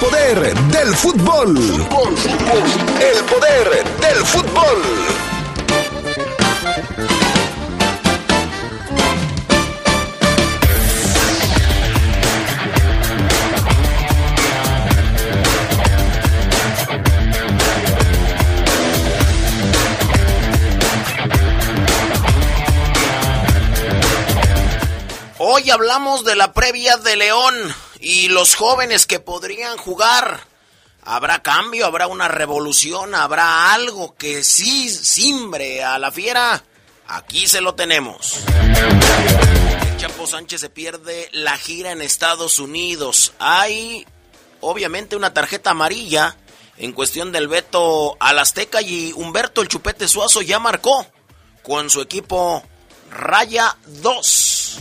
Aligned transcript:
poder 0.00 0.54
del 0.54 0.94
fútbol. 0.94 1.56
El 3.00 3.24
poder 3.24 3.84
del 4.00 4.26
fútbol. 4.26 4.82
Hoy 25.38 25.70
hablamos 25.70 26.24
de 26.24 26.34
la 26.36 26.52
previa 26.52 26.96
de 26.96 27.16
León 27.16 27.54
y 28.08 28.28
los 28.28 28.54
jóvenes 28.54 29.04
que 29.04 29.18
podrían 29.18 29.76
jugar. 29.78 30.46
¿Habrá 31.02 31.42
cambio? 31.42 31.86
¿Habrá 31.86 32.06
una 32.06 32.28
revolución? 32.28 33.16
¿Habrá 33.16 33.74
algo 33.74 34.14
que 34.14 34.44
sí 34.44 34.88
simbre 34.88 35.82
a 35.82 35.98
la 35.98 36.12
fiera? 36.12 36.62
Aquí 37.08 37.48
se 37.48 37.60
lo 37.60 37.74
tenemos. 37.74 38.44
El 39.88 39.96
Chapo 39.96 40.24
Sánchez 40.28 40.60
se 40.60 40.70
pierde 40.70 41.28
la 41.32 41.58
gira 41.58 41.90
en 41.90 42.00
Estados 42.00 42.60
Unidos. 42.60 43.32
Hay 43.40 44.06
obviamente 44.60 45.16
una 45.16 45.34
tarjeta 45.34 45.70
amarilla 45.72 46.36
en 46.76 46.92
cuestión 46.92 47.32
del 47.32 47.48
veto 47.48 48.16
al 48.20 48.38
Azteca 48.38 48.82
y 48.82 49.12
Humberto 49.14 49.62
el 49.62 49.68
Chupete 49.68 50.06
Suazo 50.06 50.42
ya 50.42 50.60
marcó 50.60 51.04
con 51.64 51.90
su 51.90 52.00
equipo 52.00 52.62
Raya 53.10 53.76
2. 53.86 54.78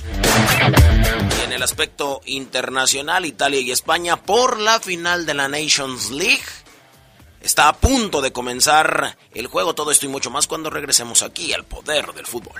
Y 1.39 1.43
en 1.43 1.53
el 1.53 1.63
aspecto 1.63 2.21
internacional, 2.25 3.25
Italia 3.25 3.59
y 3.59 3.71
España 3.71 4.17
por 4.17 4.59
la 4.59 4.79
final 4.79 5.25
de 5.25 5.33
la 5.33 5.47
Nations 5.47 6.11
League. 6.11 6.43
Está 7.41 7.67
a 7.67 7.73
punto 7.73 8.21
de 8.21 8.31
comenzar 8.31 9.17
el 9.33 9.47
juego, 9.47 9.75
todo 9.75 9.91
esto 9.91 10.07
y 10.07 10.09
mucho 10.09 10.31
más 10.31 10.47
cuando 10.47 10.71
regresemos 10.71 11.21
aquí 11.21 11.53
al 11.53 11.63
poder 11.63 12.11
del 12.13 12.25
fútbol. 12.25 12.59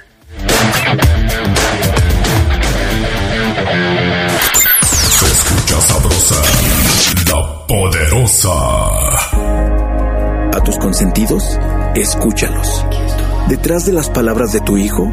Se 5.09 5.25
escucha 5.25 5.81
sabrosa, 5.81 6.41
la 7.27 7.67
poderosa. 7.67 8.53
A 10.55 10.63
tus 10.63 10.77
consentidos, 10.77 11.43
escúchalos. 11.95 12.85
Detrás 13.47 13.85
de 13.85 13.93
las 13.93 14.09
palabras 14.09 14.51
de 14.53 14.59
tu 14.59 14.75
hijo 14.75 15.07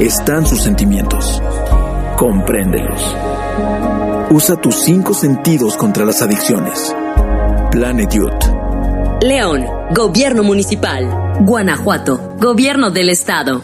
están 0.00 0.44
sus 0.44 0.60
sentimientos. 0.60 1.40
Compréndelos. 2.16 3.00
Usa 4.30 4.56
tus 4.56 4.74
cinco 4.74 5.14
sentidos 5.14 5.76
contra 5.76 6.04
las 6.04 6.20
adicciones. 6.20 6.92
Planet 7.70 8.10
Youth. 8.12 9.22
León, 9.22 9.66
Gobierno 9.94 10.42
Municipal. 10.42 11.36
Guanajuato, 11.42 12.34
Gobierno 12.40 12.90
del 12.90 13.08
Estado. 13.08 13.62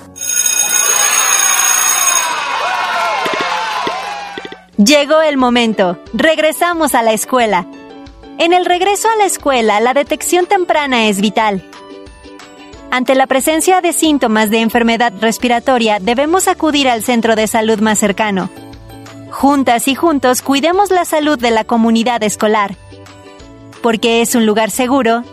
Llegó 4.76 5.20
el 5.22 5.36
momento. 5.36 5.98
Regresamos 6.14 6.94
a 6.94 7.02
la 7.02 7.12
escuela. 7.12 7.66
En 8.38 8.52
el 8.52 8.66
regreso 8.66 9.08
a 9.08 9.16
la 9.16 9.24
escuela, 9.24 9.80
la 9.80 9.94
detección 9.94 10.46
temprana 10.46 11.08
es 11.08 11.20
vital. 11.20 11.68
Ante 12.94 13.14
la 13.14 13.26
presencia 13.26 13.80
de 13.80 13.94
síntomas 13.94 14.50
de 14.50 14.60
enfermedad 14.60 15.14
respiratoria, 15.18 15.98
debemos 15.98 16.46
acudir 16.46 16.90
al 16.90 17.02
centro 17.02 17.36
de 17.36 17.46
salud 17.46 17.80
más 17.80 17.98
cercano. 17.98 18.50
Juntas 19.30 19.88
y 19.88 19.94
juntos 19.94 20.42
cuidemos 20.42 20.90
la 20.90 21.06
salud 21.06 21.38
de 21.38 21.52
la 21.52 21.64
comunidad 21.64 22.22
escolar. 22.22 22.76
Porque 23.82 24.20
es 24.20 24.34
un 24.34 24.44
lugar 24.44 24.70
seguro, 24.70 25.24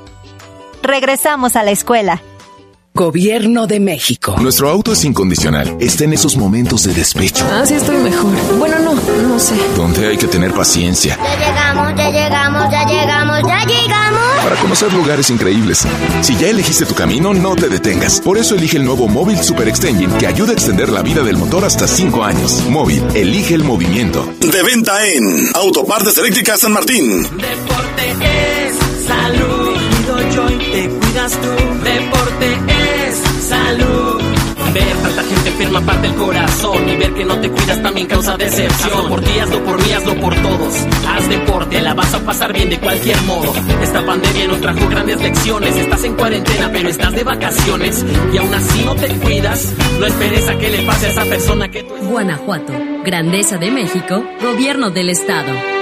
regresamos 0.81 1.57
a 1.57 1.63
la 1.63 1.71
escuela. 1.71 2.21
Gobierno 2.99 3.65
de 3.65 3.79
México. 3.79 4.35
Nuestro 4.41 4.69
auto 4.69 4.91
es 4.91 5.05
incondicional. 5.05 5.77
Está 5.79 6.03
en 6.03 6.11
esos 6.11 6.35
momentos 6.35 6.83
de 6.83 6.93
despecho. 6.93 7.47
Ah, 7.49 7.65
sí 7.65 7.75
estoy 7.75 7.95
mejor. 7.95 8.33
Bueno, 8.57 8.77
no, 8.79 8.93
no 8.93 9.39
sé. 9.39 9.55
Donde 9.77 10.05
hay 10.05 10.17
que 10.17 10.27
tener 10.27 10.51
paciencia. 10.51 11.17
Ya 11.23 11.47
llegamos, 11.47 11.95
ya 11.95 12.11
llegamos, 12.11 12.69
ya 12.69 12.85
llegamos, 12.85 13.39
ya 13.47 13.65
llegamos. 13.65 14.43
Para 14.43 14.55
conocer 14.57 14.91
lugares 14.91 15.29
increíbles. 15.29 15.87
Si 16.19 16.35
ya 16.35 16.49
elegiste 16.49 16.85
tu 16.85 16.93
camino, 16.93 17.33
no 17.33 17.55
te 17.55 17.69
detengas. 17.69 18.19
Por 18.19 18.37
eso 18.37 18.55
elige 18.55 18.75
el 18.75 18.83
nuevo 18.83 19.07
Móvil 19.07 19.41
Super 19.41 19.69
Extension 19.69 20.11
que 20.17 20.27
ayuda 20.27 20.49
a 20.49 20.55
extender 20.55 20.89
la 20.89 21.01
vida 21.01 21.23
del 21.23 21.37
motor 21.37 21.63
hasta 21.63 21.87
5 21.87 22.21
años. 22.25 22.65
Móvil, 22.67 23.01
elige 23.15 23.55
el 23.55 23.63
movimiento. 23.63 24.29
De 24.41 24.61
venta 24.61 25.07
en 25.07 25.49
Autopartes 25.53 26.17
Eléctricas 26.17 26.59
San 26.59 26.73
Martín. 26.73 27.23
Deporte 27.23 28.11
es 28.67 29.07
salud. 29.07 29.77
Cuido 29.89 30.35
yo 30.35 30.49
y 30.49 30.57
te 30.57 30.89
cuidas 30.89 31.31
tú. 31.39 31.47
Deporte 31.81 32.45
es 32.45 32.57
salud. 32.57 32.78
Ver 34.73 34.95
tanta 35.01 35.23
gente 35.23 35.49
enferma 35.49 35.81
parte 35.81 36.07
el 36.07 36.15
corazón 36.15 36.89
y 36.89 36.95
ver 36.95 37.13
que 37.13 37.25
no 37.25 37.39
te 37.39 37.49
cuidas 37.49 37.81
también 37.81 38.07
causa 38.07 38.37
decepción. 38.37 38.91
Hazlo 38.91 39.09
por 39.09 39.21
ti, 39.21 39.39
hazlo 39.39 39.63
por 39.63 39.83
mí, 39.83 39.91
hazlo 39.91 40.15
por 40.15 40.35
todos. 40.35 40.75
Haz 41.07 41.29
deporte, 41.29 41.81
la 41.81 41.93
vas 41.93 42.13
a 42.13 42.19
pasar 42.19 42.53
bien 42.53 42.69
de 42.69 42.79
cualquier 42.79 43.21
modo. 43.23 43.53
Esta 43.81 44.05
pandemia 44.05 44.47
nos 44.47 44.61
trajo 44.61 44.87
grandes 44.89 45.21
lecciones. 45.21 45.75
Estás 45.75 46.03
en 46.03 46.15
cuarentena, 46.15 46.69
pero 46.71 46.89
estás 46.89 47.13
de 47.13 47.23
vacaciones 47.23 48.05
y 48.33 48.37
aún 48.37 48.53
así 48.53 48.83
no 48.83 48.95
te 48.95 49.07
cuidas. 49.07 49.73
No 49.99 50.05
esperes 50.05 50.47
a 50.49 50.57
que 50.57 50.69
le 50.69 50.81
pase 50.83 51.07
a 51.07 51.09
esa 51.09 51.25
persona 51.25 51.69
que 51.69 51.83
tú 51.83 51.95
Guanajuato, 52.09 52.73
Grandeza 53.03 53.57
de 53.57 53.71
México, 53.71 54.23
Gobierno 54.41 54.91
del 54.91 55.09
Estado. 55.09 55.78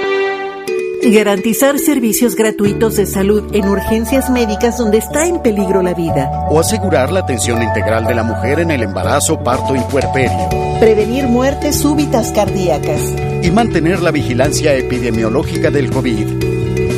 Garantizar 1.02 1.78
servicios 1.78 2.34
gratuitos 2.34 2.96
de 2.96 3.06
salud 3.06 3.44
en 3.54 3.68
urgencias 3.68 4.28
médicas 4.30 4.76
donde 4.76 4.98
está 4.98 5.26
en 5.26 5.40
peligro 5.40 5.82
la 5.82 5.94
vida. 5.94 6.28
O 6.50 6.58
asegurar 6.58 7.12
la 7.12 7.20
atención 7.20 7.62
integral 7.62 8.04
de 8.04 8.14
la 8.14 8.24
mujer 8.24 8.60
en 8.60 8.70
el 8.70 8.82
embarazo, 8.82 9.42
parto 9.42 9.74
y 9.76 9.80
puerperio. 9.80 10.48
Prevenir 10.80 11.24
muertes 11.24 11.76
súbitas 11.76 12.32
cardíacas. 12.32 13.00
Y 13.42 13.50
mantener 13.50 14.02
la 14.02 14.10
vigilancia 14.10 14.74
epidemiológica 14.74 15.70
del 15.70 15.90
COVID. 15.90 16.26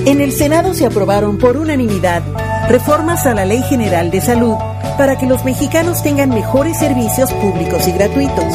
En 0.06 0.20
el 0.20 0.32
Senado 0.32 0.74
se 0.74 0.86
aprobaron 0.86 1.38
por 1.38 1.56
unanimidad 1.56 2.22
reformas 2.68 3.26
a 3.26 3.34
la 3.34 3.44
Ley 3.44 3.62
General 3.64 4.10
de 4.10 4.20
Salud 4.20 4.56
para 4.96 5.18
que 5.18 5.26
los 5.26 5.44
mexicanos 5.44 6.02
tengan 6.02 6.30
mejores 6.30 6.78
servicios 6.78 7.32
públicos 7.34 7.86
y 7.86 7.92
gratuitos. 7.92 8.54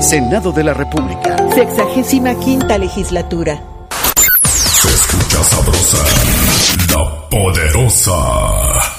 Senado 0.00 0.52
de 0.52 0.64
la 0.64 0.74
República. 0.74 1.36
Sexagésima 1.54 2.34
quinta 2.36 2.78
legislatura. 2.78 3.60
Sabrosa, 5.30 6.04
la 6.94 7.28
poderosa. 7.28 8.98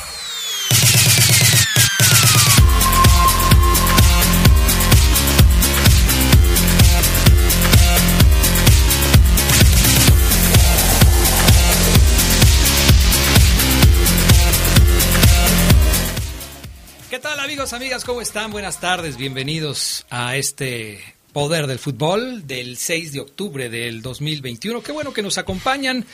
¿Qué 17.09 17.19
tal 17.19 17.39
amigos, 17.39 17.73
amigas? 17.73 18.05
¿Cómo 18.05 18.21
están? 18.21 18.51
Buenas 18.51 18.79
tardes, 18.79 19.17
bienvenidos 19.17 20.05
a 20.09 20.35
este 20.37 21.18
Poder 21.31 21.67
del 21.67 21.77
Fútbol 21.77 22.47
del 22.47 22.75
6 22.77 23.13
de 23.13 23.19
octubre 23.19 23.69
del 23.69 24.01
2021. 24.01 24.81
Qué 24.81 24.91
bueno 24.91 25.13
que 25.13 25.21
nos 25.21 25.37
acompañan. 25.37 26.05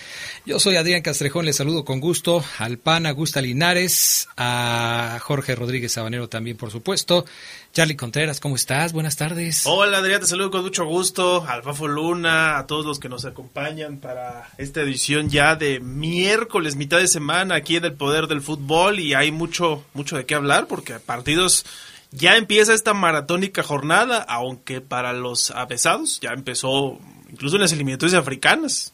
Yo 0.45 0.59
soy 0.59 0.75
Adrián 0.75 1.01
Castrejón, 1.01 1.45
les 1.45 1.55
saludo 1.55 1.85
con 1.85 1.99
gusto 1.99 2.43
al 2.59 2.77
PAN 2.77 3.05
Augusta 3.05 3.41
Linares, 3.41 4.27
a 4.35 5.17
Jorge 5.21 5.55
Rodríguez 5.55 5.93
Sabanero 5.93 6.27
también, 6.27 6.57
por 6.57 6.69
supuesto. 6.69 7.25
Charlie 7.73 7.95
Contreras, 7.95 8.39
¿cómo 8.39 8.55
estás? 8.55 8.93
Buenas 8.93 9.15
tardes. 9.15 9.63
Hola 9.65 9.97
Adrián, 9.97 10.21
te 10.21 10.27
saludo 10.27 10.51
con 10.51 10.63
mucho 10.63 10.85
gusto, 10.85 11.45
al 11.47 11.63
Fafo 11.63 11.87
Luna, 11.87 12.57
a 12.57 12.67
todos 12.67 12.85
los 12.85 12.99
que 12.99 13.09
nos 13.09 13.25
acompañan 13.25 13.97
para 13.97 14.49
esta 14.57 14.81
edición 14.81 15.29
ya 15.29 15.55
de 15.55 15.79
miércoles, 15.79 16.75
mitad 16.75 16.99
de 16.99 17.07
semana 17.07 17.55
aquí 17.55 17.77
en 17.77 17.85
el 17.85 17.93
Poder 17.93 18.27
del 18.27 18.41
Fútbol 18.41 18.99
y 18.99 19.13
hay 19.13 19.31
mucho, 19.31 19.83
mucho 19.93 20.17
de 20.17 20.25
qué 20.25 20.35
hablar 20.35 20.67
porque 20.67 20.99
partidos 20.99 21.65
ya 22.15 22.37
empieza 22.37 22.73
esta 22.73 22.93
maratónica 22.93 23.63
jornada, 23.63 24.19
aunque 24.19 24.81
para 24.81 25.13
los 25.13 25.51
avesados 25.51 26.19
ya 26.21 26.31
empezó 26.31 26.99
incluso 27.29 27.55
en 27.57 27.63
las 27.63 27.73
eliminatorias 27.73 28.17
africanas. 28.19 28.93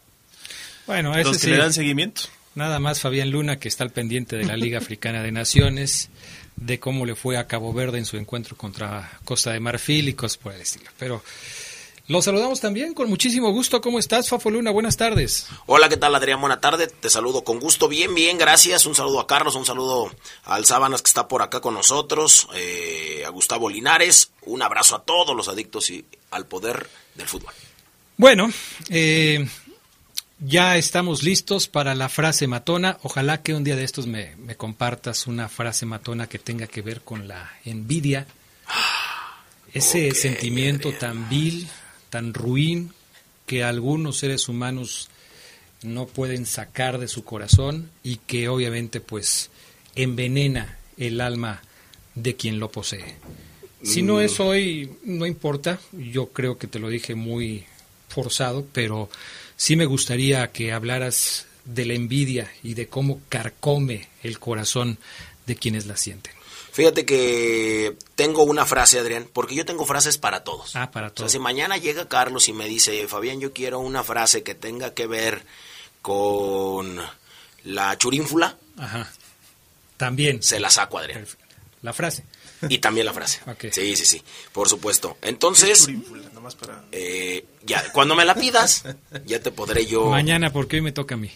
Bueno, 0.87 1.15
los 1.15 1.37
que 1.37 1.43
sí. 1.43 1.49
le 1.49 1.57
dan 1.57 1.73
seguimiento. 1.73 2.23
Nada 2.55 2.79
más 2.79 2.99
Fabián 2.99 3.29
Luna, 3.29 3.59
que 3.59 3.67
está 3.67 3.83
al 3.83 3.91
pendiente 3.91 4.35
de 4.35 4.45
la 4.45 4.57
Liga 4.57 4.77
Africana 4.79 5.23
de 5.23 5.31
Naciones, 5.31 6.09
de 6.55 6.79
cómo 6.79 7.05
le 7.05 7.15
fue 7.15 7.37
a 7.37 7.47
Cabo 7.47 7.73
Verde 7.73 7.97
en 7.97 8.05
su 8.05 8.17
encuentro 8.17 8.57
contra 8.57 9.19
Costa 9.23 9.51
de 9.51 9.59
Marfil 9.59 10.09
y 10.09 10.13
cosas 10.13 10.37
por 10.37 10.53
el 10.53 10.61
estilo. 10.61 10.89
Pero 10.97 11.23
los 12.11 12.25
saludamos 12.25 12.59
también 12.59 12.93
con 12.93 13.09
muchísimo 13.09 13.51
gusto. 13.51 13.79
¿Cómo 13.79 13.97
estás, 13.97 14.27
Fafo 14.29 14.51
Luna? 14.51 14.69
Buenas 14.71 14.97
tardes. 14.97 15.47
Hola, 15.65 15.87
¿qué 15.87 15.97
tal, 15.97 16.13
Adrián? 16.13 16.41
Buena 16.41 16.59
tarde. 16.59 16.87
Te 16.87 17.09
saludo 17.09 17.43
con 17.43 17.59
gusto. 17.59 17.87
Bien, 17.87 18.13
bien, 18.13 18.37
gracias. 18.37 18.85
Un 18.85 18.95
saludo 18.95 19.19
a 19.21 19.27
Carlos, 19.27 19.55
un 19.55 19.65
saludo 19.65 20.11
al 20.43 20.65
Sábanas 20.65 21.01
que 21.01 21.07
está 21.07 21.27
por 21.27 21.41
acá 21.41 21.61
con 21.61 21.73
nosotros, 21.73 22.47
eh, 22.53 23.23
a 23.25 23.29
Gustavo 23.29 23.69
Linares. 23.69 24.31
Un 24.41 24.61
abrazo 24.61 24.95
a 24.95 25.03
todos 25.03 25.35
los 25.35 25.47
adictos 25.47 25.89
y 25.89 26.03
al 26.31 26.45
poder 26.45 26.89
del 27.15 27.27
fútbol. 27.27 27.53
Bueno, 28.17 28.51
eh, 28.89 29.47
ya 30.39 30.75
estamos 30.77 31.23
listos 31.23 31.67
para 31.67 31.95
la 31.95 32.09
frase 32.09 32.45
matona. 32.45 32.97
Ojalá 33.03 33.41
que 33.41 33.53
un 33.53 33.63
día 33.63 33.75
de 33.77 33.85
estos 33.85 34.05
me, 34.05 34.35
me 34.35 34.55
compartas 34.57 35.27
una 35.27 35.47
frase 35.47 35.85
matona 35.85 36.27
que 36.27 36.39
tenga 36.39 36.67
que 36.67 36.81
ver 36.81 37.01
con 37.01 37.27
la 37.27 37.51
envidia. 37.63 38.27
Ese 39.73 40.09
Ok, 40.09 40.15
sentimiento 40.15 40.89
Adrián. 40.89 40.99
tan 40.99 41.29
vil, 41.29 41.69
tan 42.11 42.35
ruin, 42.35 42.93
que 43.47 43.63
algunos 43.63 44.17
seres 44.19 44.47
humanos 44.47 45.09
no 45.81 46.05
pueden 46.05 46.45
sacar 46.45 46.99
de 46.99 47.07
su 47.07 47.23
corazón 47.23 47.89
y 48.03 48.17
que 48.17 48.47
obviamente 48.49 49.01
pues 49.01 49.49
envenena 49.95 50.77
el 50.97 51.19
alma 51.21 51.63
de 52.13 52.35
quien 52.35 52.59
lo 52.59 52.69
posee. 52.71 53.15
Si 53.83 54.03
no 54.03 54.17
Mm. 54.17 54.21
es 54.21 54.39
hoy, 54.39 54.91
no 55.03 55.25
importa, 55.25 55.79
yo 55.91 56.27
creo 56.27 56.59
que 56.59 56.67
te 56.67 56.77
lo 56.77 56.89
dije 56.89 57.15
muy 57.15 57.65
forzado, 58.09 58.67
pero 58.71 59.09
sí 59.57 59.75
me 59.75 59.85
gustaría 59.85 60.51
que 60.51 60.71
hablaras 60.71 61.47
de 61.65 61.85
la 61.85 61.93
envidia 61.95 62.51
y 62.61 62.75
de 62.75 62.87
cómo 62.87 63.21
carcome 63.29 64.07
el 64.21 64.37
corazón 64.37 64.99
de 65.47 65.55
quienes 65.55 65.87
la 65.87 65.97
sienten. 65.97 66.33
Fíjate 66.71 67.05
que 67.05 67.97
tengo 68.15 68.43
una 68.43 68.65
frase, 68.65 68.97
Adrián, 68.99 69.27
porque 69.31 69.55
yo 69.55 69.65
tengo 69.65 69.85
frases 69.85 70.17
para 70.17 70.43
todos. 70.43 70.75
Ah, 70.75 70.89
para 70.91 71.07
O 71.07 71.09
sea, 71.09 71.15
todos. 71.15 71.31
si 71.33 71.39
mañana 71.39 71.77
llega 71.77 72.07
Carlos 72.07 72.47
y 72.47 72.53
me 72.53 72.67
dice, 72.67 73.07
Fabián, 73.07 73.39
yo 73.41 73.51
quiero 73.51 73.79
una 73.79 74.03
frase 74.03 74.41
que 74.43 74.55
tenga 74.55 74.93
que 74.93 75.05
ver 75.07 75.43
con 76.01 76.97
la 77.65 77.97
churínfula, 77.97 78.57
Ajá. 78.77 79.11
También. 79.97 80.41
se 80.41 80.59
la 80.59 80.69
saco, 80.69 80.97
Adrián. 80.97 81.27
La 81.81 81.93
frase. 81.93 82.23
Y 82.69 82.77
también 82.77 83.05
la 83.05 83.13
frase. 83.13 83.39
Ok. 83.47 83.65
Sí, 83.71 83.95
sí, 83.95 84.05
sí, 84.05 84.21
por 84.51 84.69
supuesto. 84.69 85.17
Entonces, 85.21 85.79
Churínfula, 85.85 86.29
nomás 86.33 86.55
para- 86.55 86.85
eh, 86.91 87.45
ya, 87.63 87.91
cuando 87.91 88.15
me 88.15 88.23
la 88.25 88.35
pidas, 88.35 88.83
ya 89.25 89.39
te 89.41 89.51
podré 89.51 89.85
yo... 89.85 90.05
Mañana, 90.09 90.51
porque 90.53 90.77
hoy 90.77 90.81
me 90.81 90.91
toca 90.91 91.15
a 91.15 91.17
mí. 91.17 91.31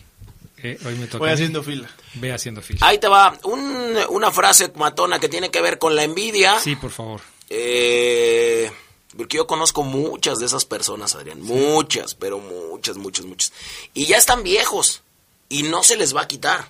Eh, 0.71 0.77
hoy 0.85 0.95
me 0.95 1.05
toca 1.07 1.19
Voy 1.19 1.29
haciendo 1.31 1.61
fila. 1.63 1.89
Ve 2.15 2.31
haciendo 2.33 2.61
fila. 2.61 2.79
Ahí 2.87 2.97
te 2.97 3.07
va, 3.07 3.37
un- 3.43 3.97
una 4.09 4.31
frase 4.31 4.71
matona 4.75 5.19
que 5.19 5.29
tiene 5.29 5.51
que 5.51 5.61
ver 5.61 5.77
con 5.79 5.95
la 5.95 6.03
envidia. 6.03 6.59
Sí, 6.59 6.75
por 6.75 6.91
favor. 6.91 7.21
Eh, 7.49 8.71
porque 9.17 9.37
yo 9.37 9.47
conozco 9.47 9.83
muchas 9.83 10.39
de 10.39 10.45
esas 10.45 10.65
personas, 10.65 11.15
Adrián. 11.15 11.41
Muchas, 11.41 12.15
pero 12.15 12.39
muchas, 12.39 12.97
muchas, 12.97 13.25
muchas. 13.25 13.53
Y 13.93 14.05
ya 14.07 14.17
están 14.17 14.43
viejos. 14.43 15.01
Y 15.49 15.63
no 15.63 15.83
se 15.83 15.95
les 15.95 16.15
va 16.15 16.21
a 16.23 16.27
quitar. 16.27 16.69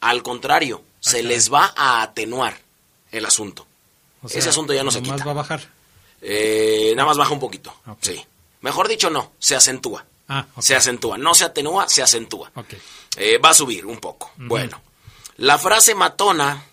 Al 0.00 0.22
contrario, 0.22 0.82
se 1.00 1.12
caray. 1.18 1.24
les 1.26 1.52
va 1.52 1.72
a 1.76 2.02
atenuar 2.02 2.58
el 3.12 3.24
asunto. 3.24 3.66
O 4.22 4.26
Ese 4.28 4.48
asunto 4.48 4.72
ya 4.74 4.82
no 4.82 4.90
se 4.90 5.00
quita. 5.02 5.24
va 5.24 5.30
a 5.30 5.34
bajar. 5.34 5.62
Eh, 6.20 6.92
nada 6.96 7.06
más 7.08 7.16
baja 7.16 7.32
un 7.32 7.40
poquito. 7.40 7.72
Ok. 7.86 7.98
Sí. 8.00 8.24
Mejor 8.60 8.88
dicho, 8.88 9.08
no. 9.10 9.32
Se 9.38 9.54
acentúa. 9.54 10.04
Ah. 10.28 10.44
Se 10.58 10.74
acentúa. 10.74 11.16
No 11.18 11.34
se 11.34 11.44
atenúa, 11.44 11.88
se 11.88 12.02
acentúa. 12.02 12.50
Ok. 12.56 12.74
Eh, 13.16 13.38
va 13.38 13.50
a 13.50 13.54
subir 13.54 13.86
un 13.86 13.98
poco. 13.98 14.30
Bueno, 14.36 14.80
la 15.36 15.58
frase 15.58 15.94
matona 15.94 16.64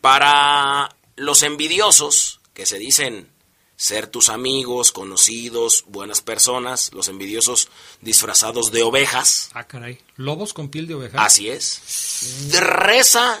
para 0.00 0.94
los 1.16 1.42
envidiosos 1.42 2.40
que 2.54 2.64
se 2.66 2.78
dicen 2.78 3.28
ser 3.76 4.06
tus 4.08 4.28
amigos, 4.28 4.92
conocidos, 4.92 5.84
buenas 5.88 6.20
personas, 6.20 6.92
los 6.92 7.08
envidiosos 7.08 7.68
disfrazados 8.02 8.72
de 8.72 8.82
ovejas, 8.82 9.50
Ah, 9.54 9.64
caray. 9.64 9.98
Lobos 10.16 10.52
con 10.52 10.68
piel 10.68 10.86
de 10.86 10.94
oveja. 10.94 11.24
así 11.24 11.48
es. 11.48 12.50
Reza 12.60 13.40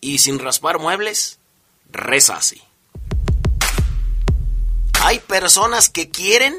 y 0.00 0.18
sin 0.18 0.38
raspar 0.38 0.78
muebles, 0.78 1.38
reza 1.90 2.36
así. 2.36 2.62
Hay 5.00 5.18
personas 5.20 5.88
que 5.88 6.10
quieren 6.10 6.54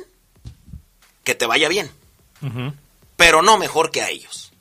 que 1.23 1.35
te 1.35 1.45
vaya 1.45 1.69
bien, 1.69 1.89
pero 3.15 3.41
no 3.41 3.57
mejor 3.57 3.89
que 3.91 4.01
a 4.01 4.09
ellos. 4.09 4.51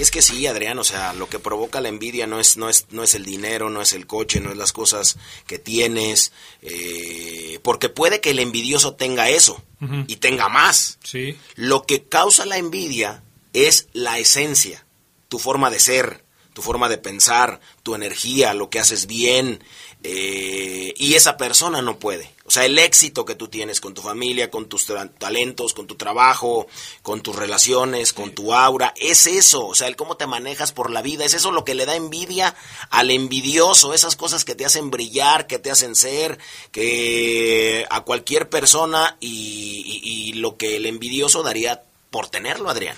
Y 0.00 0.02
es 0.02 0.10
que 0.10 0.22
sí, 0.22 0.46
Adrián, 0.46 0.78
o 0.78 0.84
sea, 0.84 1.12
lo 1.12 1.28
que 1.28 1.38
provoca 1.38 1.82
la 1.82 1.90
envidia 1.90 2.26
no 2.26 2.40
es, 2.40 2.56
no 2.56 2.70
es, 2.70 2.86
no 2.88 3.02
es 3.02 3.14
el 3.14 3.22
dinero, 3.22 3.68
no 3.68 3.82
es 3.82 3.92
el 3.92 4.06
coche, 4.06 4.40
no 4.40 4.50
es 4.50 4.56
las 4.56 4.72
cosas 4.72 5.18
que 5.46 5.58
tienes, 5.58 6.32
eh, 6.62 7.58
porque 7.62 7.90
puede 7.90 8.22
que 8.22 8.30
el 8.30 8.38
envidioso 8.38 8.94
tenga 8.94 9.28
eso 9.28 9.62
y 10.06 10.16
tenga 10.16 10.48
más. 10.48 10.98
Sí. 11.04 11.36
Lo 11.54 11.82
que 11.82 12.04
causa 12.04 12.46
la 12.46 12.56
envidia 12.56 13.22
es 13.52 13.88
la 13.92 14.18
esencia, 14.18 14.86
tu 15.28 15.38
forma 15.38 15.68
de 15.68 15.80
ser, 15.80 16.24
tu 16.54 16.62
forma 16.62 16.88
de 16.88 16.96
pensar, 16.96 17.60
tu 17.82 17.94
energía, 17.94 18.54
lo 18.54 18.70
que 18.70 18.80
haces 18.80 19.06
bien. 19.06 19.62
eh, 20.02 20.94
y 20.96 21.12
esa 21.12 21.36
persona 21.36 21.82
no 21.82 21.98
puede. 21.98 22.30
O 22.50 22.52
sea, 22.52 22.64
el 22.64 22.80
éxito 22.80 23.24
que 23.24 23.36
tú 23.36 23.46
tienes 23.46 23.80
con 23.80 23.94
tu 23.94 24.02
familia, 24.02 24.50
con 24.50 24.68
tus 24.68 24.84
talentos, 25.18 25.72
con 25.72 25.86
tu 25.86 25.94
trabajo, 25.94 26.66
con 27.00 27.20
tus 27.20 27.36
relaciones, 27.36 28.12
con 28.12 28.32
tu 28.32 28.52
aura, 28.52 28.92
es 28.96 29.28
eso. 29.28 29.68
O 29.68 29.74
sea, 29.76 29.86
el 29.86 29.94
cómo 29.94 30.16
te 30.16 30.26
manejas 30.26 30.72
por 30.72 30.90
la 30.90 31.00
vida, 31.00 31.24
es 31.24 31.34
eso 31.34 31.52
lo 31.52 31.64
que 31.64 31.76
le 31.76 31.86
da 31.86 31.94
envidia 31.94 32.56
al 32.90 33.12
envidioso, 33.12 33.94
esas 33.94 34.16
cosas 34.16 34.44
que 34.44 34.56
te 34.56 34.66
hacen 34.66 34.90
brillar, 34.90 35.46
que 35.46 35.60
te 35.60 35.70
hacen 35.70 35.94
ser, 35.94 36.40
que 36.72 37.86
a 37.88 38.00
cualquier 38.00 38.48
persona 38.48 39.16
y, 39.20 39.84
y- 39.86 40.30
y 40.30 40.32
lo 40.32 40.56
que 40.56 40.74
el 40.74 40.86
envidioso 40.86 41.44
daría 41.44 41.84
por 42.10 42.26
tenerlo, 42.28 42.68
Adrián. 42.68 42.96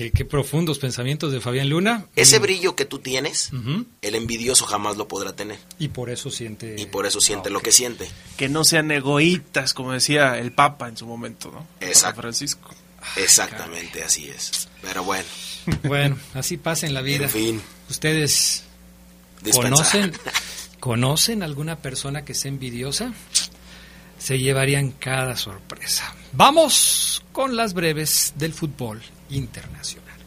Qué, 0.00 0.10
qué 0.12 0.24
profundos 0.24 0.78
pensamientos 0.78 1.30
de 1.30 1.42
Fabián 1.42 1.68
Luna. 1.68 2.06
Ese 2.16 2.38
Mm. 2.38 2.42
brillo 2.42 2.74
que 2.74 2.86
tú 2.86 3.00
tienes, 3.00 3.50
el 4.00 4.14
envidioso 4.14 4.64
jamás 4.64 4.96
lo 4.96 5.06
podrá 5.08 5.36
tener. 5.36 5.58
Y 5.78 5.88
por 5.88 6.08
eso 6.08 6.30
siente. 6.30 6.74
Y 6.78 6.86
por 6.86 7.04
eso 7.04 7.20
siente 7.20 7.50
Ah, 7.50 7.52
lo 7.52 7.60
que 7.60 7.70
siente. 7.70 8.08
Que 8.38 8.48
no 8.48 8.64
sean 8.64 8.90
egoístas, 8.92 9.74
como 9.74 9.92
decía 9.92 10.38
el 10.38 10.52
Papa 10.52 10.88
en 10.88 10.96
su 10.96 11.04
momento, 11.06 11.50
¿no? 11.50 11.66
Exacto. 11.86 12.22
Francisco. 12.22 12.70
Exactamente, 13.16 14.02
así 14.02 14.26
es. 14.30 14.70
Pero 14.80 15.04
bueno, 15.04 15.26
Bueno, 15.82 16.16
así 16.32 16.56
pasa 16.56 16.86
en 16.86 16.94
la 16.94 17.02
vida. 17.02 17.24
en 17.24 17.30
fin, 17.30 17.62
¿Ustedes 17.90 18.64
conocen, 19.52 20.12
conocen 20.80 21.42
alguna 21.42 21.76
persona 21.76 22.24
que 22.24 22.32
sea 22.32 22.48
envidiosa? 22.48 23.12
Se 24.18 24.38
llevarían 24.38 24.92
cada 24.92 25.36
sorpresa. 25.36 26.14
Vamos 26.32 27.22
con 27.32 27.54
las 27.54 27.74
breves 27.74 28.32
del 28.36 28.54
fútbol 28.54 29.02
internacional. 29.30 30.20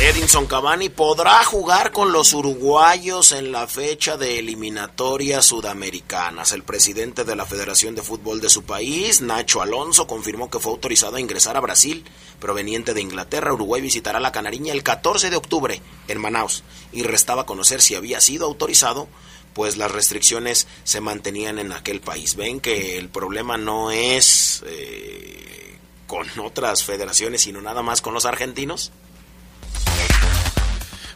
Edinson 0.00 0.46
Cavani 0.46 0.88
podrá 0.88 1.44
jugar 1.44 1.92
con 1.92 2.12
los 2.12 2.32
uruguayos 2.32 3.32
en 3.32 3.52
la 3.52 3.66
fecha 3.66 4.16
de 4.16 4.38
eliminatorias 4.38 5.46
sudamericanas. 5.46 6.52
El 6.52 6.62
presidente 6.62 7.24
de 7.24 7.36
la 7.36 7.46
Federación 7.46 7.94
de 7.94 8.02
Fútbol 8.02 8.40
de 8.40 8.50
su 8.50 8.64
país, 8.64 9.20
Nacho 9.20 9.62
Alonso, 9.62 10.06
confirmó 10.06 10.50
que 10.50 10.58
fue 10.58 10.72
autorizado 10.72 11.16
a 11.16 11.20
ingresar 11.20 11.56
a 11.56 11.60
Brasil, 11.60 12.04
proveniente 12.40 12.92
de 12.92 13.00
Inglaterra. 13.02 13.52
Uruguay 13.52 13.80
visitará 13.80 14.20
la 14.20 14.32
Canariña 14.32 14.72
el 14.72 14.82
14 14.82 15.30
de 15.30 15.36
octubre 15.36 15.80
en 16.08 16.20
Manaus 16.20 16.64
y 16.92 17.02
restaba 17.02 17.46
conocer 17.46 17.80
si 17.80 17.94
había 17.94 18.20
sido 18.20 18.46
autorizado, 18.46 19.08
pues 19.54 19.76
las 19.76 19.92
restricciones 19.92 20.66
se 20.82 21.00
mantenían 21.00 21.58
en 21.58 21.72
aquel 21.72 22.00
país. 22.00 22.34
Ven 22.34 22.60
que 22.60 22.98
el 22.98 23.08
problema 23.08 23.56
no 23.56 23.92
es 23.92 24.64
eh, 24.66 25.78
con 26.06 26.26
otras 26.40 26.84
federaciones, 26.84 27.42
sino 27.42 27.60
nada 27.60 27.82
más 27.82 28.02
con 28.02 28.14
los 28.14 28.26
argentinos. 28.26 28.92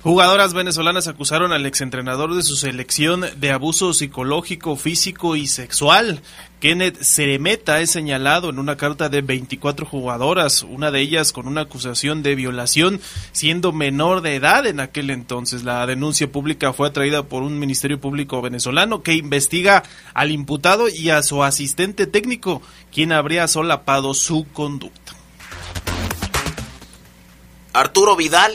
Jugadoras 0.03 0.55
venezolanas 0.55 1.09
acusaron 1.09 1.53
al 1.53 1.67
exentrenador 1.67 2.37
de 2.37 2.45
su 2.45 2.55
selección 2.55 3.25
de 3.37 3.51
abuso 3.51 3.93
psicológico, 3.93 4.77
físico 4.77 5.35
y 5.35 5.49
sexual. 5.49 6.23
Kenneth 6.61 7.03
Ceremeta 7.03 7.81
es 7.81 7.91
señalado 7.91 8.51
en 8.51 8.61
una 8.61 8.77
carta 8.77 9.09
de 9.09 9.23
24 9.23 9.87
jugadoras, 9.87 10.63
una 10.63 10.93
de 10.93 11.01
ellas 11.01 11.33
con 11.33 11.49
una 11.49 11.63
acusación 11.63 12.23
de 12.23 12.37
violación, 12.37 13.01
siendo 13.33 13.73
menor 13.73 14.21
de 14.21 14.37
edad 14.37 14.67
en 14.67 14.79
aquel 14.79 15.11
entonces. 15.11 15.65
La 15.65 15.85
denuncia 15.85 16.31
pública 16.31 16.73
fue 16.73 16.87
atraída 16.87 17.25
por 17.25 17.43
un 17.43 17.59
ministerio 17.59 18.01
público 18.01 18.41
venezolano 18.41 19.03
que 19.03 19.15
investiga 19.15 19.83
al 20.15 20.31
imputado 20.31 20.89
y 20.89 21.11
a 21.11 21.25
su 21.25 21.43
asistente 21.43 22.07
técnico, 22.07 22.63
quien 22.93 23.11
habría 23.11 23.49
solapado 23.49 24.15
su 24.15 24.47
conducta. 24.53 25.15
Arturo 27.73 28.15
Vidal, 28.17 28.53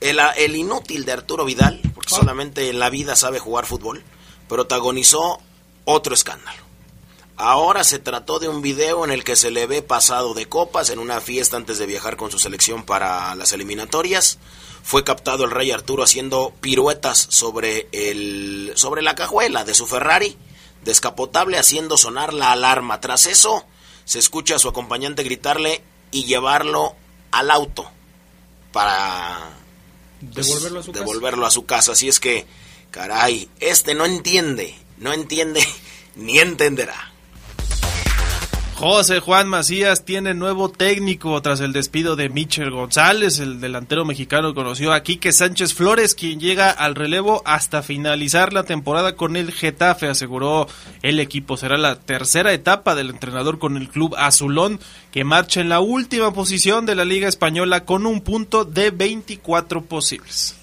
el, 0.00 0.18
el 0.36 0.56
inútil 0.56 1.04
de 1.04 1.12
Arturo 1.12 1.44
Vidal, 1.44 1.80
porque 1.94 2.14
solamente 2.14 2.68
en 2.68 2.78
la 2.78 2.90
vida 2.90 3.16
sabe 3.16 3.38
jugar 3.38 3.66
fútbol, 3.66 4.02
protagonizó 4.48 5.40
otro 5.84 6.14
escándalo. 6.14 6.62
Ahora 7.36 7.84
se 7.84 7.98
trató 7.98 8.38
de 8.38 8.48
un 8.48 8.60
video 8.60 9.04
en 9.04 9.10
el 9.10 9.24
que 9.24 9.34
se 9.34 9.50
le 9.50 9.66
ve 9.66 9.80
pasado 9.80 10.34
de 10.34 10.46
copas 10.46 10.90
en 10.90 10.98
una 10.98 11.22
fiesta 11.22 11.56
antes 11.56 11.78
de 11.78 11.86
viajar 11.86 12.16
con 12.16 12.30
su 12.30 12.38
selección 12.38 12.84
para 12.84 13.34
las 13.34 13.52
eliminatorias. 13.54 14.38
Fue 14.82 15.04
captado 15.04 15.44
el 15.44 15.50
rey 15.50 15.70
Arturo 15.70 16.02
haciendo 16.02 16.52
piruetas 16.60 17.18
sobre, 17.30 17.88
el, 17.92 18.72
sobre 18.74 19.00
la 19.00 19.14
cajuela 19.14 19.64
de 19.64 19.74
su 19.74 19.86
Ferrari 19.86 20.36
descapotable 20.84 21.58
haciendo 21.58 21.96
sonar 21.96 22.34
la 22.34 22.52
alarma. 22.52 23.00
Tras 23.00 23.26
eso, 23.26 23.64
se 24.04 24.18
escucha 24.18 24.56
a 24.56 24.58
su 24.58 24.68
acompañante 24.68 25.22
gritarle 25.22 25.82
y 26.10 26.24
llevarlo 26.24 26.94
al 27.30 27.50
auto 27.50 27.90
para 28.72 29.59
pues, 30.20 30.46
Devolverlo 30.46 30.80
a 30.80 30.82
su 30.82 30.92
casa. 30.92 31.00
devolverlo 31.04 31.46
a 31.46 31.50
su 31.50 31.66
casa. 31.66 31.92
Así 31.92 32.08
es 32.08 32.20
que, 32.20 32.46
caray, 32.90 33.48
este 33.60 33.94
no 33.94 34.04
entiende, 34.06 34.74
no 34.98 35.12
entiende 35.12 35.66
ni 36.16 36.38
entenderá. 36.38 37.09
José 38.80 39.20
Juan 39.20 39.46
Macías 39.46 40.06
tiene 40.06 40.32
nuevo 40.32 40.70
técnico 40.70 41.42
tras 41.42 41.60
el 41.60 41.74
despido 41.74 42.16
de 42.16 42.30
Michel 42.30 42.70
González, 42.70 43.38
el 43.38 43.60
delantero 43.60 44.06
mexicano 44.06 44.54
conoció 44.54 44.94
a 44.94 45.02
Quique 45.02 45.32
Sánchez 45.32 45.74
Flores, 45.74 46.14
quien 46.14 46.40
llega 46.40 46.70
al 46.70 46.94
relevo 46.94 47.42
hasta 47.44 47.82
finalizar 47.82 48.54
la 48.54 48.64
temporada 48.64 49.16
con 49.16 49.36
el 49.36 49.52
Getafe, 49.52 50.06
aseguró 50.08 50.66
el 51.02 51.20
equipo. 51.20 51.58
Será 51.58 51.76
la 51.76 51.96
tercera 51.96 52.54
etapa 52.54 52.94
del 52.94 53.10
entrenador 53.10 53.58
con 53.58 53.76
el 53.76 53.90
club 53.90 54.14
azulón, 54.16 54.80
que 55.12 55.24
marcha 55.24 55.60
en 55.60 55.68
la 55.68 55.80
última 55.80 56.32
posición 56.32 56.86
de 56.86 56.94
la 56.94 57.04
Liga 57.04 57.28
Española 57.28 57.84
con 57.84 58.06
un 58.06 58.22
punto 58.22 58.64
de 58.64 58.92
24 58.92 59.82
posibles. 59.82 60.59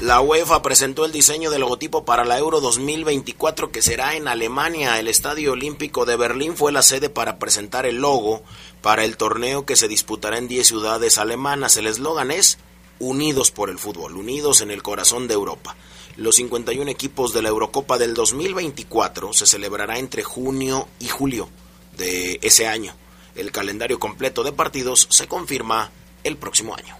La 0.00 0.20
UEFA 0.20 0.62
presentó 0.62 1.04
el 1.04 1.10
diseño 1.10 1.50
del 1.50 1.62
logotipo 1.62 2.04
para 2.04 2.24
la 2.24 2.38
Euro 2.38 2.60
2024 2.60 3.72
que 3.72 3.82
será 3.82 4.14
en 4.14 4.28
Alemania. 4.28 5.00
El 5.00 5.08
Estadio 5.08 5.52
Olímpico 5.52 6.06
de 6.06 6.16
Berlín 6.16 6.56
fue 6.56 6.70
la 6.70 6.82
sede 6.82 7.10
para 7.10 7.40
presentar 7.40 7.84
el 7.84 7.96
logo 7.96 8.44
para 8.80 9.04
el 9.04 9.16
torneo 9.16 9.66
que 9.66 9.74
se 9.74 9.88
disputará 9.88 10.38
en 10.38 10.46
10 10.46 10.68
ciudades 10.68 11.18
alemanas. 11.18 11.76
El 11.76 11.88
eslogan 11.88 12.30
es 12.30 12.58
Unidos 13.00 13.50
por 13.50 13.70
el 13.70 13.78
fútbol, 13.78 14.16
unidos 14.16 14.60
en 14.60 14.70
el 14.70 14.84
corazón 14.84 15.26
de 15.26 15.34
Europa. 15.34 15.76
Los 16.16 16.36
51 16.36 16.88
equipos 16.90 17.32
de 17.32 17.42
la 17.42 17.48
Eurocopa 17.48 17.98
del 17.98 18.14
2024 18.14 19.32
se 19.32 19.46
celebrará 19.46 19.98
entre 19.98 20.22
junio 20.22 20.88
y 21.00 21.08
julio 21.08 21.48
de 21.96 22.38
ese 22.42 22.68
año. 22.68 22.94
El 23.34 23.50
calendario 23.50 23.98
completo 23.98 24.44
de 24.44 24.52
partidos 24.52 25.08
se 25.10 25.26
confirma 25.26 25.90
el 26.22 26.36
próximo 26.36 26.74
año. 26.76 26.96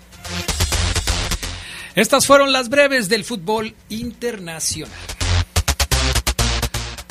Estas 1.95 2.27
fueron 2.27 2.53
las 2.53 2.69
breves 2.69 3.09
del 3.09 3.25
fútbol 3.25 3.75
internacional. 3.89 4.93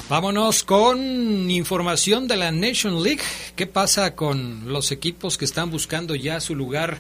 Vámonos 0.10 0.64
con 0.64 1.52
información 1.52 2.28
de 2.28 2.38
la 2.38 2.52
Nation 2.52 3.04
League. 3.04 3.22
¿Qué 3.56 3.68
pasa 3.68 4.16
con 4.16 4.72
los 4.72 4.92
equipos 4.92 5.38
que 5.38 5.44
están 5.44 5.70
buscando 5.70 6.16
ya 6.16 6.40
su 6.40 6.56
lugar 6.56 7.00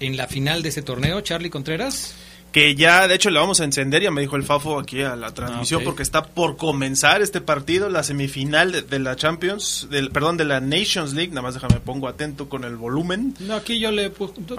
en 0.00 0.16
la 0.16 0.26
final 0.26 0.62
de 0.62 0.70
este 0.70 0.80
torneo? 0.80 1.20
Charlie 1.20 1.50
Contreras 1.50 2.14
que 2.56 2.74
ya 2.74 3.06
de 3.06 3.14
hecho 3.14 3.28
le 3.28 3.38
vamos 3.38 3.60
a 3.60 3.64
encender, 3.64 4.02
ya 4.02 4.10
me 4.10 4.22
dijo 4.22 4.34
el 4.34 4.42
Fafo 4.42 4.78
aquí 4.78 5.02
a 5.02 5.14
la 5.14 5.34
transmisión, 5.34 5.84
porque 5.84 6.02
está 6.02 6.24
por 6.24 6.56
comenzar 6.56 7.20
este 7.20 7.42
partido, 7.42 7.90
la 7.90 8.02
semifinal 8.02 8.88
de, 8.88 8.98
la 8.98 9.14
Champions, 9.14 9.88
del, 9.90 10.10
perdón, 10.10 10.38
de 10.38 10.46
la 10.46 10.60
Nations 10.60 11.12
League, 11.12 11.28
nada 11.32 11.42
más 11.42 11.52
déjame 11.52 11.80
pongo 11.80 12.08
atento 12.08 12.48
con 12.48 12.64
el 12.64 12.76
volumen. 12.76 13.34
No, 13.40 13.56
aquí 13.56 13.78
yo 13.78 13.90
le... 13.90 14.08
Tú, 14.08 14.28
tú 14.28 14.56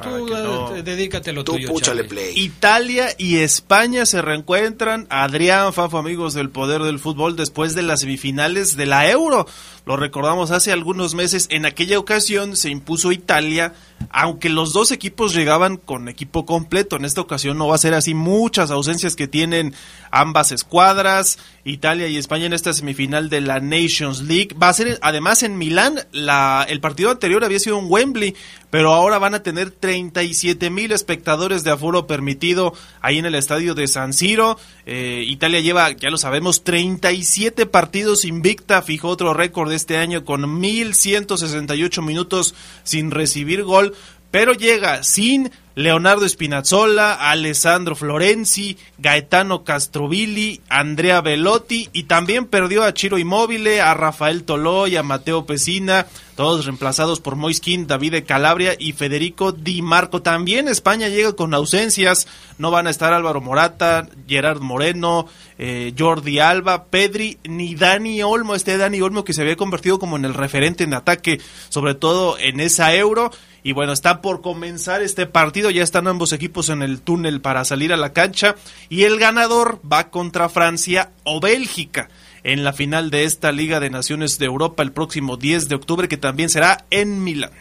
dedícate 0.86 1.34
lo 1.34 1.44
tuyo, 1.44 1.74
play. 2.08 2.34
Italia 2.36 3.08
y 3.18 3.38
España 3.38 4.06
se 4.06 4.22
reencuentran, 4.22 5.08
Adrián 5.10 5.74
Fafo, 5.74 5.98
amigos 5.98 6.36
del 6.36 6.52
poder 6.52 6.84
del 6.84 7.00
fútbol, 7.00 7.36
después 7.36 7.74
de 7.74 7.82
las 7.82 8.02
semifinales 8.02 8.78
de 8.78 8.86
la 8.86 9.10
Euro. 9.10 9.48
Lo 9.88 9.98
recordamos 9.98 10.52
hace 10.52 10.72
algunos 10.72 11.16
meses, 11.16 11.48
en 11.50 11.66
aquella 11.66 11.98
ocasión 11.98 12.58
se 12.58 12.70
impuso 12.70 13.12
Italia, 13.12 13.74
aunque 14.10 14.50
los 14.50 14.74
dos 14.74 14.92
equipos 14.92 15.34
llegaban 15.34 15.78
con 15.78 16.10
equipo 16.10 16.46
completo. 16.46 16.96
En 16.96 17.06
esta 17.06 17.22
ocasión 17.22 17.58
no 17.58 17.68
va 17.68 17.76
a 17.76 17.80
ser 17.80 17.94
así 17.94 18.14
muchas 18.14 18.72
ausencias 18.72 19.16
que 19.16 19.28
tienen 19.28 19.74
ambas 20.12 20.52
escuadras, 20.52 21.38
Italia 21.68 22.08
y 22.08 22.18
España 22.18 22.46
en 22.46 22.54
esta 22.54 22.74
semifinal 22.74 23.30
de 23.30 23.42
la 23.42 23.60
Nations 23.60 24.22
League. 24.22 24.56
Va 24.62 24.70
a 24.70 24.74
ser 24.74 24.98
además 25.02 25.44
en 25.44 25.58
Milán, 25.58 26.00
la, 26.12 26.66
el 26.68 26.80
partido 26.80 27.12
anterior 27.12 27.44
había 27.44 27.60
sido 27.60 27.78
en 27.80 27.86
Wembley, 27.90 28.36
pero 28.70 28.94
ahora 28.94 29.20
van 29.20 29.34
a 29.34 29.44
tener 29.44 29.72
37 29.72 30.70
mil 30.70 30.92
espectadores 30.92 31.64
de 31.64 31.72
aforo 31.72 32.08
permitido 32.08 32.74
ahí 33.02 33.18
en 33.18 33.26
el 33.26 33.36
estadio 33.36 33.76
de 33.76 33.88
San 33.88 34.14
Siro. 34.14 34.58
Eh, 34.86 35.24
Italia 35.28 35.60
lleva, 35.60 35.92
ya 35.92 36.10
lo 36.10 36.18
sabemos, 36.18 36.64
37 36.64 37.66
partidos 37.66 38.26
invicta, 38.26 38.82
fijó 38.82 39.10
otro 39.10 39.34
récord 39.34 39.72
este 39.72 39.98
año 39.98 40.24
con 40.24 40.44
1.168 40.44 42.02
minutos 42.02 42.56
sin 42.84 43.12
recibir 43.12 43.64
gol, 43.64 43.94
pero 44.32 44.54
llega 44.54 45.04
sin 45.04 45.52
Leonardo 45.78 46.28
Spinazzola, 46.28 47.30
Alessandro 47.30 47.96
Florenzi, 47.96 48.76
Gaetano 48.98 49.64
Castrovilli, 49.64 50.60
Andrea 50.70 51.22
Velotti 51.22 51.88
y 51.94 52.06
también 52.06 52.48
perdió 52.48 52.84
a 52.84 52.96
Chiro 52.96 53.20
Immobile, 53.20 53.80
a 53.80 53.94
Rafael 53.94 54.44
Toloy, 54.44 54.96
a 54.96 55.04
Mateo 55.04 55.46
Pesina, 55.46 56.08
todos 56.38 56.66
reemplazados 56.66 57.20
por 57.20 57.36
Moiskin, 57.36 57.88
David 57.88 58.24
Calabria 58.26 58.76
y 58.78 58.94
Federico 58.94 59.52
Di 59.52 59.82
Marco. 59.82 60.22
También 60.22 60.68
España 60.68 61.10
llega 61.10 61.34
con 61.34 61.56
ausencias, 61.56 62.28
no 62.60 62.70
van 62.70 62.86
a 62.86 62.92
estar 62.92 63.12
Álvaro 63.12 63.42
Morata, 63.42 64.08
Gerard 64.28 64.62
Moreno, 64.62 65.28
eh, 65.58 65.96
Jordi 65.98 66.38
Alba, 66.38 66.86
Pedri, 66.86 67.40
ni 67.44 67.74
Dani 67.74 68.22
Olmo, 68.22 68.54
este 68.54 68.78
Dani 68.78 69.02
Olmo 69.02 69.24
que 69.24 69.34
se 69.34 69.42
había 69.42 69.56
convertido 69.56 69.98
como 69.98 70.16
en 70.16 70.26
el 70.26 70.36
referente 70.36 70.84
en 70.84 70.94
ataque, 70.94 71.42
sobre 71.70 71.96
todo 71.96 72.38
en 72.38 72.60
esa 72.60 72.94
euro. 72.94 73.32
Y 73.64 73.74
bueno, 73.74 73.92
está 73.92 74.22
por 74.22 74.42
comenzar 74.42 75.02
este 75.02 75.26
partido, 75.26 75.72
ya 75.72 75.82
están 75.82 76.08
ambos 76.08 76.34
equipos 76.34 76.70
en 76.70 76.84
el 76.84 77.02
túnel 77.02 77.42
para 77.42 77.66
salir 77.66 77.92
a 77.92 77.98
la 77.98 78.14
cancha. 78.14 78.56
Y 78.90 79.06
el 79.06 79.18
ganador 79.18 79.82
va 79.92 80.12
contra 80.12 80.50
Francia 80.50 81.10
o 81.24 81.40
Bélgica 81.40 82.10
en 82.44 82.64
la 82.64 82.74
final 82.74 83.10
de 83.10 83.24
esta 83.24 83.52
Liga 83.52 83.80
de 83.80 83.90
Naciones 83.90 84.40
de 84.40 84.46
Europa 84.46 84.84
el 84.84 84.92
próximo 84.92 85.38
10 85.38 85.70
de 85.70 85.76
octubre 85.76 86.08
que 86.08 86.18
también 86.18 86.50
será 86.50 86.86
en 86.90 87.24
Milán. 87.24 87.52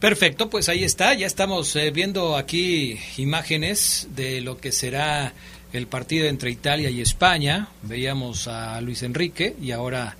Perfecto, 0.00 0.48
pues 0.48 0.68
ahí 0.68 0.84
está, 0.84 1.14
ya 1.14 1.26
estamos 1.26 1.74
eh, 1.74 1.90
viendo 1.90 2.36
aquí 2.36 2.98
imágenes 3.16 4.08
de 4.14 4.40
lo 4.40 4.58
que 4.58 4.70
será 4.70 5.32
el 5.72 5.86
partido 5.86 6.26
entre 6.26 6.50
Italia 6.50 6.88
y 6.88 7.00
España. 7.00 7.68
Veíamos 7.82 8.46
a 8.46 8.80
Luis 8.80 9.02
Enrique 9.02 9.56
y 9.60 9.72
ahora 9.72 10.16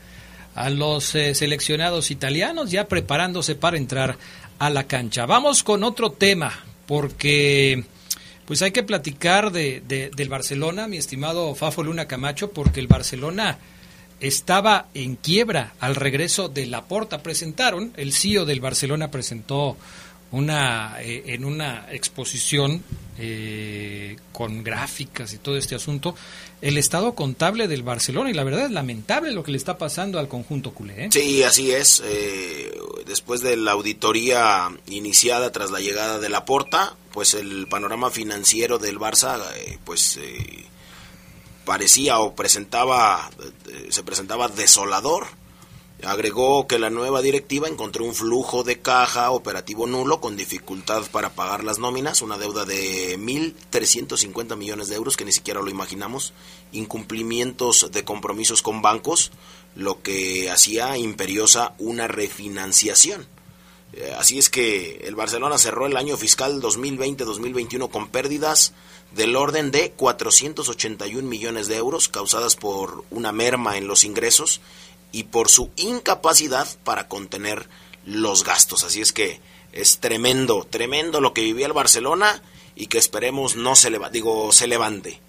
a 0.54 0.70
los 0.70 1.14
eh, 1.14 1.34
seleccionados 1.34 2.10
italianos 2.10 2.72
ya 2.72 2.88
preparándose 2.88 3.54
para 3.54 3.76
entrar 3.76 4.18
a 4.58 4.70
la 4.70 4.88
cancha. 4.88 5.26
Vamos 5.26 5.62
con 5.62 5.84
otro 5.84 6.10
tema, 6.10 6.52
porque 6.86 7.84
pues 8.48 8.62
hay 8.62 8.70
que 8.70 8.82
platicar 8.82 9.52
de, 9.52 9.82
del 10.16 10.28
Barcelona, 10.30 10.88
mi 10.88 10.96
estimado 10.96 11.54
Fafo 11.54 11.82
Luna 11.82 12.08
Camacho, 12.08 12.50
porque 12.50 12.80
el 12.80 12.86
Barcelona 12.86 13.58
estaba 14.20 14.86
en 14.94 15.16
quiebra 15.16 15.74
al 15.80 15.94
regreso 15.94 16.48
de 16.48 16.64
Laporta. 16.64 17.22
Presentaron, 17.22 17.92
el 17.98 18.14
CEO 18.14 18.46
del 18.46 18.60
Barcelona 18.60 19.10
presentó 19.10 19.76
una 20.30 21.00
eh, 21.00 21.22
en 21.26 21.44
una 21.44 21.86
exposición 21.90 22.82
eh, 23.18 24.16
con 24.32 24.62
gráficas 24.62 25.32
y 25.32 25.38
todo 25.38 25.56
este 25.56 25.74
asunto 25.74 26.14
el 26.60 26.76
estado 26.76 27.14
contable 27.14 27.66
del 27.66 27.82
Barcelona 27.82 28.30
y 28.30 28.34
la 28.34 28.44
verdad 28.44 28.66
es 28.66 28.70
lamentable 28.70 29.32
lo 29.32 29.42
que 29.42 29.52
le 29.52 29.56
está 29.56 29.78
pasando 29.78 30.18
al 30.18 30.28
conjunto 30.28 30.72
culé. 30.72 31.06
¿eh? 31.06 31.08
Sí, 31.10 31.42
así 31.42 31.70
es. 31.70 32.02
después 33.06 33.40
de 33.40 33.56
la 33.56 33.72
auditoría 33.72 34.70
iniciada 34.86 35.50
tras 35.52 35.70
la 35.70 35.80
llegada 35.80 36.18
de 36.18 36.28
la 36.28 36.44
Porta, 36.44 36.96
pues 37.12 37.34
el 37.34 37.66
panorama 37.68 38.10
financiero 38.10 38.78
del 38.78 38.98
Barça, 38.98 39.40
pues 39.84 40.18
parecía 41.64 42.18
o 42.18 42.34
presentaba, 42.34 43.30
se 43.88 44.02
presentaba 44.02 44.48
desolador 44.48 45.28
Agregó 46.04 46.68
que 46.68 46.78
la 46.78 46.90
nueva 46.90 47.22
directiva 47.22 47.66
encontró 47.66 48.04
un 48.04 48.14
flujo 48.14 48.62
de 48.62 48.78
caja 48.80 49.32
operativo 49.32 49.88
nulo 49.88 50.20
con 50.20 50.36
dificultad 50.36 51.02
para 51.10 51.30
pagar 51.30 51.64
las 51.64 51.80
nóminas, 51.80 52.22
una 52.22 52.38
deuda 52.38 52.64
de 52.64 53.18
1.350 53.18 54.56
millones 54.56 54.88
de 54.88 54.94
euros 54.94 55.16
que 55.16 55.24
ni 55.24 55.32
siquiera 55.32 55.60
lo 55.60 55.70
imaginamos, 55.70 56.34
incumplimientos 56.70 57.90
de 57.90 58.04
compromisos 58.04 58.62
con 58.62 58.80
bancos, 58.80 59.32
lo 59.74 60.00
que 60.00 60.50
hacía 60.50 60.96
imperiosa 60.96 61.74
una 61.78 62.06
refinanciación. 62.06 63.26
Eh, 63.92 64.14
así 64.16 64.38
es 64.38 64.50
que 64.50 65.00
el 65.04 65.16
Barcelona 65.16 65.58
cerró 65.58 65.86
el 65.86 65.96
año 65.96 66.16
fiscal 66.16 66.60
2020-2021 66.62 67.90
con 67.90 68.08
pérdidas 68.08 68.72
del 69.16 69.34
orden 69.34 69.70
de 69.70 69.92
481 69.92 71.26
millones 71.26 71.66
de 71.66 71.76
euros 71.76 72.08
causadas 72.08 72.54
por 72.54 73.04
una 73.10 73.32
merma 73.32 73.78
en 73.78 73.88
los 73.88 74.04
ingresos 74.04 74.60
y 75.12 75.24
por 75.24 75.48
su 75.48 75.70
incapacidad 75.76 76.68
para 76.84 77.08
contener 77.08 77.68
los 78.04 78.44
gastos. 78.44 78.84
Así 78.84 79.00
es 79.00 79.12
que 79.12 79.40
es 79.72 79.98
tremendo, 79.98 80.66
tremendo 80.68 81.20
lo 81.20 81.32
que 81.32 81.42
vivía 81.42 81.66
el 81.66 81.72
Barcelona 81.72 82.42
y 82.74 82.86
que 82.86 82.98
esperemos 82.98 83.56
no 83.56 83.74
se 83.74 83.90
levante, 83.90 84.14
digo, 84.14 84.52
se 84.52 84.66
levante. 84.66 85.20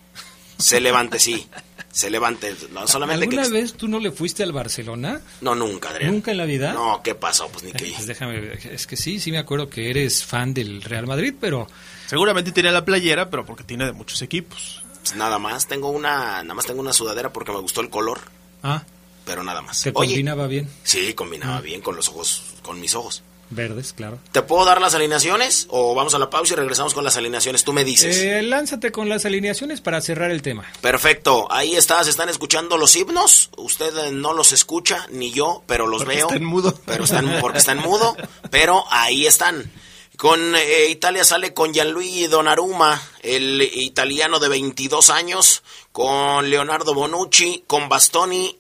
Se 0.58 0.82
levante, 0.82 1.20
sí. 1.20 1.48
Se 1.90 2.10
levante. 2.10 2.54
No, 2.72 2.86
solamente 2.86 3.26
¿Alguna 3.26 3.48
vez 3.48 3.74
tú 3.74 3.88
no 3.88 3.98
le 4.00 4.12
fuiste 4.12 4.44
al 4.44 4.52
Barcelona? 4.52 5.22
No, 5.40 5.56
nunca, 5.56 5.90
Adrián. 5.90 6.12
¿Nunca 6.12 6.32
en 6.32 6.38
la 6.38 6.46
vida? 6.46 6.74
No, 6.74 7.02
¿qué 7.02 7.16
pasó? 7.16 7.48
Pues 7.48 7.64
ni 7.64 7.72
que... 7.72 7.94
Pues 7.96 8.06
déjame 8.06 8.60
Es 8.70 8.86
que 8.86 8.98
sí, 8.98 9.22
sí 9.22 9.32
me 9.32 9.38
acuerdo 9.38 9.70
que 9.70 9.90
eres 9.90 10.26
fan 10.26 10.54
del 10.54 10.82
Real 10.82 11.08
Madrid, 11.08 11.34
pero... 11.40 11.68
Seguramente 12.08 12.52
tiene 12.52 12.72
la 12.72 12.84
playera, 12.84 13.30
pero 13.30 13.46
porque 13.46 13.64
tiene 13.64 13.86
de 13.86 13.94
muchos 13.94 14.22
equipos. 14.22 14.84
Pues 15.02 15.16
nada 15.16 15.40
más, 15.40 15.68
tengo 15.68 15.90
una... 15.90 16.44
Nada 16.44 16.54
más 16.54 16.66
tengo 16.66 16.82
una 16.82 16.94
sudadera 16.94 17.32
porque 17.32 17.54
me 17.54 17.60
gustó 17.60 17.80
el 17.80 17.90
color. 17.90 18.20
Ah 18.62 18.84
pero 19.30 19.44
nada 19.44 19.62
más. 19.62 19.78
¿Se 19.78 19.94
combinaba 19.94 20.48
bien? 20.48 20.68
Sí, 20.82 21.14
combinaba 21.14 21.62
bien 21.62 21.82
con 21.82 21.96
los 21.96 22.10
ojos, 22.10 22.42
con 22.64 22.80
mis 22.82 22.96
ojos. 22.96 23.22
Verdes, 23.52 23.94
claro. 23.94 24.18
¿Te 24.32 24.42
puedo 24.42 24.66
dar 24.66 24.82
las 24.82 24.96
alineaciones 24.96 25.68
o 25.70 25.94
vamos 25.94 26.16
a 26.16 26.20
la 26.20 26.32
pausa 26.32 26.54
y 26.54 26.58
regresamos 26.58 26.96
con 26.96 27.04
las 27.04 27.16
alineaciones? 27.16 27.64
Tú 27.64 27.72
me 27.72 27.84
dices. 27.84 28.18
Eh, 28.18 28.42
lánzate 28.42 28.92
con 28.92 29.08
las 29.08 29.26
alineaciones 29.26 29.82
para 29.82 30.02
cerrar 30.02 30.32
el 30.32 30.42
tema. 30.42 30.66
Perfecto, 30.82 31.48
ahí 31.52 31.76
está, 31.76 32.04
se 32.04 32.10
están 32.10 32.28
escuchando 32.30 32.76
los 32.76 32.96
himnos. 32.96 33.52
Usted 33.58 33.96
eh, 34.08 34.12
no 34.12 34.34
los 34.34 34.52
escucha, 34.52 35.06
ni 35.12 35.30
yo, 35.32 35.62
pero 35.68 35.86
los 35.86 36.02
Porque 36.06 36.16
veo. 36.16 36.26
está 36.26 36.38
en 36.38 36.46
mudo. 36.46 36.74
Pero 36.88 37.04
están, 37.04 37.38
porque 37.40 37.60
está 37.60 37.74
en 37.74 37.80
mudo, 37.82 38.18
pero 38.50 38.84
ahí 38.90 39.28
están. 39.28 39.72
Con 40.18 40.54
eh, 40.54 40.88
Italia 40.90 41.24
sale 41.24 41.54
con 41.54 41.74
Gianluigi 41.74 42.28
Donnarumma, 42.28 43.02
el 43.22 43.62
italiano 43.62 44.40
de 44.40 44.50
22 44.50 45.12
años, 45.12 45.64
con 45.94 46.50
Leonardo 46.50 46.94
Bonucci, 46.94 47.64
con 47.68 47.88
Bastoni, 47.88 48.59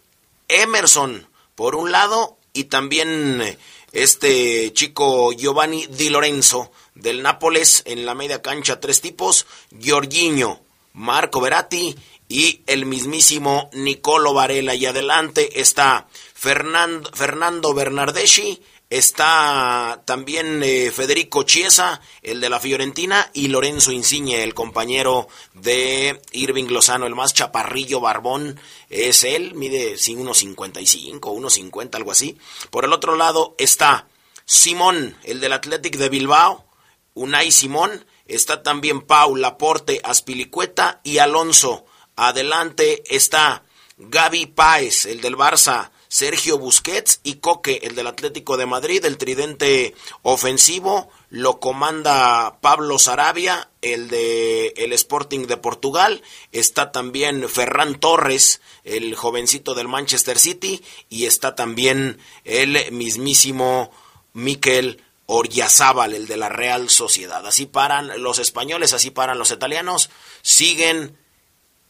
Emerson 0.49 1.27
por 1.55 1.75
un 1.75 1.91
lado 1.91 2.37
y 2.53 2.65
también 2.65 3.41
eh, 3.41 3.57
este 3.91 4.73
chico 4.73 5.31
Giovanni 5.31 5.87
Di 5.87 6.09
Lorenzo 6.09 6.71
del 6.95 7.21
Nápoles 7.23 7.83
en 7.85 8.05
la 8.05 8.13
media 8.13 8.41
cancha 8.41 8.79
tres 8.79 9.01
tipos, 9.01 9.45
Giorginio, 9.71 10.59
Marco 10.93 11.39
Veratti 11.39 11.95
y 12.27 12.61
el 12.67 12.85
mismísimo 12.85 13.69
Nicolo 13.73 14.33
Varela. 14.33 14.75
Y 14.75 14.85
adelante 14.85 15.61
está 15.61 16.07
Fernando, 16.33 17.09
Fernando 17.13 17.73
Bernardeschi, 17.73 18.61
está 18.89 20.01
también 20.05 20.63
eh, 20.63 20.91
Federico 20.91 21.43
Chiesa, 21.43 22.01
el 22.23 22.41
de 22.41 22.49
la 22.49 22.59
Fiorentina, 22.59 23.29
y 23.33 23.47
Lorenzo 23.47 23.91
Insigne, 23.91 24.43
el 24.43 24.53
compañero 24.53 25.27
de 25.53 26.21
Irving 26.31 26.67
Lozano, 26.69 27.05
el 27.05 27.15
más 27.15 27.33
chaparrillo 27.33 27.99
barbón, 27.99 28.59
es 28.89 29.23
él, 29.23 29.53
mide 29.53 29.97
sí, 29.97 30.15
1.55, 30.15 31.19
1.50, 31.19 31.95
algo 31.95 32.11
así. 32.11 32.37
Por 32.71 32.85
el 32.85 32.93
otro 32.93 33.15
lado 33.15 33.55
está 33.59 34.07
Simón, 34.45 35.15
el 35.23 35.39
del 35.39 35.53
Athletic 35.53 35.95
de 35.97 36.09
Bilbao, 36.09 36.65
Unai 37.13 37.51
Simón, 37.51 38.05
está 38.25 38.63
también 38.63 39.01
Pau 39.01 39.35
Laporte 39.35 40.01
Aspilicueta 40.03 41.01
y 41.03 41.19
Alonso. 41.19 41.85
Adelante 42.15 43.03
está 43.13 43.63
Gaby 43.97 44.47
Páez, 44.47 45.05
el 45.05 45.21
del 45.21 45.37
Barça, 45.37 45.91
Sergio 46.11 46.57
Busquets 46.57 47.19
y 47.21 47.35
Coque, 47.35 47.81
el 47.83 47.93
del 47.93 48.07
Atlético 48.07 48.57
de 48.57 48.65
Madrid, 48.65 49.05
el 49.05 49.19
tridente 49.19 49.93
ofensivo, 50.23 51.11
lo 51.29 51.59
comanda 51.59 52.57
Pablo 52.61 52.97
Sarabia, 52.97 53.69
el 53.83 54.09
de 54.09 54.73
el 54.77 54.91
Sporting 54.93 55.45
de 55.45 55.57
Portugal, 55.57 56.23
está 56.51 56.91
también 56.91 57.47
Ferran 57.47 57.99
Torres, 57.99 58.59
el 58.83 59.13
jovencito 59.13 59.75
del 59.75 59.87
Manchester 59.87 60.39
City, 60.39 60.83
y 61.09 61.27
está 61.27 61.53
también 61.53 62.17
el 62.43 62.91
mismísimo 62.91 63.91
Miquel 64.33 65.03
Oryazábal, 65.27 66.15
el 66.15 66.25
de 66.25 66.37
la 66.37 66.49
Real 66.49 66.89
Sociedad. 66.89 67.45
Así 67.45 67.67
paran 67.67 68.23
los 68.23 68.39
españoles, 68.39 68.93
así 68.93 69.11
paran 69.11 69.37
los 69.37 69.51
italianos, 69.51 70.09
siguen 70.41 71.15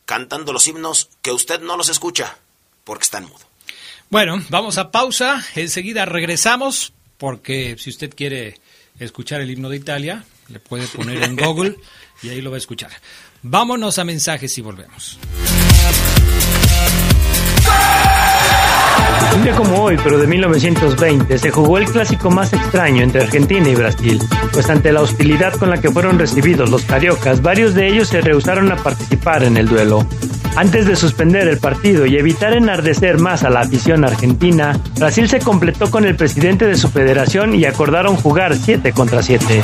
cantando 0.04 0.52
los 0.52 0.68
himnos 0.68 1.10
que 1.22 1.32
usted 1.32 1.62
no 1.62 1.78
los 1.78 1.88
escucha 1.88 2.38
porque 2.84 3.06
están 3.06 3.24
mudo. 3.24 3.49
Bueno, 4.10 4.42
vamos 4.50 4.80
a 4.80 4.89
pausa, 4.89 5.46
enseguida 5.56 6.04
regresamos, 6.04 6.94
porque 7.20 7.75
si 7.78 7.92
usted 7.92 8.12
quiere 8.16 8.56
escuchar 8.98 9.39
el 9.39 9.51
himno 9.51 9.70
de 9.70 9.78
Italia, 9.78 10.24
le 10.48 10.60
puede 10.60 10.88
poner 10.88 11.22
en 11.22 11.36
Google 11.36 11.75
y 12.24 12.30
ahí 12.30 12.42
lo 12.42 12.50
va 12.50 12.56
a 12.56 12.58
escuchar. 12.58 12.89
Vámonos 13.44 14.00
a 14.00 14.04
mensajes 14.04 14.58
y 14.58 14.62
volvemos. 14.62 15.20
Un 19.36 19.44
día 19.44 19.56
como 19.56 19.84
hoy, 19.84 19.96
pero 20.04 20.18
de 20.18 20.25
1920, 20.25 21.38
se 21.38 21.51
jugó 21.51 21.78
el 21.78 21.86
clásico 21.86 22.32
más 22.32 22.51
extraño 22.51 23.04
entre 23.04 23.22
Argentina 23.22 23.70
y 23.70 23.75
Brasil, 23.75 24.20
pues 24.51 24.72
ante 24.72 24.92
la 24.92 25.01
hostilidad 25.01 25.54
con 25.54 25.70
la 25.70 25.80
que 25.80 25.92
fueron 25.92 26.18
recibidos 26.18 26.72
los 26.72 26.82
cariocas, 26.84 27.44
varios 27.44 27.75
de 27.75 27.88
ellos 27.88 28.08
se 28.08 28.22
rehusaron 28.22 28.72
a 28.72 28.75
participar 28.75 29.44
en 29.44 29.56
el 29.56 29.68
duelo. 29.68 30.08
Antes 30.56 30.86
de 30.86 30.96
suspender 30.96 31.48
el 31.48 31.58
partido 31.58 32.06
y 32.06 32.18
evitar 32.18 32.53
enardecer 32.53 33.18
más 33.18 33.44
a 33.44 33.50
la 33.50 33.62
afición 33.62 34.03
argentina, 34.03 34.79
Brasil 34.98 35.29
se 35.29 35.39
completó 35.39 35.89
con 35.89 36.06
el 36.06 36.15
presidente 36.15 36.66
de 36.66 36.75
su 36.75 36.90
federación 36.90 37.55
y 37.55 37.66
acordaron 37.66 38.16
jugar 38.16 38.55
7 38.55 38.92
contra 38.92 39.22
7. 39.22 39.64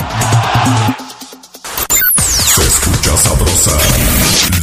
Se 2.18 2.62
escucha 2.62 3.18
sabrosa, 3.18 3.72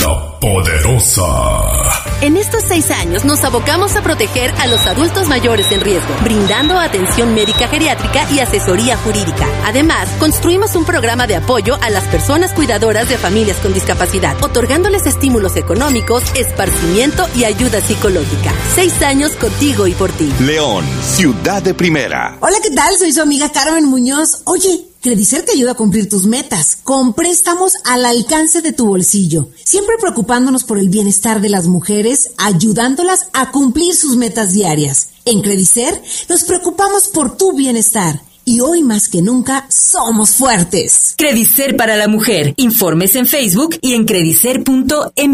la 0.01 0.39
poderosa. 0.41 2.02
En 2.23 2.37
estos 2.37 2.63
seis 2.63 2.89
años 2.93 3.25
nos 3.25 3.43
abocamos 3.43 3.97
a 3.97 4.03
proteger 4.03 4.55
a 4.61 4.69
los 4.69 4.87
adultos 4.87 5.27
mayores 5.27 5.73
en 5.73 5.81
riesgo, 5.81 6.15
brindando 6.23 6.79
atención 6.79 7.35
médica 7.35 7.67
geriátrica 7.67 8.31
y 8.31 8.39
asesoría 8.39 8.97
jurídica. 8.97 9.45
Además, 9.65 10.09
construimos 10.21 10.77
un 10.77 10.85
programa 10.85 11.27
de 11.27 11.35
apoyo 11.35 11.77
a 11.83 11.91
las 11.91 12.05
personas 12.05 12.53
cuidadoras 12.53 13.09
de 13.09 13.19
familias 13.19 13.57
con 13.57 13.75
discapacidad, 13.75 14.37
otorgándoles 14.41 15.05
estímulos 15.05 15.57
económicos, 15.57 16.23
esparcimiento 16.37 17.27
y 17.35 17.43
ayuda 17.43 17.81
psicológica. 17.81 18.53
Seis 18.73 19.03
años 19.03 19.33
contigo 19.33 19.89
y 19.89 19.93
por 19.95 20.13
ti. 20.13 20.33
León, 20.43 20.85
ciudad 21.03 21.61
de 21.61 21.75
primera. 21.75 22.37
Hola, 22.39 22.59
¿qué 22.63 22.71
tal? 22.71 22.97
Soy 22.99 23.13
su 23.13 23.21
amiga 23.21 23.51
Carmen 23.51 23.87
Muñoz. 23.87 24.43
Oye, 24.45 24.92
Credicer 25.03 25.45
te 25.45 25.51
ayuda 25.51 25.73
a 25.73 25.75
cumplir 25.75 26.09
tus 26.09 26.27
metas, 26.27 26.79
con 26.85 27.13
préstamos 27.13 27.73
al 27.85 28.05
alcance 28.05 28.63
de 28.63 28.73
tu 28.73 28.87
bolsillo, 28.87 29.49
siempre 29.65 29.97
preocupándonos 30.01 30.63
por 30.63 30.79
el 30.79 30.91
bienestar 30.91 31.41
de 31.41 31.49
las 31.49 31.67
mujeres, 31.67 32.31
ayudándolas 32.39 33.27
a 33.33 33.51
cumplir 33.51 33.97
sus 33.97 34.17
metas 34.17 34.53
diarias. 34.53 35.09
En 35.25 35.43
Credicer 35.43 36.01
nos 36.29 36.45
preocupamos 36.45 37.09
por 37.09 37.37
tu 37.37 37.53
bienestar. 37.53 38.23
Y 38.45 38.61
hoy 38.61 38.85
más 38.85 39.09
que 39.09 39.23
nunca 39.23 39.67
somos 39.71 40.31
fuertes. 40.31 41.15
Credicer 41.19 41.77
para 41.77 41.97
la 41.97 42.07
mujer. 42.07 42.55
Informes 42.57 43.17
en 43.17 43.27
Facebook 43.27 43.79
y 43.81 43.95
en 43.95 44.05
credicer.mx. 44.05 44.65
Deporte 44.65 45.33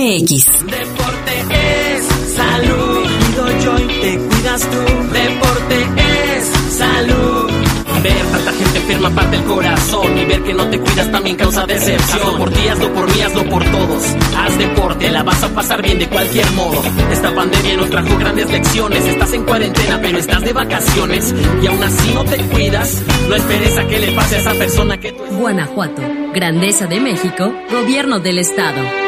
es 1.50 2.04
salud. 2.37 3.07
Cuido 3.18 3.61
yo 3.64 3.78
y 3.78 4.00
te 4.00 4.18
cuidas 4.18 4.62
tú. 4.62 4.78
Deporte 5.12 5.87
es 5.96 6.76
salud. 6.76 7.58
Ver 8.02 8.26
tanta 8.30 8.52
gente 8.52 8.78
enferma 8.78 9.11
parte 9.11 9.37
el 9.37 9.44
corazón 9.44 10.18
y 10.18 10.24
ver 10.24 10.42
que 10.42 10.54
no 10.54 10.68
te 10.68 10.78
cuidas 10.78 11.11
también 11.11 11.37
causa 11.37 11.66
decepción. 11.66 12.20
Hazlo 12.20 12.38
por 12.38 12.50
ti, 12.50 12.68
hazlo 12.68 12.92
por 12.94 13.14
mí, 13.14 13.22
hazlo 13.22 13.44
por 13.48 13.64
todos. 13.64 14.04
Haz 14.37 14.58
deporte, 14.58 15.11
la 15.11 15.22
vas 15.22 15.42
a 15.42 15.48
pasar 15.48 15.82
bien 15.82 15.98
de 15.98 16.08
cualquier 16.08 16.50
modo. 16.52 16.82
Esta 17.11 17.34
pandemia 17.34 17.76
nos 17.76 17.90
trajo 17.90 18.16
grandes 18.18 18.50
lecciones. 18.50 19.04
Estás 19.04 19.32
en 19.32 19.44
cuarentena, 19.44 19.98
pero 20.00 20.18
estás 20.18 20.42
de 20.42 20.52
vacaciones 20.52 21.34
y 21.62 21.66
aún 21.66 21.82
así 21.82 22.12
no 22.14 22.24
te 22.24 22.37
cuidas. 22.37 23.02
No 23.28 23.34
esperes 23.34 23.78
a 23.78 23.87
que 23.87 23.98
le 23.98 24.12
pase 24.12 24.37
a 24.37 24.38
esa 24.38 24.54
persona 24.54 24.98
que 24.98 25.12
tú 25.12 25.24
Guanajuato, 25.38 26.02
Grandeza 26.34 26.87
de 26.87 27.00
México, 27.00 27.52
Gobierno 27.70 28.20
del 28.20 28.38
Estado. 28.38 29.08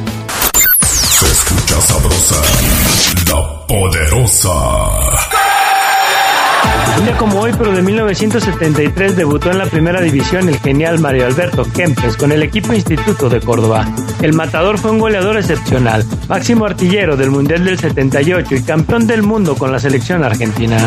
Sabrosa, 1.79 2.35
la 3.29 3.65
poderosa. 3.67 4.49
Un 6.97 7.05
día 7.05 7.17
como 7.17 7.39
hoy, 7.39 7.51
pero 7.57 7.71
de 7.71 7.81
1973, 7.81 9.15
debutó 9.15 9.49
en 9.51 9.57
la 9.57 9.65
primera 9.65 10.01
división 10.01 10.49
el 10.49 10.59
genial 10.59 10.99
Mario 10.99 11.25
Alberto 11.25 11.63
Kempes 11.63 12.17
con 12.17 12.31
el 12.31 12.43
equipo 12.43 12.73
Instituto 12.73 13.29
de 13.29 13.39
Córdoba. 13.39 13.87
El 14.21 14.33
matador 14.33 14.77
fue 14.77 14.91
un 14.91 14.99
goleador 14.99 15.37
excepcional, 15.37 16.05
máximo 16.27 16.65
artillero 16.65 17.15
del 17.15 17.31
Mundial 17.31 17.63
del 17.63 17.79
78 17.79 18.55
y 18.55 18.63
campeón 18.63 19.07
del 19.07 19.23
mundo 19.23 19.55
con 19.55 19.71
la 19.71 19.79
selección 19.79 20.23
argentina. 20.23 20.77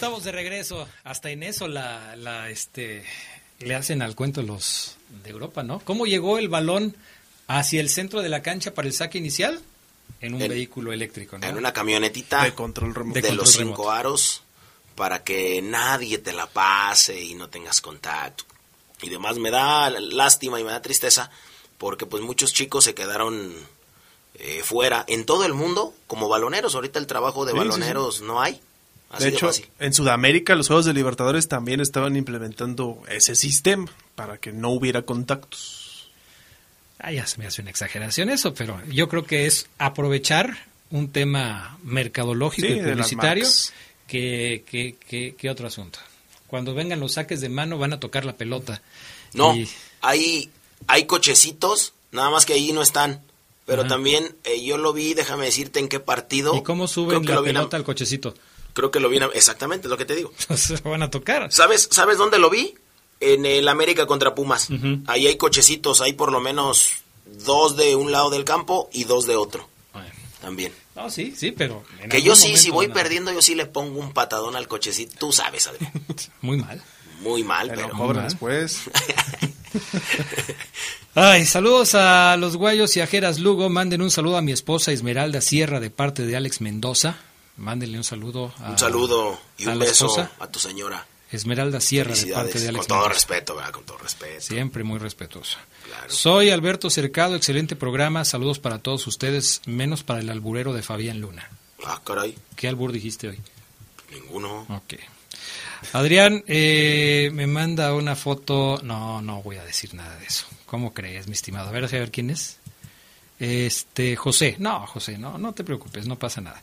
Estamos 0.00 0.24
de 0.24 0.32
regreso. 0.32 0.88
Hasta 1.04 1.30
en 1.30 1.42
eso 1.42 1.68
la, 1.68 2.16
la, 2.16 2.48
este, 2.48 3.04
le 3.58 3.74
hacen 3.74 4.00
al 4.02 4.14
cuento 4.16 4.42
los 4.42 4.96
de 5.22 5.30
Europa, 5.30 5.62
¿no? 5.62 5.80
¿Cómo 5.80 6.06
llegó 6.06 6.38
el 6.38 6.48
balón 6.48 6.96
hacia 7.46 7.80
el 7.80 7.90
centro 7.90 8.22
de 8.22 8.28
la 8.30 8.42
cancha 8.42 8.72
para 8.72 8.88
el 8.88 8.94
saque 8.94 9.18
inicial? 9.18 9.60
En 10.22 10.34
un 10.34 10.42
En- 10.42 10.48
vehículo 10.48 10.92
eléctrico, 10.92 11.38
¿no? 11.38 11.46
En 11.46 11.56
una 11.56 11.72
camionetita 11.72 12.44
De 12.44 12.54
control 12.54 12.94
remoto. 12.94 13.20
de, 13.20 13.28
De 13.28 13.34
los 13.34 13.52
cinco 13.52 13.90
aros 13.90 14.42
para 14.94 15.22
que 15.22 15.60
nadie 15.62 16.18
te 16.18 16.32
la 16.32 16.46
pase 16.46 17.20
y 17.22 17.34
no 17.34 17.48
tengas 17.48 17.80
contacto. 17.80 18.44
Y 19.02 19.08
demás 19.10 19.36
me 19.38 19.50
da 19.50 19.88
lástima 19.90 20.60
y 20.60 20.64
me 20.64 20.70
da 20.72 20.82
tristeza 20.82 21.30
porque 21.78 22.04
pues 22.06 22.22
muchos 22.22 22.52
chicos 22.52 22.84
se 22.84 22.94
quedaron 22.94 23.52
eh, 24.34 24.62
fuera 24.64 25.04
en 25.08 25.24
todo 25.26 25.44
el 25.44 25.54
mundo 25.54 25.94
como 26.06 26.28
baloneros. 26.28 26.74
Ahorita 26.74 26.98
el 26.98 27.06
trabajo 27.06 27.44
de 27.46 27.52
Sí, 27.52 27.58
sí, 27.58 27.62
sí. 27.64 27.68
baloneros 27.68 28.20
no 28.22 28.40
hay. 28.42 28.60
Así 29.10 29.24
de 29.24 29.30
hecho, 29.30 29.50
en 29.80 29.92
Sudamérica 29.92 30.54
los 30.54 30.68
Juegos 30.68 30.86
de 30.86 30.94
Libertadores 30.94 31.48
también 31.48 31.80
estaban 31.80 32.16
implementando 32.16 33.02
ese 33.08 33.34
sistema 33.34 33.86
para 34.14 34.38
que 34.38 34.52
no 34.52 34.70
hubiera 34.70 35.02
contactos. 35.02 36.10
Ah, 36.98 37.10
ya 37.12 37.26
se 37.26 37.38
me 37.38 37.46
hace 37.46 37.60
una 37.62 37.70
exageración 37.70 38.30
eso, 38.30 38.54
pero 38.54 38.80
yo 38.88 39.08
creo 39.08 39.24
que 39.24 39.46
es 39.46 39.66
aprovechar 39.78 40.56
un 40.90 41.10
tema 41.10 41.78
mercadológico 41.82 42.68
Sí, 42.68 42.74
y 42.74 42.80
publicitario 42.82 43.46
que, 44.06 44.64
que, 44.68 44.96
que- 45.08 45.34
que 45.36 45.50
otro 45.50 45.66
asunto. 45.66 45.98
Cuando 46.46 46.74
vengan 46.74 47.00
los 47.00 47.12
saques 47.12 47.40
de 47.40 47.48
mano 47.48 47.78
van 47.78 47.92
a 47.92 48.00
tocar 48.00 48.24
la 48.24 48.36
pelota. 48.36 48.82
No, 49.34 49.56
Y- 49.56 49.68
hay, 50.02 50.50
hay 50.88 51.04
cochecitos, 51.06 51.94
nada 52.12 52.30
más 52.30 52.44
que 52.44 52.52
ahí 52.54 52.72
no 52.72 52.82
están. 52.82 53.22
Pero 53.66 53.82
Ajá. 53.82 53.88
también 53.90 54.34
eh, 54.44 54.64
yo 54.64 54.78
lo 54.78 54.92
vi, 54.92 55.14
déjame 55.14 55.44
decirte 55.44 55.78
en 55.78 55.88
qué 55.88 56.00
partido. 56.00 56.54
¿Y 56.56 56.62
cómo 56.62 56.88
suben 56.88 57.24
la 57.24 57.42
pelota 57.42 57.76
al 57.76 57.84
cochecito? 57.84 58.34
Creo 58.72 58.90
que 58.90 59.00
lo 59.00 59.08
vi 59.08 59.18
en- 59.18 59.30
exactamente, 59.34 59.86
es 59.86 59.90
lo 59.90 59.96
que 59.96 60.04
te 60.04 60.16
digo. 60.16 60.32
Se 60.56 60.76
van 60.82 61.02
a 61.02 61.10
tocar. 61.10 61.52
¿Sabes, 61.52 61.88
¿Sabes 61.90 62.18
dónde 62.18 62.38
lo 62.38 62.50
vi? 62.50 62.74
En 63.20 63.44
el 63.44 63.68
América 63.68 64.06
contra 64.06 64.34
Pumas. 64.34 64.68
Ahí 65.06 65.26
hay 65.26 65.36
cochecitos, 65.36 66.00
hay 66.00 66.14
por 66.14 66.32
lo 66.32 66.40
menos 66.40 66.90
dos 67.44 67.76
de 67.76 67.94
un 67.94 68.12
lado 68.12 68.30
del 68.30 68.44
campo 68.44 68.88
y 68.92 69.04
dos 69.04 69.26
de 69.26 69.36
otro. 69.36 69.68
También. 70.40 70.72
No, 70.96 71.10
sí, 71.10 71.34
sí, 71.36 71.52
pero... 71.52 71.84
Que 72.08 72.22
yo 72.22 72.34
sí, 72.34 72.56
si 72.56 72.70
voy 72.70 72.88
perdiendo, 72.88 73.30
yo 73.30 73.42
sí 73.42 73.54
le 73.54 73.66
pongo 73.66 74.00
un 74.00 74.14
patadón 74.14 74.56
al 74.56 74.68
cochecito. 74.68 75.16
Tú 75.18 75.32
sabes, 75.32 75.66
Adrián. 75.66 75.92
Muy 76.40 76.56
mal. 76.56 76.82
Muy 77.20 77.44
mal, 77.44 77.70
pero... 77.74 77.92
mal. 77.94 78.22
después. 78.24 78.80
Ay, 81.14 81.44
saludos 81.44 81.94
a 81.94 82.36
los 82.38 82.56
guayos 82.56 82.96
y 82.96 83.00
ajeras 83.00 83.38
Lugo. 83.38 83.68
Manden 83.68 84.00
un 84.00 84.10
saludo 84.10 84.36
a 84.38 84.42
mi 84.42 84.52
esposa 84.52 84.92
Esmeralda 84.92 85.40
Sierra 85.40 85.80
de 85.80 85.90
parte 85.90 86.24
de 86.24 86.36
Alex 86.36 86.60
Mendoza. 86.60 87.18
Mándenle 87.60 87.98
un 87.98 88.04
saludo 88.04 88.52
a, 88.58 88.70
Un 88.70 88.78
saludo 88.78 89.38
y 89.58 89.66
un 89.66 89.78
beso 89.78 90.06
esposa. 90.06 90.30
a 90.40 90.46
tu 90.48 90.58
señora. 90.58 91.06
Esmeralda 91.30 91.78
Sierra 91.80 92.14
de 92.14 92.32
parte 92.32 92.58
de 92.58 92.68
Alex 92.68 92.78
Con 92.78 92.86
todo 92.88 92.98
Mendoza. 93.02 93.14
respeto, 93.14 93.54
¿verdad? 93.54 93.70
Con 93.70 93.84
todo 93.84 93.98
respeto. 93.98 94.40
Siempre 94.40 94.82
muy 94.82 94.98
respetuoso. 94.98 95.58
Soy 96.08 96.50
Alberto 96.50 96.90
Cercado, 96.90 97.36
excelente 97.36 97.76
programa. 97.76 98.24
Saludos 98.24 98.58
para 98.58 98.78
todos 98.80 99.06
ustedes, 99.06 99.60
menos 99.66 100.02
para 100.02 100.20
el 100.20 100.30
alburero 100.30 100.72
de 100.72 100.82
Fabián 100.82 101.20
Luna. 101.20 101.48
Ah, 101.84 102.00
caray. 102.04 102.36
¿Qué 102.56 102.66
albur 102.66 102.90
dijiste 102.90 103.28
hoy? 103.28 103.38
Ninguno. 104.10 104.66
Ok. 104.70 104.94
Adrián 105.92 106.42
eh, 106.48 107.30
me 107.32 107.46
manda 107.46 107.94
una 107.94 108.16
foto. 108.16 108.80
No, 108.82 109.22
no 109.22 109.42
voy 109.42 109.56
a 109.56 109.64
decir 109.64 109.94
nada 109.94 110.16
de 110.18 110.26
eso. 110.26 110.46
¿Cómo 110.66 110.92
crees, 110.94 111.26
mi 111.28 111.34
estimado? 111.34 111.68
A 111.68 111.72
ver, 111.72 111.84
a 111.84 111.88
ver 111.88 112.10
quién 112.10 112.30
es. 112.30 112.58
Este, 113.38 114.16
José. 114.16 114.56
No, 114.58 114.86
José, 114.86 115.16
no, 115.16 115.38
no 115.38 115.52
te 115.54 115.62
preocupes, 115.64 116.06
no 116.06 116.18
pasa 116.18 116.40
nada. 116.40 116.60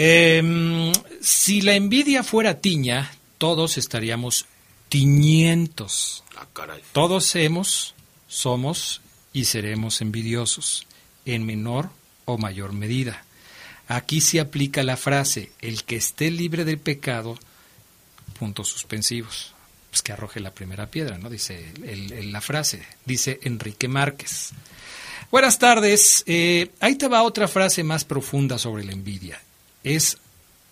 Eh, 0.00 0.92
si 1.20 1.60
la 1.60 1.74
envidia 1.74 2.22
fuera 2.22 2.60
tiña, 2.60 3.10
todos 3.36 3.78
estaríamos 3.78 4.46
tiñentos. 4.88 6.22
Ah, 6.36 6.46
caray. 6.52 6.80
Todos 6.92 7.34
hemos, 7.34 7.94
somos 8.28 9.00
y 9.32 9.46
seremos 9.46 10.00
envidiosos, 10.00 10.86
en 11.24 11.44
menor 11.44 11.90
o 12.26 12.38
mayor 12.38 12.72
medida. 12.72 13.24
Aquí 13.88 14.20
se 14.20 14.38
aplica 14.38 14.84
la 14.84 14.96
frase, 14.96 15.50
el 15.60 15.82
que 15.82 15.96
esté 15.96 16.30
libre 16.30 16.64
del 16.64 16.78
pecado, 16.78 17.36
puntos 18.38 18.68
suspensivos. 18.68 19.52
Pues 19.90 20.02
que 20.02 20.12
arroje 20.12 20.38
la 20.38 20.52
primera 20.54 20.86
piedra, 20.90 21.18
¿no? 21.18 21.28
Dice 21.30 21.72
el- 21.82 22.12
el- 22.12 22.30
la 22.32 22.40
frase, 22.42 22.86
dice 23.04 23.40
Enrique 23.42 23.88
Márquez. 23.88 24.50
Buenas 25.32 25.58
tardes. 25.58 26.22
Eh, 26.26 26.70
ahí 26.78 26.94
te 26.94 27.08
va 27.08 27.22
otra 27.22 27.48
frase 27.48 27.82
más 27.82 28.04
profunda 28.04 28.58
sobre 28.58 28.84
la 28.84 28.92
envidia. 28.92 29.42
Es, 29.84 30.18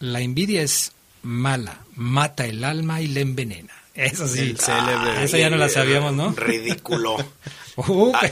la 0.01 0.21
envidia 0.21 0.63
es 0.63 0.93
mala, 1.23 1.81
mata 1.95 2.47
el 2.47 2.63
alma 2.65 3.01
y 3.01 3.09
la 3.09 3.21
envenena. 3.21 3.73
Eso 3.95 4.29
sí. 4.29 4.55
Célebre. 4.59 5.25
Esa 5.25 5.39
ya 5.39 5.49
no 5.51 5.57
la 5.57 5.69
sabíamos, 5.69 6.13
¿no? 6.13 6.33
Ridículo. 6.33 7.17
Uh, 7.79 8.11
Ay, 8.15 8.31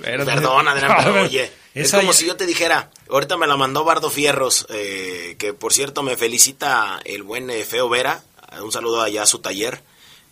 perdón, 0.00 0.68
Adrián, 0.68 0.94
pero 1.04 1.20
oye, 1.24 1.52
es 1.74 1.90
como 1.92 2.12
ya- 2.12 2.18
si 2.18 2.24
yo 2.26 2.36
te 2.36 2.46
dijera, 2.46 2.90
ahorita 3.10 3.36
me 3.36 3.46
la 3.46 3.58
mandó 3.58 3.84
Bardo 3.84 4.08
Fierros, 4.08 4.66
eh, 4.70 5.36
que 5.38 5.52
por 5.52 5.74
cierto 5.74 6.02
me 6.02 6.16
felicita 6.16 7.00
el 7.04 7.22
buen 7.22 7.50
eh, 7.50 7.64
Feo 7.64 7.90
Vera, 7.90 8.22
un 8.62 8.72
saludo 8.72 9.02
allá 9.02 9.24
a 9.24 9.26
su 9.26 9.40
taller, 9.40 9.82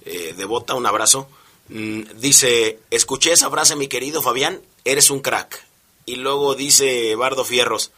eh, 0.06 0.32
de 0.34 0.44
bota, 0.46 0.72
un 0.72 0.86
abrazo. 0.86 1.28
Mm, 1.68 2.04
dice, 2.20 2.78
escuché 2.90 3.32
esa 3.32 3.50
frase, 3.50 3.76
mi 3.76 3.86
querido 3.86 4.22
Fabián, 4.22 4.62
eres 4.86 5.10
un 5.10 5.20
crack. 5.20 5.62
Y 6.06 6.16
luego 6.16 6.54
dice 6.54 7.14
Bardo 7.16 7.44
Fierros, 7.44 7.92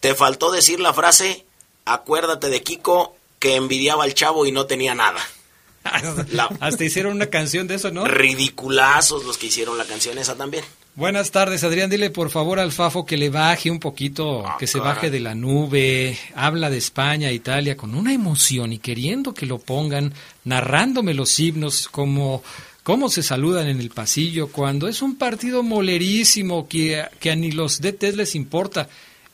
te 0.00 0.14
faltó 0.14 0.50
decir 0.50 0.80
la 0.80 0.92
frase, 0.92 1.44
acuérdate 1.84 2.48
de 2.48 2.62
Kiko 2.62 3.16
que 3.38 3.56
envidiaba 3.56 4.04
al 4.04 4.14
chavo 4.14 4.46
y 4.46 4.52
no 4.52 4.66
tenía 4.66 4.94
nada. 4.94 5.20
Hasta 6.60 6.84
hicieron 6.84 7.14
una 7.14 7.26
canción 7.26 7.66
de 7.66 7.76
eso, 7.76 7.90
¿no? 7.90 8.04
Ridiculazos 8.04 9.24
los 9.24 9.38
que 9.38 9.46
hicieron 9.46 9.78
la 9.78 9.84
canción 9.84 10.18
esa 10.18 10.36
también. 10.36 10.64
Buenas 10.94 11.30
tardes, 11.30 11.64
Adrián. 11.64 11.88
Dile 11.88 12.10
por 12.10 12.30
favor 12.30 12.58
al 12.58 12.72
Fafo 12.72 13.06
que 13.06 13.16
le 13.16 13.30
baje 13.30 13.70
un 13.70 13.78
poquito, 13.78 14.44
que 14.58 14.66
se 14.66 14.80
baje 14.80 15.10
de 15.10 15.20
la 15.20 15.34
nube. 15.34 16.18
Habla 16.34 16.68
de 16.68 16.76
España, 16.76 17.30
Italia, 17.30 17.76
con 17.76 17.94
una 17.94 18.12
emoción 18.12 18.72
y 18.72 18.78
queriendo 18.78 19.32
que 19.32 19.46
lo 19.46 19.58
pongan, 19.58 20.12
narrándome 20.44 21.14
los 21.14 21.38
himnos, 21.38 21.88
como 21.88 22.42
cómo 22.82 23.08
se 23.08 23.22
saludan 23.22 23.68
en 23.68 23.80
el 23.80 23.90
pasillo, 23.90 24.48
cuando 24.48 24.88
es 24.88 25.00
un 25.00 25.16
partido 25.16 25.62
molerísimo 25.62 26.68
que, 26.68 27.04
que 27.20 27.30
a 27.30 27.36
ni 27.36 27.52
los 27.52 27.80
DTs 27.80 28.16
les 28.16 28.34
importa. 28.34 28.88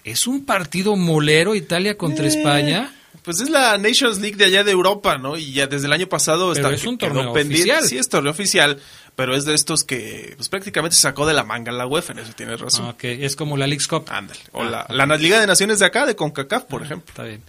¿Es 0.06 0.26
un 0.26 0.44
partido 0.44 0.96
molero 0.96 1.54
Italia 1.54 1.96
contra 1.98 2.24
Eh, 2.24 2.28
España? 2.28 2.92
Pues 3.22 3.40
es 3.40 3.50
la 3.50 3.76
Nations 3.76 4.20
League 4.20 4.36
de 4.36 4.44
allá 4.44 4.62
de 4.62 4.70
Europa, 4.70 5.18
¿no? 5.18 5.36
Y 5.36 5.52
ya 5.52 5.66
desde 5.66 5.86
el 5.88 5.92
año 5.92 6.06
pasado 6.08 6.52
Pero 6.54 6.68
está 6.68 6.74
es 6.76 6.86
un 6.86 6.96
torneo 6.96 7.32
pendiente. 7.32 7.72
oficial. 7.72 7.88
Sí, 7.88 7.98
es 7.98 8.08
torneo 8.08 8.30
oficial, 8.30 8.78
pero 9.16 9.34
es 9.34 9.44
de 9.44 9.54
estos 9.54 9.82
que 9.82 10.34
pues, 10.36 10.48
prácticamente 10.48 10.94
se 10.94 11.02
sacó 11.02 11.26
de 11.26 11.34
la 11.34 11.42
manga 11.42 11.72
la 11.72 11.86
UEFA, 11.88 12.12
en 12.12 12.20
eso 12.20 12.32
tienes 12.36 12.60
razón. 12.60 12.86
Ok, 12.90 13.02
es 13.02 13.34
como 13.34 13.56
la 13.56 13.66
Leagues 13.66 13.88
Cup. 13.88 14.04
Ándale. 14.10 14.38
O 14.52 14.62
Ah, 14.62 14.86
la, 14.88 15.06
la 15.06 15.16
Liga 15.16 15.40
de 15.40 15.46
Naciones 15.48 15.80
de 15.80 15.86
acá, 15.86 16.06
de 16.06 16.14
CONCACAF, 16.14 16.64
por 16.66 16.82
ejemplo. 16.84 17.08
Está 17.08 17.24
bien. 17.24 17.42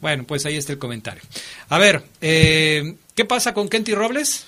Bueno, 0.00 0.24
pues 0.26 0.44
ahí 0.46 0.56
está 0.56 0.72
el 0.72 0.78
comentario. 0.78 1.22
A 1.68 1.78
ver, 1.78 2.02
eh, 2.20 2.96
¿qué 3.14 3.24
pasa 3.24 3.54
con 3.54 3.68
Kenty 3.68 3.94
Robles? 3.94 4.46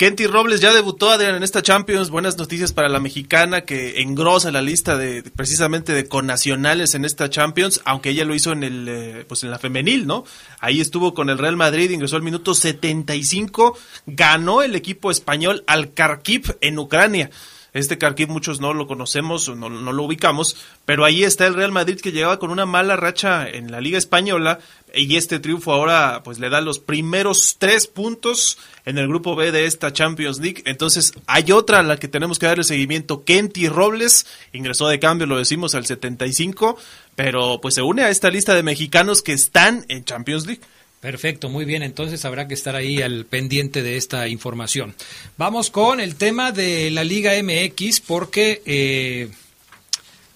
Kenty 0.00 0.26
Robles 0.26 0.62
ya 0.62 0.72
debutó, 0.72 1.10
Adrián, 1.10 1.34
en 1.34 1.42
esta 1.42 1.60
Champions. 1.60 2.08
Buenas 2.08 2.38
noticias 2.38 2.72
para 2.72 2.88
la 2.88 3.00
mexicana 3.00 3.66
que 3.66 4.00
engrosa 4.00 4.50
la 4.50 4.62
lista 4.62 4.96
de 4.96 5.22
precisamente 5.22 5.92
de 5.92 6.08
connacionales 6.08 6.94
en 6.94 7.04
esta 7.04 7.28
Champions, 7.28 7.82
aunque 7.84 8.08
ella 8.08 8.24
lo 8.24 8.34
hizo 8.34 8.52
en 8.52 8.64
el 8.64 8.88
eh, 8.88 9.26
pues 9.28 9.44
en 9.44 9.50
la 9.50 9.58
femenil, 9.58 10.06
¿no? 10.06 10.24
Ahí 10.58 10.80
estuvo 10.80 11.12
con 11.12 11.28
el 11.28 11.36
Real 11.36 11.58
Madrid, 11.58 11.90
ingresó 11.90 12.16
al 12.16 12.22
minuto 12.22 12.54
75, 12.54 13.76
ganó 14.06 14.62
el 14.62 14.74
equipo 14.74 15.10
español 15.10 15.64
al 15.66 15.92
Kharkiv 15.92 16.56
en 16.62 16.78
Ucrania. 16.78 17.28
Este 17.72 17.98
Kharkiv 17.98 18.28
muchos 18.28 18.60
no 18.60 18.74
lo 18.74 18.86
conocemos, 18.86 19.48
no, 19.54 19.68
no 19.68 19.92
lo 19.92 20.02
ubicamos, 20.02 20.56
pero 20.84 21.04
ahí 21.04 21.24
está 21.24 21.46
el 21.46 21.54
Real 21.54 21.72
Madrid 21.72 22.00
que 22.00 22.12
llegaba 22.12 22.38
con 22.38 22.50
una 22.50 22.66
mala 22.66 22.96
racha 22.96 23.48
en 23.48 23.70
la 23.70 23.80
Liga 23.80 23.98
Española 23.98 24.58
y 24.94 25.16
este 25.16 25.38
triunfo 25.38 25.72
ahora 25.72 26.22
pues 26.24 26.38
le 26.38 26.50
da 26.50 26.60
los 26.60 26.78
primeros 26.78 27.56
tres 27.58 27.86
puntos 27.86 28.58
en 28.84 28.98
el 28.98 29.08
grupo 29.08 29.36
B 29.36 29.52
de 29.52 29.66
esta 29.66 29.92
Champions 29.92 30.38
League. 30.40 30.62
Entonces 30.66 31.12
hay 31.26 31.52
otra 31.52 31.80
a 31.80 31.82
la 31.82 31.98
que 31.98 32.08
tenemos 32.08 32.38
que 32.38 32.46
darle 32.46 32.64
seguimiento. 32.64 33.24
Kenty 33.24 33.68
Robles 33.68 34.26
ingresó 34.52 34.88
de 34.88 34.98
cambio, 34.98 35.26
lo 35.26 35.38
decimos, 35.38 35.74
al 35.74 35.86
75, 35.86 36.76
pero 37.14 37.60
pues 37.60 37.74
se 37.74 37.82
une 37.82 38.02
a 38.02 38.10
esta 38.10 38.30
lista 38.30 38.54
de 38.54 38.62
mexicanos 38.62 39.22
que 39.22 39.32
están 39.32 39.84
en 39.88 40.04
Champions 40.04 40.46
League. 40.46 40.62
Perfecto, 41.00 41.48
muy 41.48 41.64
bien, 41.64 41.82
entonces 41.82 42.24
habrá 42.26 42.46
que 42.46 42.52
estar 42.54 42.76
ahí 42.76 43.00
al 43.00 43.24
pendiente 43.24 43.82
de 43.82 43.96
esta 43.96 44.28
información. 44.28 44.94
Vamos 45.38 45.70
con 45.70 45.98
el 45.98 46.16
tema 46.16 46.52
de 46.52 46.90
la 46.90 47.04
Liga 47.04 47.32
MX 47.42 48.00
porque 48.00 48.60
eh, 48.66 49.30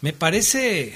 me 0.00 0.14
parece, 0.14 0.94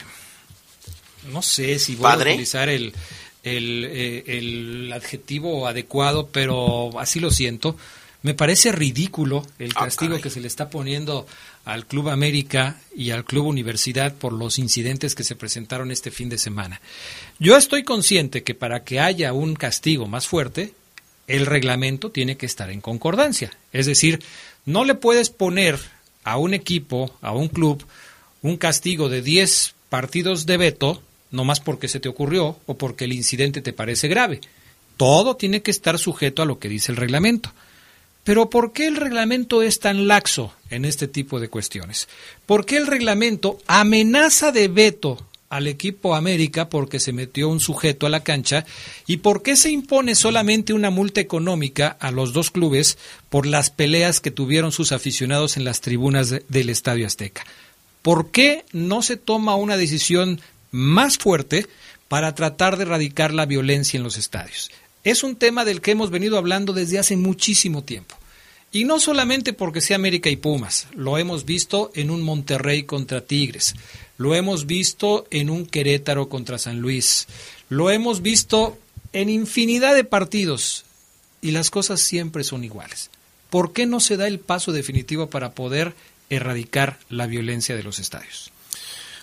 no 1.30 1.42
sé 1.42 1.78
si 1.78 1.96
voy 1.96 2.02
¿Padre? 2.04 2.30
a 2.30 2.34
utilizar 2.34 2.70
el, 2.70 2.94
el, 3.42 3.86
eh, 3.90 4.24
el 4.38 4.90
adjetivo 4.90 5.66
adecuado, 5.66 6.28
pero 6.32 6.98
así 6.98 7.20
lo 7.20 7.30
siento. 7.30 7.76
Me 8.22 8.32
parece 8.34 8.72
ridículo 8.72 9.46
el 9.58 9.72
Ah, 9.76 9.84
castigo 9.84 10.18
que 10.20 10.30
se 10.30 10.40
le 10.40 10.48
está 10.48 10.70
poniendo 10.70 11.26
al 11.68 11.84
Club 11.84 12.08
América 12.08 12.80
y 12.96 13.10
al 13.10 13.26
Club 13.26 13.44
Universidad 13.44 14.14
por 14.14 14.32
los 14.32 14.58
incidentes 14.58 15.14
que 15.14 15.22
se 15.22 15.36
presentaron 15.36 15.90
este 15.90 16.10
fin 16.10 16.30
de 16.30 16.38
semana. 16.38 16.80
Yo 17.38 17.58
estoy 17.58 17.82
consciente 17.82 18.42
que 18.42 18.54
para 18.54 18.84
que 18.84 19.00
haya 19.00 19.34
un 19.34 19.54
castigo 19.54 20.06
más 20.06 20.26
fuerte, 20.26 20.72
el 21.26 21.44
reglamento 21.44 22.10
tiene 22.10 22.38
que 22.38 22.46
estar 22.46 22.70
en 22.70 22.80
concordancia. 22.80 23.50
Es 23.70 23.84
decir, 23.84 24.20
no 24.64 24.86
le 24.86 24.94
puedes 24.94 25.28
poner 25.28 25.78
a 26.24 26.38
un 26.38 26.54
equipo, 26.54 27.14
a 27.20 27.32
un 27.32 27.48
club, 27.48 27.84
un 28.40 28.56
castigo 28.56 29.10
de 29.10 29.20
10 29.20 29.74
partidos 29.90 30.46
de 30.46 30.56
veto, 30.56 31.02
no 31.30 31.44
más 31.44 31.60
porque 31.60 31.88
se 31.88 32.00
te 32.00 32.08
ocurrió 32.08 32.58
o 32.64 32.78
porque 32.78 33.04
el 33.04 33.12
incidente 33.12 33.60
te 33.60 33.74
parece 33.74 34.08
grave. 34.08 34.40
Todo 34.96 35.36
tiene 35.36 35.60
que 35.60 35.70
estar 35.70 35.98
sujeto 35.98 36.40
a 36.40 36.46
lo 36.46 36.58
que 36.58 36.70
dice 36.70 36.92
el 36.92 36.96
reglamento. 36.96 37.52
Pero 38.24 38.50
¿por 38.50 38.72
qué 38.72 38.86
el 38.86 38.96
reglamento 38.96 39.62
es 39.62 39.80
tan 39.80 40.06
laxo 40.06 40.52
en 40.70 40.84
este 40.84 41.08
tipo 41.08 41.40
de 41.40 41.48
cuestiones? 41.48 42.08
¿Por 42.46 42.66
qué 42.66 42.76
el 42.76 42.86
reglamento 42.86 43.58
amenaza 43.66 44.52
de 44.52 44.68
veto 44.68 45.24
al 45.48 45.66
equipo 45.66 46.14
América 46.14 46.68
porque 46.68 47.00
se 47.00 47.14
metió 47.14 47.48
un 47.48 47.58
sujeto 47.58 48.04
a 48.06 48.10
la 48.10 48.22
cancha 48.22 48.66
y 49.06 49.18
por 49.18 49.42
qué 49.42 49.56
se 49.56 49.70
impone 49.70 50.14
solamente 50.14 50.74
una 50.74 50.90
multa 50.90 51.22
económica 51.22 51.96
a 52.00 52.10
los 52.10 52.34
dos 52.34 52.50
clubes 52.50 52.98
por 53.30 53.46
las 53.46 53.70
peleas 53.70 54.20
que 54.20 54.30
tuvieron 54.30 54.72
sus 54.72 54.92
aficionados 54.92 55.56
en 55.56 55.64
las 55.64 55.80
tribunas 55.80 56.28
de- 56.28 56.44
del 56.50 56.68
Estadio 56.68 57.06
Azteca. 57.06 57.46
¿Por 58.02 58.30
qué 58.30 58.66
no 58.72 59.00
se 59.00 59.16
toma 59.16 59.54
una 59.54 59.78
decisión 59.78 60.38
más 60.70 61.16
fuerte 61.16 61.66
para 62.08 62.34
tratar 62.34 62.76
de 62.76 62.82
erradicar 62.82 63.32
la 63.32 63.46
violencia 63.46 63.96
en 63.96 64.04
los 64.04 64.18
estadios? 64.18 64.70
Es 65.08 65.22
un 65.22 65.36
tema 65.36 65.64
del 65.64 65.80
que 65.80 65.92
hemos 65.92 66.10
venido 66.10 66.36
hablando 66.36 66.74
desde 66.74 66.98
hace 66.98 67.16
muchísimo 67.16 67.82
tiempo. 67.82 68.14
Y 68.72 68.84
no 68.84 69.00
solamente 69.00 69.54
porque 69.54 69.80
sea 69.80 69.96
América 69.96 70.28
y 70.28 70.36
Pumas, 70.36 70.86
lo 70.94 71.16
hemos 71.16 71.46
visto 71.46 71.90
en 71.94 72.10
un 72.10 72.20
Monterrey 72.20 72.82
contra 72.82 73.22
Tigres, 73.22 73.74
lo 74.18 74.34
hemos 74.34 74.66
visto 74.66 75.26
en 75.30 75.48
un 75.48 75.64
Querétaro 75.64 76.28
contra 76.28 76.58
San 76.58 76.80
Luis, 76.80 77.26
lo 77.70 77.88
hemos 77.88 78.20
visto 78.20 78.76
en 79.14 79.30
infinidad 79.30 79.94
de 79.94 80.04
partidos 80.04 80.84
y 81.40 81.52
las 81.52 81.70
cosas 81.70 82.02
siempre 82.02 82.44
son 82.44 82.62
iguales. 82.62 83.08
¿Por 83.48 83.72
qué 83.72 83.86
no 83.86 84.00
se 84.00 84.18
da 84.18 84.26
el 84.26 84.40
paso 84.40 84.72
definitivo 84.72 85.30
para 85.30 85.52
poder 85.52 85.94
erradicar 86.28 86.98
la 87.08 87.26
violencia 87.26 87.76
de 87.76 87.82
los 87.82 87.98
estadios? 87.98 88.52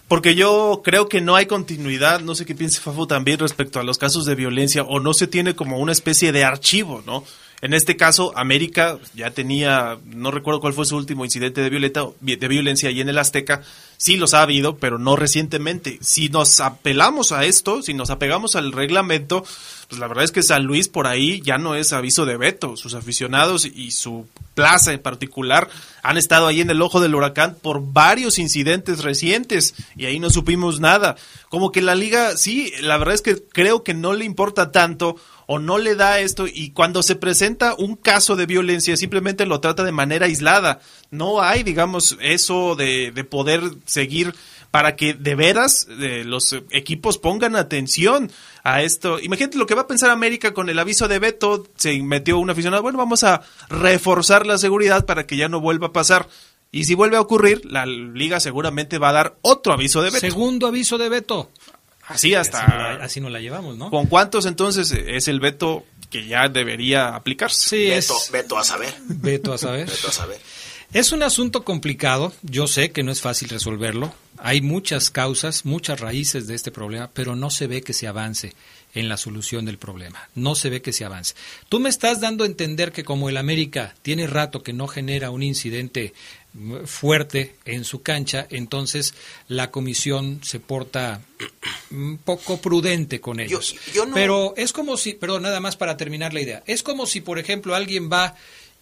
Porque 0.08 0.36
yo 0.36 0.82
creo 0.84 1.10
que 1.10 1.22
no 1.22 1.36
hay 1.36 1.48
continuidad, 1.48 2.20
no 2.20 2.36
sé 2.36 2.46
qué 2.46 2.54
piense 2.54 2.80
Fafo 2.80 3.08
también 3.08 3.40
respecto 3.40 3.80
a 3.80 3.84
los 3.84 3.98
casos 3.98 4.26
de 4.26 4.36
violencia, 4.36 4.84
o 4.84 5.00
no 5.00 5.14
se 5.14 5.28
tiene 5.28 5.56
como 5.56 5.80
una 5.80 5.92
especie 5.92 6.32
de 6.32 6.44
archivo, 6.44 7.02
¿no? 7.06 7.24
En 7.62 7.74
este 7.74 7.98
caso, 7.98 8.32
América 8.38 9.00
ya 9.16 9.32
tenía, 9.32 9.98
no 10.06 10.30
recuerdo 10.30 10.60
cuál 10.60 10.74
fue 10.74 10.86
su 10.86 10.96
último 10.96 11.26
incidente 11.26 11.62
de, 11.62 11.70
violeta, 11.70 12.06
de 12.20 12.48
violencia 12.48 12.90
ahí 12.90 13.02
en 13.02 13.10
el 13.10 13.18
Azteca, 13.18 13.64
sí 13.98 14.18
los 14.18 14.34
ha 14.34 14.42
habido, 14.42 14.78
pero 14.78 14.98
no 14.98 15.16
recientemente. 15.16 15.98
Si 16.02 16.30
nos 16.30 16.60
apelamos 16.60 17.32
a 17.32 17.46
esto, 17.46 17.82
si 17.82 17.94
nos 17.94 18.10
apegamos 18.10 18.56
al 18.56 18.72
reglamento, 18.72 19.44
pues 19.88 20.00
la 20.00 20.08
verdad 20.08 20.24
es 20.24 20.32
que 20.32 20.44
San 20.44 20.64
Luis 20.64 20.88
por 20.88 21.08
ahí 21.08 21.42
ya 21.42 21.58
no 21.58 21.76
es 21.76 21.94
aviso 21.94 22.26
de 22.26 22.38
veto. 22.38 22.76
Sus 22.78 22.94
aficionados 22.94 23.66
y 23.66 23.92
su 23.92 24.28
plaza 24.54 24.94
en 24.94 25.02
particular 25.02 25.70
han 26.02 26.18
estado 26.18 26.48
ahí 26.48 26.62
en 26.62 26.70
el 26.70 26.82
ojo 26.82 27.02
del 27.02 27.16
huracán 27.16 27.58
por 27.62 27.94
varios 27.94 28.40
incidentes 28.40 29.04
recientes 29.04 29.76
y 29.96 30.06
ahí 30.06 30.20
no 30.20 30.30
supimos 30.30 30.80
nada. 30.80 31.16
Como 31.50 31.72
que 31.72 31.82
la 31.82 31.96
liga, 31.96 32.38
sí, 32.38 32.74
la 32.82 32.98
verdad 32.98 33.16
es 33.16 33.22
que 33.22 33.44
creo 33.44 33.84
que 33.84 33.94
no 33.94 34.14
le 34.14 34.26
importa 34.26 34.72
tanto 34.72 35.18
o 35.48 35.60
no 35.60 35.78
le 35.78 35.96
da 35.96 36.20
esto 36.20 36.46
y 36.52 36.72
cuando 36.72 37.04
se 37.04 37.16
presenta 37.16 37.76
un 37.76 37.96
caso 37.96 38.36
de 38.36 38.46
violencia 38.46 38.98
simplemente 38.98 39.46
lo 39.46 39.60
trata 39.60 39.84
de 39.84 39.92
manera 39.92 40.26
aislada. 40.26 40.80
No 41.12 41.42
hay, 41.42 41.64
digamos, 41.64 42.18
eso 42.20 42.76
de, 42.76 43.12
de 43.12 43.24
poder 43.24 43.62
seguir 43.86 44.34
para 44.76 44.98
que 44.98 45.14
de 45.14 45.36
veras 45.36 45.88
eh, 46.02 46.24
los 46.26 46.54
equipos 46.70 47.18
pongan 47.18 47.56
atención 47.56 48.30
a 48.62 48.82
esto. 48.82 49.22
Imagínate 49.22 49.58
lo 49.58 49.68
que 49.68 49.74
va 49.74 49.84
a 49.84 49.88
pensar 49.88 50.10
América 50.10 50.54
con 50.54 50.68
el 50.68 50.78
aviso 50.80 51.08
de 51.08 51.18
veto, 51.18 51.66
se 51.78 51.98
metió 52.04 52.38
un 52.38 52.50
aficionado, 52.50 52.84
bueno, 52.84 52.98
vamos 52.98 53.24
a 53.24 53.42
reforzar 53.70 54.46
la 54.46 54.58
seguridad 54.58 55.06
para 55.06 55.26
que 55.26 55.38
ya 55.38 55.48
no 55.48 55.62
vuelva 55.62 55.88
a 55.88 55.94
pasar. 55.94 56.28
Y 56.74 56.84
si 56.84 56.94
vuelve 56.94 57.16
a 57.16 57.22
ocurrir, 57.22 57.62
la 57.64 57.86
liga 57.86 58.42
seguramente 58.42 58.98
va 58.98 59.10
a 59.10 59.14
dar 59.14 59.38
otro 59.44 59.72
aviso 59.72 60.02
de 60.02 60.10
veto. 60.10 60.20
Segundo 60.20 60.68
aviso 60.68 60.98
de 60.98 61.08
veto. 61.08 61.52
Así 62.08 62.36
hasta... 62.36 62.60
Así 62.60 62.72
no 62.72 62.78
la, 62.78 63.04
así 63.04 63.22
no 63.22 63.30
la 63.30 63.40
llevamos, 63.40 63.78
¿no? 63.78 63.90
¿Con 63.90 64.08
cuántos 64.08 64.46
entonces 64.46 64.92
es 64.92 65.28
el 65.28 65.40
veto 65.40 65.86
que 66.10 66.28
ya 66.28 66.48
debería 66.48 67.16
aplicarse? 67.16 67.70
Sí, 67.70 67.92
es 67.92 68.30
Beto 68.32 68.58
a 68.58 68.64
saber. 68.64 68.94
veto 69.08 69.54
a 69.54 69.58
saber. 69.58 69.88
Beto 69.90 70.08
a 70.08 70.12
saber. 70.12 70.40
Es 70.94 71.12
un 71.12 71.24
asunto 71.24 71.66
complicado, 71.66 72.32
yo 72.44 72.68
sé 72.68 72.92
que 72.92 73.04
no 73.04 73.12
es 73.12 73.20
fácil 73.20 73.50
resolverlo, 73.50 74.14
hay 74.38 74.62
muchas 74.62 75.10
causas, 75.10 75.66
muchas 75.66 76.00
raíces 76.00 76.48
de 76.48 76.56
este 76.56 76.72
problema, 76.72 77.10
pero 77.14 77.36
no 77.36 77.50
se 77.50 77.68
ve 77.68 77.82
que 77.82 77.92
se 77.92 78.08
avance 78.08 78.54
en 78.94 79.10
la 79.10 79.18
solución 79.18 79.66
del 79.66 79.78
problema, 79.78 80.30
no 80.36 80.56
se 80.56 80.70
ve 80.70 80.82
que 80.82 80.94
se 80.94 81.04
avance. 81.04 81.36
Tú 81.68 81.82
me 81.82 81.90
estás 81.90 82.22
dando 82.22 82.46
a 82.46 82.48
entender 82.48 82.94
que 82.94 83.04
como 83.04 83.28
el 83.28 83.36
América 83.36 83.94
tiene 84.04 84.26
rato 84.26 84.64
que 84.64 84.72
no 84.72 84.88
genera 84.88 85.32
un 85.32 85.44
incidente 85.44 86.14
fuerte 86.86 87.56
en 87.66 87.84
su 87.84 88.02
cancha, 88.02 88.48
entonces 88.50 89.14
la 89.48 89.72
comisión 89.72 90.40
se 90.44 90.60
porta 90.60 91.22
un 91.92 92.18
poco 92.18 92.58
prudente 92.62 93.20
con 93.22 93.40
ellos. 93.40 93.76
yo 93.94 94.06
no- 94.06 94.14
Pero 94.16 94.54
es 94.58 94.72
como 94.74 94.98
si, 94.98 95.14
perdón, 95.14 95.44
nada 95.44 95.60
más 95.60 95.76
para 95.76 95.98
terminar 95.98 96.34
la 96.34 96.42
idea, 96.42 96.64
es 96.66 96.84
como 96.84 97.06
si, 97.06 97.22
por 97.22 97.40
ejemplo, 97.40 97.76
alguien 97.76 98.10
va 98.12 98.36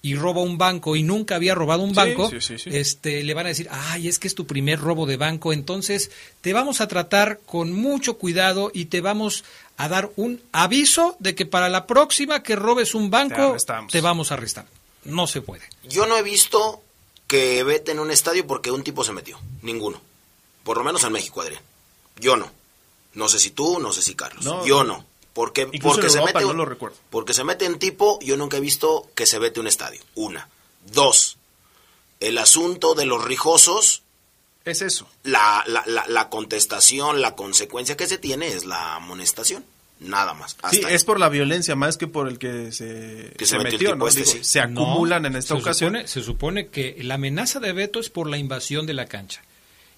y 0.05 0.15
roba 0.15 0.41
un 0.41 0.57
banco 0.57 0.97
y 0.97 1.03
nunca 1.03 1.36
había 1.36 1.55
robado 1.55 1.81
un 1.81 1.93
banco, 1.93 2.29
sí, 2.29 2.41
sí, 2.41 2.59
sí. 2.59 2.69
este 2.73 3.23
le 3.23 3.33
van 3.33 3.45
a 3.45 3.49
decir, 3.49 3.69
ay, 3.71 4.09
es 4.09 4.19
que 4.19 4.27
es 4.27 4.36
tu 4.36 4.45
primer 4.45 4.79
robo 4.79 5.05
de 5.05 5.15
banco, 5.17 5.53
entonces 5.53 6.12
te 6.41 6.51
vamos 6.51 6.81
a 6.81 6.88
tratar 6.89 7.39
con 7.45 7.71
mucho 7.71 8.17
cuidado 8.17 8.69
y 8.73 8.86
te 8.86 8.99
vamos 8.99 9.45
a 9.77 9.88
dar 9.88 10.12
un 10.17 10.41
aviso 10.51 11.15
de 11.19 11.36
que 11.36 11.45
para 11.45 11.69
la 11.69 11.88
próxima 11.88 12.43
que 12.43 12.55
robes 12.57 12.93
un 12.95 13.09
banco 13.09 13.55
te 13.91 14.01
vamos 14.01 14.31
a 14.31 14.33
arrestar. 14.36 14.65
No 15.05 15.25
se 15.25 15.41
puede. 15.41 15.63
Yo 15.88 16.05
no 16.05 16.17
he 16.17 16.21
visto 16.23 16.83
que 17.34 17.63
vete 17.63 17.93
en 17.93 18.00
un 18.00 18.12
estadio 18.12 18.46
porque 18.46 18.69
un 18.69 18.84
tipo 18.84 19.04
se 19.04 19.12
metió. 19.12 19.39
Ninguno. 19.63 20.00
Por 20.63 20.78
lo 20.78 20.84
menos 20.84 21.04
en 21.04 21.13
México, 21.13 21.41
Adrián. 21.41 21.63
Yo 22.17 22.38
no. 22.38 22.52
No 23.15 23.28
sé 23.28 23.39
si 23.39 23.50
tú, 23.50 23.80
no 23.80 23.91
sé 23.91 24.04
si 24.04 24.13
Carlos. 24.13 24.46
No. 24.46 24.63
yo 24.67 24.84
no. 24.84 25.04
Porque, 25.34 25.65
porque 25.82 26.06
en 26.06 26.12
se 26.12 26.19
Europa 26.19 26.39
mete 26.41 26.46
no 26.46 26.54
lo 26.54 26.65
recuerdo. 26.65 26.96
Porque 27.10 27.34
se 27.34 27.43
mete 27.43 27.67
un 27.67 27.80
tipo, 27.80 28.19
yo 28.22 28.38
nunca 28.38 28.58
he 28.58 28.60
visto 28.60 29.10
que 29.15 29.26
se 29.26 29.39
vete 29.39 29.60
un 29.60 29.65
estadio. 29.65 30.00
Una. 30.13 30.48
Dos. 30.91 31.38
El 32.19 32.38
asunto 32.38 32.93
de 32.93 33.08
los 33.08 33.24
rijosos, 33.24 34.04
Es 34.63 34.84
eso. 34.84 35.10
la, 35.24 35.63
la, 35.65 35.84
la, 35.88 36.06
la 36.08 36.30
contestación, 36.30 37.19
la 37.19 37.36
consecuencia 37.36 37.98
que 37.98 38.06
se 38.06 38.19
tiene 38.19 38.50
es 38.50 38.65
la 38.65 38.93
amonestación. 38.93 39.65
Nada 39.99 40.34
más. 40.34 40.53
Hasta 40.62 40.69
Sí, 40.71 40.82
ahí. 40.86 40.93
es 40.93 41.03
por 41.06 41.19
la 41.19 41.29
violencia 41.29 41.75
más 41.75 41.97
que 41.97 42.08
por 42.08 42.27
el 42.27 42.38
que 42.38 42.71
se, 42.73 43.32
Que 43.38 43.45
se 43.45 43.58
metió 43.58 43.71
el 43.73 43.79
tipo 43.79 43.95
¿no? 43.95 44.08
este, 44.08 44.21
Digo, 44.21 44.32
sí. 44.34 44.39
Se 44.43 44.60
acumulan 44.60 45.25
en 45.25 45.36
esta 45.38 45.56
se 45.56 45.62
ocasión. 45.62 45.91
Supone, 45.93 46.08
se 46.08 46.21
supone 46.23 46.67
que 46.67 46.97
la 47.03 47.15
amenaza 47.15 47.60
de 47.60 47.71
veto 47.71 47.99
es 48.01 48.10
por 48.10 48.29
la 48.29 48.38
invasión 48.38 48.86
de 48.86 48.93
la 48.93 49.06
cancha. 49.06 49.41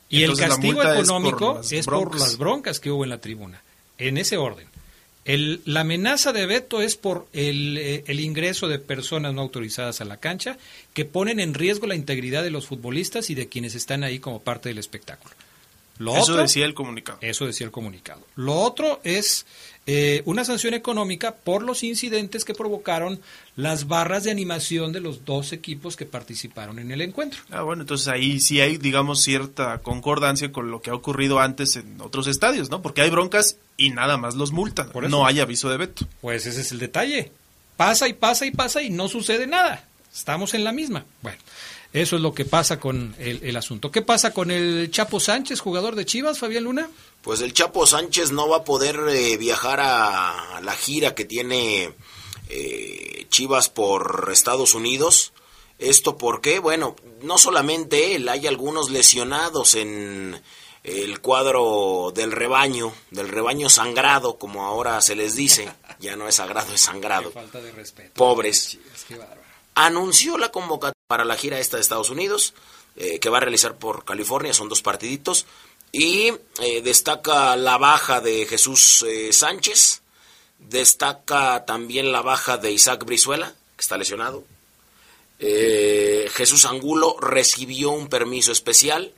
Y 0.09 0.21
Entonces, 0.21 0.45
el 0.45 0.51
castigo 0.51 0.73
multa 0.75 0.89
es 0.91 0.95
por 0.95 1.03
económico 1.05 1.53
las 1.55 1.71
es 1.71 1.85
por, 1.85 2.19
las 2.19 2.37
broncas 2.37 2.79
que 2.79 2.91
hubo 2.91 3.03
en 3.03 3.09
la 3.09 3.19
tribuna. 3.19 3.61
En 3.97 4.17
ese 4.19 4.37
orden. 4.37 4.67
El- 5.23 5.61
la 5.65 5.79
amenaza 5.81 6.31
de 6.33 6.45
veto 6.45 6.83
es 6.83 6.95
por 6.95 7.25
el, 7.33 7.79
eh, 7.79 8.03
el 8.05 8.19
ingreso 8.19 8.67
de 8.67 8.77
personas 8.77 9.33
no 9.33 9.41
autorizadas 9.41 9.99
a 10.01 10.05
la 10.05 10.17
cancha 10.17 10.59
que 10.93 11.05
ponen 11.05 11.39
en 11.39 11.55
riesgo 11.55 11.87
la 11.87 11.95
integridad 11.95 12.43
de 12.43 12.51
los 12.51 12.67
futbolistas 12.67 13.31
y 13.31 13.33
de 13.35 13.49
quienes 13.49 13.73
están 13.73 14.03
ahí 14.03 14.19
como 14.19 14.43
parte 14.43 14.69
del 14.69 14.77
espectáculo. 14.77 15.33
Lo 15.97 16.11
Eso 16.15 16.33
otro- 16.33 16.43
decía 16.43 16.65
el 16.65 16.75
comunicado. 16.75 17.17
eso 17.21 17.47
decía 17.47 17.65
el 17.65 17.71
comunicado. 17.71 18.21
Lo 18.35 18.53
otro 18.59 18.99
es 19.03 19.47
eh, 19.87 20.23
una 20.25 20.43
sanción 20.43 20.73
económica 20.73 21.35
por 21.35 21.61
los 21.61 21.83
incidentes 21.83 22.43
que 22.43 22.55
provocaron 22.55 23.19
las 23.55 23.87
barras 23.87 24.23
de 24.23 24.31
animación 24.31 24.91
de 24.91 24.99
los 24.99 25.25
dos 25.25 25.53
equipos 25.53 25.95
que 25.95 26.07
participaron 26.07 26.79
en 26.79 26.91
el 26.91 27.01
encuentro. 27.01 27.39
Ah, 27.51 27.61
bueno, 27.61 27.83
entonces 27.83 28.07
ahí 28.07 28.39
sí 28.39 28.61
hay, 28.61 28.77
digamos, 28.77 29.21
cierta 29.21 29.77
concordancia 29.79 30.51
con 30.51 30.71
lo 30.71 30.81
que 30.81 30.89
ha 30.89 30.95
ocurrido 30.95 31.39
antes 31.39 31.75
en 31.75 32.01
otros 32.01 32.25
estadios, 32.25 32.71
¿no? 32.71 32.81
Porque 32.81 33.01
hay 33.01 33.11
broncas 33.11 33.57
y 33.77 33.91
nada 33.91 34.17
más 34.17 34.33
los 34.33 34.51
multan. 34.51 34.89
Por. 34.89 35.07
No 35.07 35.27
hay 35.27 35.39
aviso 35.39 35.69
de 35.69 35.77
veto. 35.77 36.07
Pues 36.19 36.47
ese 36.47 36.61
es 36.61 36.71
el 36.71 36.79
detalle. 36.79 37.31
Pasa 37.77 38.07
y 38.07 38.13
pasa 38.13 38.45
y 38.47 38.51
pasa 38.51 38.81
y 38.81 38.89
no 38.89 39.07
sucede 39.07 39.45
nada. 39.45 39.85
Estamos 40.11 40.53
en 40.53 40.63
la 40.63 40.71
misma. 40.71 41.05
Bueno, 41.21 41.37
eso 41.93 42.15
es 42.15 42.21
lo 42.21 42.33
que 42.33 42.45
pasa 42.45 42.79
con 42.79 43.15
el, 43.19 43.41
el 43.43 43.55
asunto. 43.55 43.91
¿Qué 43.91 44.01
pasa 44.01 44.31
con 44.31 44.51
el 44.51 44.91
Chapo 44.91 45.19
Sánchez, 45.19 45.59
jugador 45.59 45.95
de 45.95 46.05
Chivas, 46.05 46.39
Fabián 46.39 46.63
Luna? 46.65 46.89
Pues 47.21 47.41
el 47.41 47.53
Chapo 47.53 47.87
Sánchez 47.87 48.31
no 48.31 48.47
va 48.47 48.57
a 48.57 48.63
poder 48.63 48.99
eh, 49.09 49.37
viajar 49.37 49.79
a 49.81 50.61
la 50.61 50.73
gira 50.73 51.15
que 51.15 51.25
tiene 51.25 51.93
eh, 52.49 53.25
Chivas 53.29 53.69
por 53.69 54.29
Estados 54.31 54.75
Unidos. 54.75 55.33
¿Esto 55.79 56.17
por 56.17 56.41
qué? 56.41 56.59
Bueno, 56.59 56.95
no 57.21 57.37
solamente 57.37 58.15
él, 58.15 58.29
hay 58.29 58.47
algunos 58.47 58.91
lesionados 58.91 59.75
en 59.75 60.39
el 60.83 61.19
cuadro 61.19 62.11
del 62.13 62.31
rebaño, 62.31 62.93
del 63.09 63.27
rebaño 63.27 63.69
sangrado, 63.69 64.37
como 64.37 64.63
ahora 64.63 65.01
se 65.01 65.15
les 65.15 65.35
dice. 65.35 65.71
Ya 65.99 66.15
no 66.15 66.27
es 66.27 66.35
sagrado, 66.35 66.73
es 66.73 66.81
sangrado. 66.81 67.31
falta 67.33 67.59
de 67.59 67.71
respeto. 67.71 68.11
Pobres. 68.13 68.77
Anunció 69.73 70.37
la 70.37 70.49
convocatoria 70.49 70.94
para 71.07 71.25
la 71.25 71.35
gira 71.35 71.59
esta 71.59 71.77
de 71.77 71.81
Estados 71.81 72.09
Unidos, 72.09 72.53
eh, 72.95 73.19
que 73.19 73.29
va 73.29 73.37
a 73.37 73.41
realizar 73.41 73.77
por 73.77 74.05
California, 74.05 74.53
son 74.53 74.69
dos 74.69 74.81
partiditos. 74.81 75.45
Y 75.91 76.33
eh, 76.61 76.81
destaca 76.83 77.55
la 77.55 77.77
baja 77.77 78.21
de 78.21 78.45
Jesús 78.45 79.05
eh, 79.07 79.31
Sánchez, 79.31 80.01
destaca 80.57 81.65
también 81.65 82.11
la 82.11 82.21
baja 82.21 82.57
de 82.57 82.71
Isaac 82.71 83.05
Brizuela, 83.05 83.53
que 83.75 83.81
está 83.81 83.97
lesionado. 83.97 84.43
Jesús 85.37 86.65
Angulo 86.65 87.17
recibió 87.19 87.91
un 87.91 88.07
permiso 88.07 88.51
especial. 88.51 89.13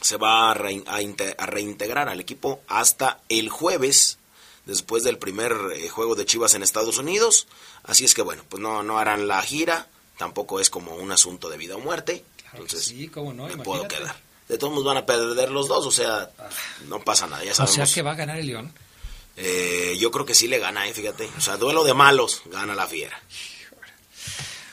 se 0.00 0.16
va 0.16 0.52
a, 0.52 0.54
reintegrar 0.54 2.08
al 2.08 2.20
equipo 2.20 2.60
hasta 2.68 3.20
el 3.28 3.48
jueves, 3.48 4.18
después 4.66 5.02
del 5.02 5.18
primer 5.18 5.52
juego 5.90 6.14
de 6.14 6.24
Chivas 6.26 6.54
en 6.54 6.62
Estados 6.62 6.98
Unidos. 6.98 7.48
Así 7.82 8.04
es 8.04 8.14
que 8.14 8.22
bueno, 8.22 8.44
pues 8.48 8.62
no, 8.62 8.82
no 8.82 8.98
harán 8.98 9.26
la 9.26 9.42
gira, 9.42 9.88
tampoco 10.16 10.60
es 10.60 10.70
como 10.70 10.94
un 10.96 11.12
asunto 11.12 11.48
de 11.48 11.56
vida 11.56 11.76
o 11.76 11.80
muerte. 11.80 12.24
entonces, 12.52 12.84
sí, 12.84 13.08
cómo 13.08 13.32
no, 13.32 13.46
me 13.48 13.56
puedo 13.58 13.86
quedar. 13.88 14.16
De 14.48 14.58
todos 14.58 14.72
modos 14.72 14.86
van 14.86 14.98
a 14.98 15.06
perder 15.06 15.50
los 15.50 15.66
dos, 15.66 15.84
o 15.86 15.90
sea, 15.90 16.30
no 16.88 17.00
pasa 17.00 17.26
nada. 17.26 17.44
Ya 17.44 17.52
sabemos. 17.52 17.78
O 17.78 17.86
sea 17.86 17.94
que 17.94 18.02
va 18.02 18.12
a 18.12 18.14
ganar 18.14 18.38
el 18.38 18.46
León. 18.46 18.72
Eh, 19.36 19.96
yo 19.98 20.10
creo 20.10 20.24
que 20.24 20.34
sí 20.34 20.48
le 20.48 20.58
gana, 20.58 20.86
eh, 20.86 20.94
fíjate. 20.94 21.28
O 21.36 21.40
sea, 21.40 21.56
duelo 21.56 21.84
de 21.84 21.94
malos, 21.94 22.42
gana 22.46 22.74
la 22.74 22.86
fiera. 22.86 23.20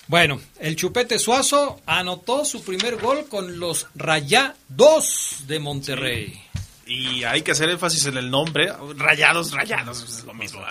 Bueno, 0.08 0.39
el 0.60 0.75
Chupete 0.75 1.17
Suazo 1.17 1.82
anotó 1.86 2.45
su 2.45 2.63
primer 2.63 2.97
gol 2.97 3.27
con 3.27 3.60
los 3.60 3.88
Rayados 3.95 5.38
de 5.47 5.60
Monterrey. 5.60 6.43
Y 6.86 7.23
hay 7.23 7.41
que 7.41 7.51
hacer 7.51 7.69
énfasis 7.69 8.06
en 8.06 8.17
el 8.17 8.29
nombre. 8.29 8.71
Rayados, 8.95 9.51
rayados, 9.53 10.03
es 10.03 10.23
lo 10.25 10.34
mismo. 10.34 10.62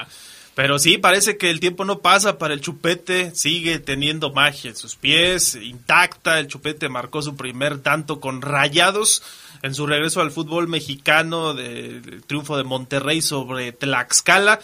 Pero 0.55 0.79
sí, 0.79 0.99
parece 0.99 1.39
que 1.39 1.51
el 1.51 1.61
tiempo 1.61 1.85
no 1.85 2.01
pasa 2.01 2.37
para 2.37 2.53
el 2.53 2.61
Chupete, 2.61 3.35
sigue 3.35 3.79
teniendo 3.79 4.33
magia 4.33 4.71
en 4.71 4.77
sus 4.77 4.97
pies, 4.97 5.55
intacta. 5.55 6.39
El 6.39 6.49
Chupete 6.49 6.91
marcó 6.91 7.23
su 7.23 7.37
primer 7.37 7.79
tanto 7.79 8.21
con 8.21 8.43
Rayados 8.43 9.23
en 9.63 9.75
su 9.75 9.87
regreso 9.87 10.21
al 10.21 10.31
fútbol 10.31 10.69
mexicano 10.69 11.55
del 11.55 12.23
triunfo 12.27 12.59
de 12.59 12.65
Monterrey 12.65 13.23
sobre 13.23 13.73
Tlaxcala. 13.73 14.61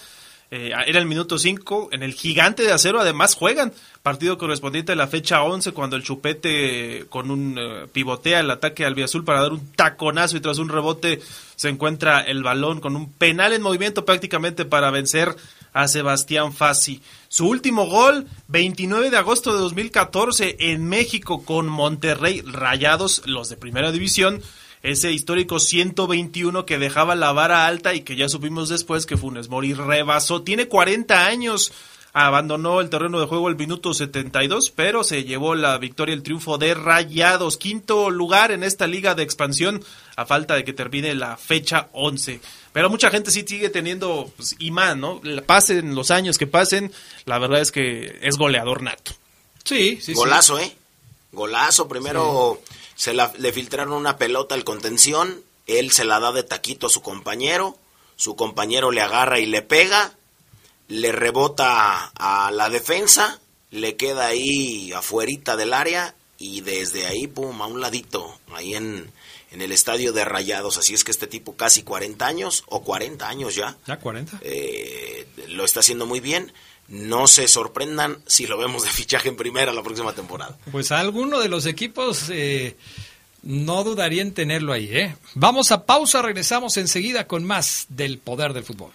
Eh, 0.51 0.72
era 0.87 0.98
el 0.98 1.07
minuto 1.07 1.38
5. 1.38 1.90
En 1.92 2.03
el 2.03 2.14
gigante 2.14 2.62
de 2.62 2.72
acero 2.72 3.01
además 3.01 3.35
juegan. 3.35 3.72
Partido 4.03 4.38
correspondiente 4.38 4.92
a 4.92 4.96
la 4.96 5.07
fecha 5.07 5.42
11 5.42 5.72
cuando 5.72 5.96
el 5.96 6.03
Chupete 6.03 7.07
con 7.09 7.31
un 7.31 7.57
eh, 7.59 7.87
pivotea 7.92 8.40
el 8.40 8.51
ataque 8.51 8.85
al 8.85 9.03
Azul 9.03 9.24
para 9.24 9.42
dar 9.42 9.53
un 9.53 9.72
taconazo 9.72 10.37
y 10.37 10.40
tras 10.40 10.59
un 10.59 10.68
rebote 10.68 11.20
se 11.57 11.68
encuentra 11.68 12.20
el 12.20 12.42
balón 12.42 12.81
con 12.81 12.96
un 12.96 13.12
penal 13.12 13.53
en 13.53 13.62
movimiento 13.62 14.05
prácticamente 14.05 14.64
para 14.64 14.90
vencer 14.90 15.37
a 15.78 15.86
Sebastián 15.86 16.52
Fassi. 16.52 17.00
Su 17.28 17.46
último 17.46 17.86
gol, 17.86 18.26
29 18.48 19.10
de 19.10 19.16
agosto 19.16 19.52
de 19.52 19.60
2014 19.60 20.56
en 20.58 20.84
México 20.84 21.44
con 21.44 21.68
Monterrey 21.68 22.40
Rayados, 22.40 23.22
los 23.26 23.48
de 23.48 23.56
primera 23.56 23.92
división 23.92 24.42
ese 24.82 25.12
histórico 25.12 25.58
121 25.58 26.64
que 26.64 26.78
dejaba 26.78 27.14
la 27.14 27.32
vara 27.32 27.66
alta 27.66 27.94
y 27.94 28.02
que 28.02 28.16
ya 28.16 28.28
supimos 28.28 28.68
después 28.68 29.06
que 29.06 29.16
Funes 29.16 29.48
Mori 29.48 29.74
rebasó. 29.74 30.42
Tiene 30.42 30.68
40 30.68 31.26
años, 31.26 31.72
abandonó 32.12 32.80
el 32.80 32.90
terreno 32.90 33.20
de 33.20 33.26
juego 33.26 33.48
el 33.48 33.56
minuto 33.56 33.94
72, 33.94 34.70
pero 34.70 35.04
se 35.04 35.24
llevó 35.24 35.54
la 35.54 35.78
victoria, 35.78 36.14
el 36.14 36.22
triunfo 36.22 36.58
de 36.58 36.74
Rayados. 36.74 37.56
Quinto 37.56 38.10
lugar 38.10 38.50
en 38.50 38.64
esta 38.64 38.86
liga 38.86 39.14
de 39.14 39.22
expansión 39.22 39.84
a 40.16 40.26
falta 40.26 40.54
de 40.54 40.64
que 40.64 40.72
termine 40.72 41.14
la 41.14 41.36
fecha 41.36 41.88
11. 41.92 42.40
Pero 42.72 42.90
mucha 42.90 43.10
gente 43.10 43.30
sí 43.30 43.44
sigue 43.46 43.70
teniendo 43.70 44.32
pues, 44.36 44.56
imán, 44.58 45.00
¿no? 45.00 45.20
Pasen 45.46 45.94
los 45.94 46.10
años 46.10 46.38
que 46.38 46.46
pasen, 46.46 46.92
la 47.24 47.38
verdad 47.38 47.60
es 47.60 47.72
que 47.72 48.18
es 48.22 48.36
goleador 48.36 48.82
nato. 48.82 49.12
Sí, 49.64 49.98
sí, 50.00 50.14
Golazo, 50.14 50.58
¿eh? 50.58 50.74
Golazo, 51.32 51.88
primero 51.88 52.60
se 52.94 53.14
le 53.14 53.52
filtraron 53.52 53.92
una 53.92 54.16
pelota 54.16 54.54
al 54.54 54.64
contención, 54.64 55.42
él 55.66 55.92
se 55.92 56.04
la 56.04 56.18
da 56.18 56.32
de 56.32 56.42
taquito 56.42 56.88
a 56.88 56.90
su 56.90 57.02
compañero, 57.02 57.76
su 58.16 58.34
compañero 58.34 58.90
le 58.90 59.02
agarra 59.02 59.38
y 59.38 59.46
le 59.46 59.62
pega, 59.62 60.14
le 60.88 61.12
rebota 61.12 62.11
a 62.14 62.51
la 62.51 62.70
defensa, 62.70 63.40
le 63.70 63.96
queda 63.96 64.27
ahí 64.27 64.92
afuerita 64.92 65.57
del 65.57 65.74
área 65.74 66.14
y 66.38 66.62
desde 66.62 67.07
ahí, 67.07 67.27
pum, 67.27 67.61
a 67.61 67.66
un 67.66 67.81
ladito, 67.81 68.38
ahí 68.55 68.74
en, 68.74 69.11
en 69.51 69.62
el 69.62 69.72
estadio 69.72 70.12
de 70.12 70.24
Rayados. 70.24 70.79
Así 70.79 70.94
es 70.94 71.05
que 71.05 71.11
este 71.11 71.27
tipo 71.27 71.57
casi 71.57 71.83
40 71.83 72.27
años, 72.27 72.64
o 72.66 72.83
40 72.83 73.29
años 73.29 73.55
ya. 73.55 73.77
Ya 73.87 73.98
40. 73.98 74.38
Eh, 74.42 75.27
lo 75.48 75.64
está 75.64 75.81
haciendo 75.81 76.07
muy 76.07 76.20
bien. 76.20 76.53
No 76.88 77.27
se 77.27 77.48
sorprendan 77.48 78.18
si 78.27 78.46
lo 78.46 78.57
vemos 78.57 78.83
de 78.83 78.88
fichaje 78.88 79.29
en 79.29 79.37
primera 79.37 79.72
la 79.72 79.83
próxima 79.83 80.14
temporada. 80.14 80.57
Pues 80.72 80.90
alguno 80.90 81.38
de 81.38 81.51
los 81.51 81.66
equipos 81.66 82.31
eh, 82.31 82.77
no 83.42 83.85
dudaría 83.85 84.22
en 84.22 84.33
tenerlo 84.33 84.72
ahí. 84.72 84.88
¿eh? 84.90 85.16
Vamos 85.35 85.70
a 85.70 85.85
pausa, 85.85 86.22
regresamos 86.22 86.79
enseguida 86.79 87.27
con 87.27 87.44
más 87.44 87.87
del 87.90 88.18
poder 88.18 88.55
del 88.55 88.64
fútbol. 88.64 88.92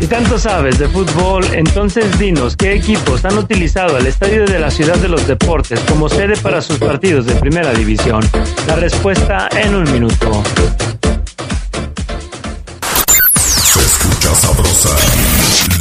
Si 0.00 0.06
tanto 0.06 0.38
sabes 0.38 0.78
de 0.78 0.88
fútbol, 0.88 1.44
entonces 1.52 2.18
dinos 2.18 2.56
qué 2.56 2.72
equipos 2.72 3.22
han 3.26 3.36
utilizado 3.36 3.98
el 3.98 4.06
Estadio 4.06 4.46
de 4.46 4.58
la 4.58 4.70
Ciudad 4.70 4.96
de 4.96 5.08
los 5.08 5.26
Deportes 5.26 5.78
como 5.80 6.08
sede 6.08 6.38
para 6.38 6.62
sus 6.62 6.78
partidos 6.78 7.26
de 7.26 7.34
primera 7.34 7.72
división. 7.74 8.22
La 8.66 8.76
respuesta 8.76 9.48
en 9.54 9.74
un 9.74 9.92
minuto. 9.92 10.42
sabrosa, 14.34 14.96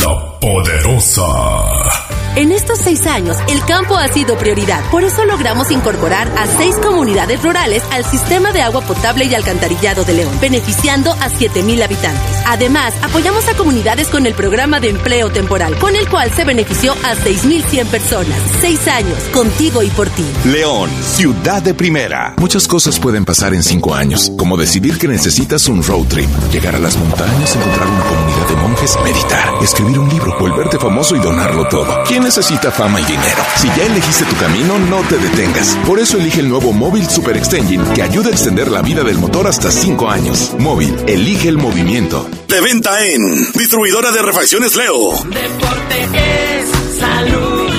la 0.03 0.39
poderosa. 0.39 2.08
En 2.35 2.51
estos 2.51 2.77
seis 2.79 3.05
años, 3.07 3.35
el 3.49 3.63
campo 3.65 3.97
ha 3.97 4.07
sido 4.07 4.37
prioridad. 4.37 4.87
Por 4.91 5.03
eso 5.03 5.25
logramos 5.25 5.71
incorporar 5.71 6.31
a 6.37 6.45
seis 6.45 6.75
comunidades 6.75 7.41
rurales 7.41 7.83
al 7.91 8.05
sistema 8.05 8.51
de 8.51 8.61
agua 8.61 8.81
potable 8.81 9.25
y 9.25 9.33
alcantarillado 9.33 10.05
de 10.05 10.13
León, 10.13 10.33
beneficiando 10.39 11.11
a 11.13 11.29
7.000 11.29 11.83
habitantes. 11.83 12.37
Además, 12.45 12.93
apoyamos 13.01 13.47
a 13.47 13.55
comunidades 13.55 14.07
con 14.07 14.25
el 14.25 14.35
programa 14.35 14.79
de 14.79 14.89
empleo 14.89 15.31
temporal, 15.31 15.77
con 15.79 15.95
el 15.95 16.07
cual 16.07 16.31
se 16.31 16.45
benefició 16.45 16.93
a 17.03 17.15
6.100 17.15 17.87
personas. 17.87 18.37
Seis 18.61 18.87
años, 18.87 19.17
contigo 19.33 19.81
y 19.81 19.89
por 19.89 20.09
ti. 20.09 20.25
León, 20.45 20.89
ciudad 21.01 21.63
de 21.63 21.73
primera. 21.73 22.35
Muchas 22.37 22.67
cosas 22.67 22.99
pueden 22.99 23.25
pasar 23.25 23.53
en 23.53 23.63
cinco 23.63 23.95
años, 23.95 24.31
como 24.37 24.55
decidir 24.55 24.97
que 24.99 25.07
necesitas 25.07 25.67
un 25.67 25.83
road 25.83 26.05
trip, 26.07 26.29
llegar 26.51 26.75
a 26.75 26.79
las 26.79 26.95
montañas, 26.95 27.55
encontrar 27.55 27.87
una 27.87 28.03
comunidad 28.03 28.47
de 28.47 28.55
monjes, 28.55 28.97
meditar, 29.03 29.53
escribir 29.63 29.99
un 29.99 30.09
libro, 30.09 30.37
volverte 30.39 30.77
famoso 30.77 31.15
y 31.15 31.19
donarlo 31.19 31.67
todo 31.67 32.03
necesita 32.19 32.71
fama 32.71 32.99
y 33.01 33.05
dinero? 33.05 33.43
Si 33.57 33.67
ya 33.67 33.85
elegiste 33.85 34.25
tu 34.25 34.35
camino, 34.37 34.77
no 34.79 35.01
te 35.03 35.17
detengas. 35.17 35.77
Por 35.85 35.99
eso 35.99 36.17
elige 36.17 36.41
el 36.41 36.49
nuevo 36.49 36.71
Móvil 36.71 37.07
Super 37.09 37.37
Extension 37.37 37.85
que 37.93 38.03
ayuda 38.03 38.29
a 38.29 38.31
extender 38.31 38.69
la 38.69 38.81
vida 38.81 39.03
del 39.03 39.17
motor 39.17 39.47
hasta 39.47 39.71
5 39.71 40.09
años. 40.09 40.53
Móvil, 40.59 40.95
elige 41.07 41.49
el 41.49 41.57
movimiento. 41.57 42.29
De 42.47 42.61
venta 42.61 43.05
en 43.05 43.51
Distribuidora 43.53 44.11
de 44.11 44.21
Refacciones 44.21 44.75
Leo. 44.75 45.11
Deporte 45.23 46.09
es 46.13 46.99
salud. 46.99 47.69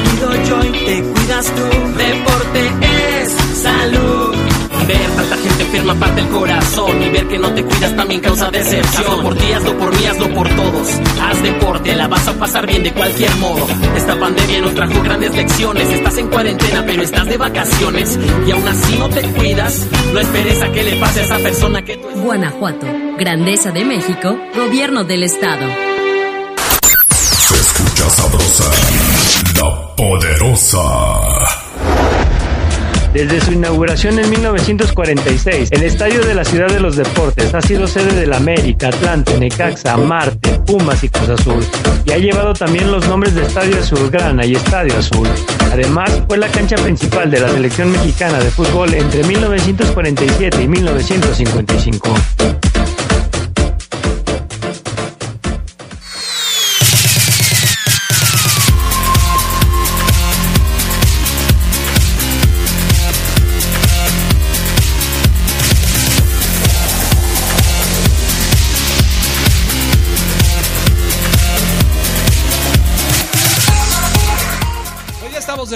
te 0.84 1.02
cuidas 1.02 1.46
tú. 1.46 1.62
Deporte 1.96 2.72
es 3.22 3.62
salud. 3.62 4.39
Ver 4.90 5.10
tanta 5.12 5.36
gente 5.36 5.62
enferma 5.62 5.94
parte 5.94 6.20
el 6.20 6.28
corazón 6.30 7.00
y 7.00 7.10
ver 7.10 7.28
que 7.28 7.38
no 7.38 7.54
te 7.54 7.62
cuidas 7.62 7.94
también 7.94 8.20
causa 8.20 8.50
decepción. 8.50 9.22
por 9.22 9.36
ti, 9.36 9.52
hazlo 9.52 9.78
por 9.78 9.96
mí, 9.96 10.04
hazlo 10.04 10.34
por 10.34 10.48
todos. 10.48 10.88
Haz 11.22 11.42
deporte, 11.44 11.94
la 11.94 12.08
vas 12.08 12.26
a 12.26 12.32
pasar 12.34 12.66
bien 12.66 12.82
de 12.82 12.92
cualquier 12.92 13.32
modo. 13.36 13.68
Esta 13.96 14.18
pandemia 14.18 14.60
nos 14.62 14.74
trajo 14.74 15.00
grandes 15.00 15.32
lecciones. 15.36 15.88
Estás 15.90 16.18
en 16.18 16.26
cuarentena, 16.26 16.82
pero 16.84 17.02
estás 17.04 17.26
de 17.26 17.36
vacaciones 17.36 18.18
y 18.48 18.50
aún 18.50 18.66
así 18.66 18.96
no 18.98 19.08
te 19.08 19.22
cuidas. 19.22 19.86
No 20.12 20.18
esperes 20.18 20.60
a 20.60 20.72
que 20.72 20.82
le 20.82 20.96
pase 20.96 21.20
a 21.20 21.22
esa 21.22 21.38
persona 21.38 21.82
que 21.82 21.96
tú. 21.96 22.08
Guanajuato, 22.22 22.86
Grandeza 23.16 23.70
de 23.70 23.84
México, 23.84 24.36
Gobierno 24.56 25.04
del 25.04 25.22
Estado. 25.22 25.66
Se 27.38 27.54
escucha 27.54 28.10
sabrosa, 28.10 28.64
la 29.54 29.94
poderosa. 29.94 31.59
Desde 33.12 33.40
su 33.40 33.52
inauguración 33.52 34.20
en 34.20 34.30
1946, 34.30 35.70
el 35.72 35.82
Estadio 35.82 36.24
de 36.24 36.32
la 36.32 36.44
Ciudad 36.44 36.68
de 36.68 36.78
los 36.78 36.94
Deportes 36.94 37.52
ha 37.54 37.60
sido 37.60 37.88
sede 37.88 38.14
del 38.14 38.32
América, 38.32 38.88
Atlante, 38.88 39.36
Necaxa, 39.36 39.96
Marte, 39.96 40.60
Pumas 40.64 41.02
y 41.02 41.08
Cruz 41.08 41.28
Azul, 41.30 41.64
y 42.04 42.12
ha 42.12 42.18
llevado 42.18 42.52
también 42.54 42.92
los 42.92 43.08
nombres 43.08 43.34
de 43.34 43.42
Estadio 43.42 43.76
Azulgrana 43.78 44.46
y 44.46 44.54
Estadio 44.54 44.96
Azul. 44.96 45.28
Además, 45.72 46.22
fue 46.28 46.38
la 46.38 46.48
cancha 46.48 46.76
principal 46.76 47.30
de 47.32 47.40
la 47.40 47.48
selección 47.48 47.90
mexicana 47.90 48.38
de 48.38 48.50
fútbol 48.50 48.94
entre 48.94 49.24
1947 49.24 50.62
y 50.62 50.68
1955. 50.68 52.14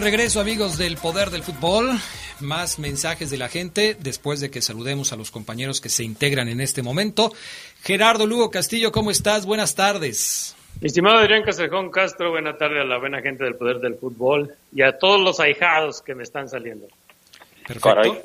Regreso, 0.05 0.39
amigos 0.39 0.77
del 0.77 0.99
Poder 0.99 1.31
del 1.31 1.43
Fútbol. 1.43 1.99
Más 2.39 2.79
mensajes 2.79 3.31
de 3.31 3.39
la 3.39 3.49
gente 3.49 3.97
después 3.99 4.39
de 4.39 4.51
que 4.51 4.61
saludemos 4.61 5.15
a 5.15 5.17
los 5.17 5.31
compañeros 5.31 5.81
que 5.81 5.89
se 5.89 6.05
integran 6.05 6.49
en 6.49 6.61
este 6.61 6.83
momento. 6.83 7.33
Gerardo 7.83 8.27
Lugo 8.27 8.51
Castillo, 8.51 8.93
¿cómo 8.93 9.11
estás? 9.11 9.47
Buenas 9.47 9.75
tardes. 9.75 10.55
Estimado 10.83 11.17
Adrián 11.17 11.43
Castrejón 11.43 11.91
Castro, 11.91 12.33
buena 12.33 12.59
tarde 12.59 12.83
a 12.83 12.85
la 12.85 12.99
buena 12.99 13.23
gente 13.23 13.45
del 13.45 13.55
Poder 13.55 13.79
del 13.79 13.95
Fútbol 13.95 14.55
y 14.75 14.83
a 14.83 14.99
todos 14.99 15.23
los 15.23 15.41
ahijados 15.41 16.03
que 16.03 16.15
me 16.15 16.23
están 16.23 16.51
saliendo. 16.51 16.87
Perfecto. 17.67 18.23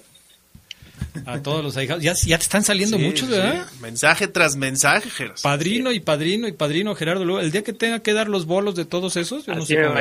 A 1.26 1.42
todos 1.42 1.64
los 1.64 1.78
ahijados. 1.78 2.04
Ya, 2.04 2.14
ya 2.14 2.38
te 2.38 2.44
están 2.44 2.66
saliendo 2.66 2.98
Sí, 2.98 3.04
muchos, 3.04 3.30
sí. 3.30 3.36
¿verdad? 3.36 3.66
Mensaje 3.80 4.28
tras 4.28 4.58
mensaje. 4.58 5.32
Padrino 5.42 5.94
y 5.94 6.02
padrino 6.02 6.46
y 6.50 6.52
padrino 6.52 6.94
Gerardo 6.94 7.24
Lugo. 7.24 7.40
El 7.40 7.52
día 7.52 7.64
que 7.64 7.72
tenga 7.72 8.00
que 8.00 8.12
dar 8.12 8.28
los 8.28 8.46
bolos 8.46 8.76
de 8.76 8.84
todos 8.84 9.16
esos, 9.16 9.46
yo 9.46 9.56
no 9.56 9.66
sé 9.66 9.82
cómo 9.82 9.96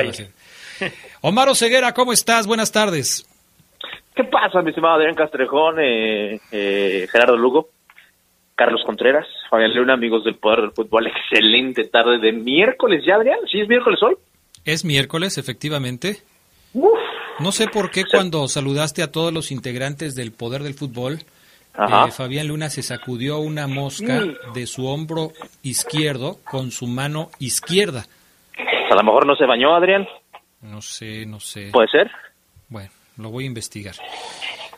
Omar 1.21 1.55
Ceguera, 1.55 1.93
¿cómo 1.93 2.13
estás? 2.13 2.47
Buenas 2.47 2.71
tardes. 2.71 3.25
¿Qué 4.15 4.23
pasa, 4.25 4.61
mi 4.61 4.69
estimado 4.69 4.95
Adrián 4.95 5.15
Castrejón, 5.15 5.79
eh, 5.79 6.39
eh, 6.51 7.07
Gerardo 7.11 7.37
Lugo, 7.37 7.69
Carlos 8.55 8.81
Contreras, 8.85 9.25
Fabián 9.49 9.73
Luna, 9.73 9.93
amigos 9.93 10.25
del 10.25 10.35
Poder 10.35 10.61
del 10.61 10.71
Fútbol? 10.71 11.07
Excelente 11.07 11.85
tarde 11.85 12.19
de 12.19 12.33
miércoles 12.33 13.03
ya, 13.05 13.15
Adrián. 13.15 13.39
¿Sí 13.49 13.61
es 13.61 13.67
miércoles 13.69 14.01
hoy? 14.03 14.15
Es 14.65 14.83
miércoles, 14.83 15.37
efectivamente. 15.37 16.17
No 17.39 17.51
sé 17.53 17.67
por 17.67 17.91
qué 17.91 18.03
cuando 18.03 18.47
saludaste 18.49 19.01
a 19.01 19.11
todos 19.11 19.31
los 19.31 19.51
integrantes 19.51 20.15
del 20.15 20.33
Poder 20.33 20.63
del 20.63 20.73
Fútbol, 20.73 21.19
eh, 21.77 22.11
Fabián 22.11 22.49
Luna 22.49 22.69
se 22.69 22.83
sacudió 22.83 23.39
una 23.39 23.67
mosca 23.67 24.21
de 24.53 24.67
su 24.67 24.87
hombro 24.87 25.31
izquierdo 25.63 26.37
con 26.43 26.71
su 26.71 26.87
mano 26.87 27.29
izquierda. 27.39 28.05
A 28.91 28.95
lo 28.95 29.03
mejor 29.03 29.25
no 29.25 29.35
se 29.35 29.45
bañó, 29.45 29.73
Adrián. 29.73 30.05
No 30.61 30.81
sé, 30.81 31.25
no 31.25 31.39
sé. 31.39 31.69
¿Puede 31.71 31.87
ser? 31.89 32.11
Bueno, 32.67 32.91
lo 33.17 33.29
voy 33.29 33.45
a 33.45 33.47
investigar. 33.47 33.95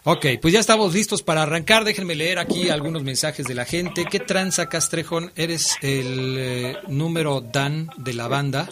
Ok, 0.03 0.25
pues 0.41 0.53
ya 0.53 0.59
estamos 0.59 0.93
listos 0.93 1.21
para 1.21 1.43
arrancar. 1.43 1.83
Déjenme 1.83 2.15
leer 2.15 2.39
aquí 2.39 2.69
algunos 2.69 3.03
mensajes 3.03 3.45
de 3.45 3.53
la 3.53 3.65
gente. 3.65 4.05
¿Qué 4.05 4.19
tranza, 4.19 4.67
Castrejón? 4.67 5.31
¿Eres 5.35 5.77
el 5.81 6.35
eh, 6.39 6.77
número 6.87 7.41
Dan 7.41 7.89
de 7.97 8.13
la 8.13 8.27
banda? 8.27 8.67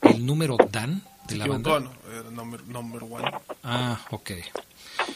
¿El 0.00 0.24
número 0.24 0.56
Dan 0.70 1.02
de 1.28 1.36
la 1.36 1.46
banda? 1.46 1.76
Equivocó, 1.76 1.94
no, 2.08 2.20
era 2.20 2.30
number, 2.30 2.62
number 2.68 3.02
one. 3.02 3.30
Ah, 3.64 4.00
ok. 4.10 4.30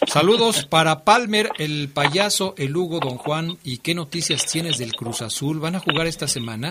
Saludos 0.07 0.67
para 0.67 1.05
Palmer, 1.05 1.51
el 1.57 1.89
payaso, 1.89 2.55
el 2.59 2.77
Hugo, 2.77 3.01
Don 3.01 3.17
Juan. 3.17 3.57
¿Y 3.65 3.79
qué 3.79 3.95
noticias 3.95 4.45
tienes 4.45 4.77
del 4.77 4.93
Cruz 4.93 5.23
Azul? 5.23 5.59
¿Van 5.59 5.77
a 5.77 5.81
jugar 5.81 6.07
esta 6.07 6.29
semana? 6.29 6.71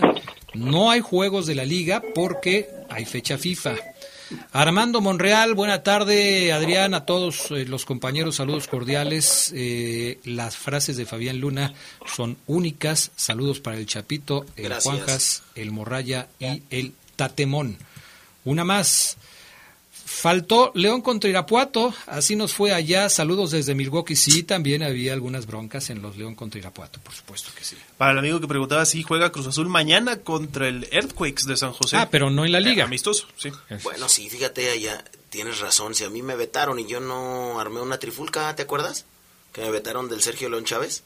No 0.54 0.90
hay 0.90 1.00
juegos 1.00 1.46
de 1.46 1.56
la 1.56 1.64
liga 1.64 2.02
porque 2.14 2.68
hay 2.88 3.04
fecha 3.04 3.36
FIFA. 3.36 3.74
Armando 4.52 5.00
Monreal, 5.00 5.54
buena 5.54 5.82
tarde, 5.82 6.52
Adrián, 6.52 6.94
a 6.94 7.04
todos 7.04 7.50
eh, 7.50 7.64
los 7.66 7.84
compañeros, 7.84 8.36
saludos 8.36 8.68
cordiales. 8.68 9.52
Eh, 9.54 10.18
las 10.24 10.56
frases 10.56 10.96
de 10.96 11.06
Fabián 11.06 11.38
Luna 11.38 11.74
son 12.06 12.36
únicas. 12.46 13.10
Saludos 13.16 13.60
para 13.60 13.76
el 13.76 13.86
Chapito, 13.86 14.46
el 14.56 14.64
Gracias. 14.64 14.84
Juanjas, 14.84 15.42
el 15.54 15.70
Morraya 15.70 16.28
y 16.38 16.62
el 16.70 16.94
Tatemón. 17.16 17.78
Una 18.44 18.64
más. 18.64 19.16
Faltó 20.12 20.72
León 20.74 21.02
contra 21.02 21.30
Irapuato, 21.30 21.94
así 22.06 22.34
nos 22.34 22.52
fue 22.52 22.74
allá. 22.74 23.08
Saludos 23.08 23.52
desde 23.52 23.76
Milwaukee. 23.76 24.16
Sí, 24.16 24.42
también 24.42 24.82
había 24.82 25.12
algunas 25.12 25.46
broncas 25.46 25.88
en 25.88 26.02
los 26.02 26.16
León 26.16 26.34
contra 26.34 26.58
Irapuato, 26.58 27.00
por 27.00 27.14
supuesto 27.14 27.50
que 27.56 27.64
sí. 27.64 27.76
Para 27.96 28.10
el 28.12 28.18
amigo 28.18 28.40
que 28.40 28.48
preguntaba 28.48 28.84
si 28.84 29.04
juega 29.04 29.30
Cruz 29.30 29.46
Azul 29.46 29.68
mañana 29.68 30.18
contra 30.18 30.66
el 30.66 30.88
Earthquakes 30.90 31.44
de 31.46 31.56
San 31.56 31.72
José. 31.72 31.96
Ah, 31.96 32.08
pero 32.10 32.28
no 32.28 32.44
en 32.44 32.50
la 32.52 32.60
liga. 32.60 32.82
Eh, 32.82 32.86
amistoso, 32.86 33.28
sí. 33.38 33.50
Bueno, 33.84 34.08
sí, 34.08 34.28
fíjate, 34.28 34.68
allá 34.70 35.02
tienes 35.30 35.60
razón. 35.60 35.94
Si 35.94 36.02
a 36.02 36.10
mí 36.10 36.22
me 36.22 36.34
vetaron 36.34 36.80
y 36.80 36.86
yo 36.86 37.00
no 37.00 37.60
armé 37.60 37.80
una 37.80 37.98
trifulca, 37.98 38.54
¿te 38.56 38.62
acuerdas? 38.62 39.06
Que 39.52 39.62
me 39.62 39.70
vetaron 39.70 40.08
del 40.08 40.22
Sergio 40.22 40.50
León 40.50 40.64
Chávez. 40.64 41.04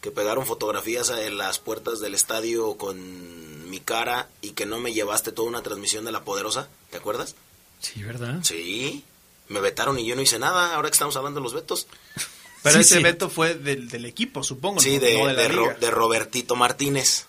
Que 0.00 0.10
pegaron 0.10 0.44
fotografías 0.44 1.10
en 1.10 1.38
las 1.38 1.60
puertas 1.60 2.00
del 2.00 2.14
estadio 2.14 2.76
con 2.76 3.70
mi 3.70 3.78
cara 3.78 4.28
y 4.42 4.50
que 4.50 4.66
no 4.66 4.80
me 4.80 4.92
llevaste 4.92 5.32
toda 5.32 5.48
una 5.48 5.62
transmisión 5.62 6.04
de 6.04 6.12
La 6.12 6.24
Poderosa. 6.24 6.68
¿Te 6.90 6.98
acuerdas? 6.98 7.36
Sí, 7.80 8.02
¿verdad? 8.02 8.40
Sí. 8.42 9.04
Me 9.48 9.60
vetaron 9.60 9.98
y 9.98 10.06
yo 10.06 10.16
no 10.16 10.22
hice 10.22 10.38
nada. 10.38 10.74
Ahora 10.74 10.88
que 10.88 10.94
estamos 10.94 11.16
hablando 11.16 11.40
de 11.40 11.44
los 11.44 11.54
vetos. 11.54 11.86
Pero 12.62 12.74
Sí, 12.76 12.80
ese 12.80 12.96
sí. 12.96 13.02
veto 13.02 13.30
fue 13.30 13.54
del, 13.54 13.88
del 13.88 14.04
equipo, 14.06 14.42
supongo. 14.42 14.80
Sí, 14.80 14.94
no, 14.96 15.00
de, 15.02 15.18
no 15.18 15.26
de 15.28 15.32
la 15.34 15.42
de 15.42 15.48
Ro- 15.48 15.62
liga. 15.62 15.74
de 15.74 15.90
Robertito 15.90 16.56
Martínez, 16.56 17.26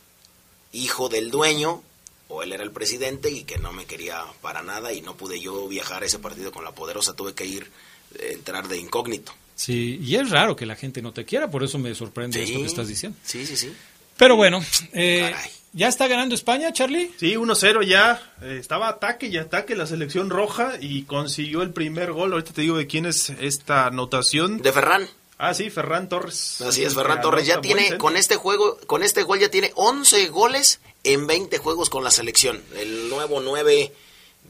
hijo 0.73 1.09
del 1.09 1.29
dueño, 1.29 1.83
o 2.27 2.41
él 2.43 2.53
era 2.53 2.63
el 2.63 2.71
presidente 2.71 3.29
y 3.29 3.43
que 3.43 3.57
no 3.59 3.71
me 3.71 3.85
quería 3.85 4.23
para 4.41 4.63
nada 4.63 4.93
y 4.93 5.01
no 5.01 5.15
pude 5.15 5.39
yo 5.39 5.67
viajar 5.67 6.01
a 6.03 6.05
ese 6.07 6.17
partido 6.19 6.51
con 6.51 6.63
la 6.63 6.71
poderosa, 6.73 7.13
tuve 7.13 7.33
que 7.35 7.45
ir, 7.45 7.69
eh, 8.15 8.31
entrar 8.33 8.67
de 8.67 8.77
incógnito. 8.77 9.31
Sí, 9.55 9.99
y 10.01 10.15
es 10.15 10.29
raro 10.31 10.55
que 10.55 10.65
la 10.65 10.75
gente 10.75 11.01
no 11.03 11.13
te 11.13 11.23
quiera, 11.25 11.49
por 11.51 11.63
eso 11.63 11.77
me 11.77 11.93
sorprende 11.95 12.41
esto 12.43 12.59
que 12.59 12.65
estás 12.65 12.87
diciendo. 12.87 13.17
Sí, 13.23 13.45
sí, 13.45 13.55
sí. 13.57 13.73
Pero 14.17 14.35
bueno, 14.35 14.63
eh, 14.93 15.33
¿ya 15.77 15.87
está 15.87 16.07
ganando 16.07 16.33
España, 16.33 16.73
Charlie? 16.73 17.11
Sí, 17.19 17.35
1-0 17.35 17.85
ya. 17.85 18.19
eh, 18.41 18.57
estaba 18.59 18.89
ataque 18.89 19.27
y 19.27 19.37
ataque 19.37 19.75
la 19.75 19.85
selección 19.85 20.31
roja 20.31 20.73
y 20.81 21.03
consiguió 21.03 21.61
el 21.61 21.69
primer 21.69 22.11
gol. 22.11 22.33
Ahorita 22.33 22.51
te 22.51 22.61
digo 22.61 22.77
de 22.77 22.87
quién 22.87 23.05
es 23.05 23.29
esta 23.29 23.85
anotación. 23.85 24.57
De 24.57 24.73
Ferran. 24.73 25.07
Ah, 25.37 25.53
sí, 25.53 25.69
Ferran 25.69 26.09
Torres. 26.09 26.61
Así 26.61 26.83
es, 26.83 26.95
Ferran 26.95 27.21
Torres 27.21 27.45
ya 27.45 27.61
tiene, 27.61 27.97
con 27.99 28.17
este 28.17 28.37
juego, 28.37 28.79
con 28.87 29.03
este 29.03 29.21
gol 29.21 29.39
ya 29.39 29.49
tiene 29.49 29.71
11 29.75 30.29
goles 30.29 30.79
en 31.03 31.27
20 31.27 31.59
juegos 31.59 31.91
con 31.91 32.03
la 32.03 32.09
selección. 32.09 32.59
El 32.75 33.07
nuevo 33.09 33.39
9 33.39 33.93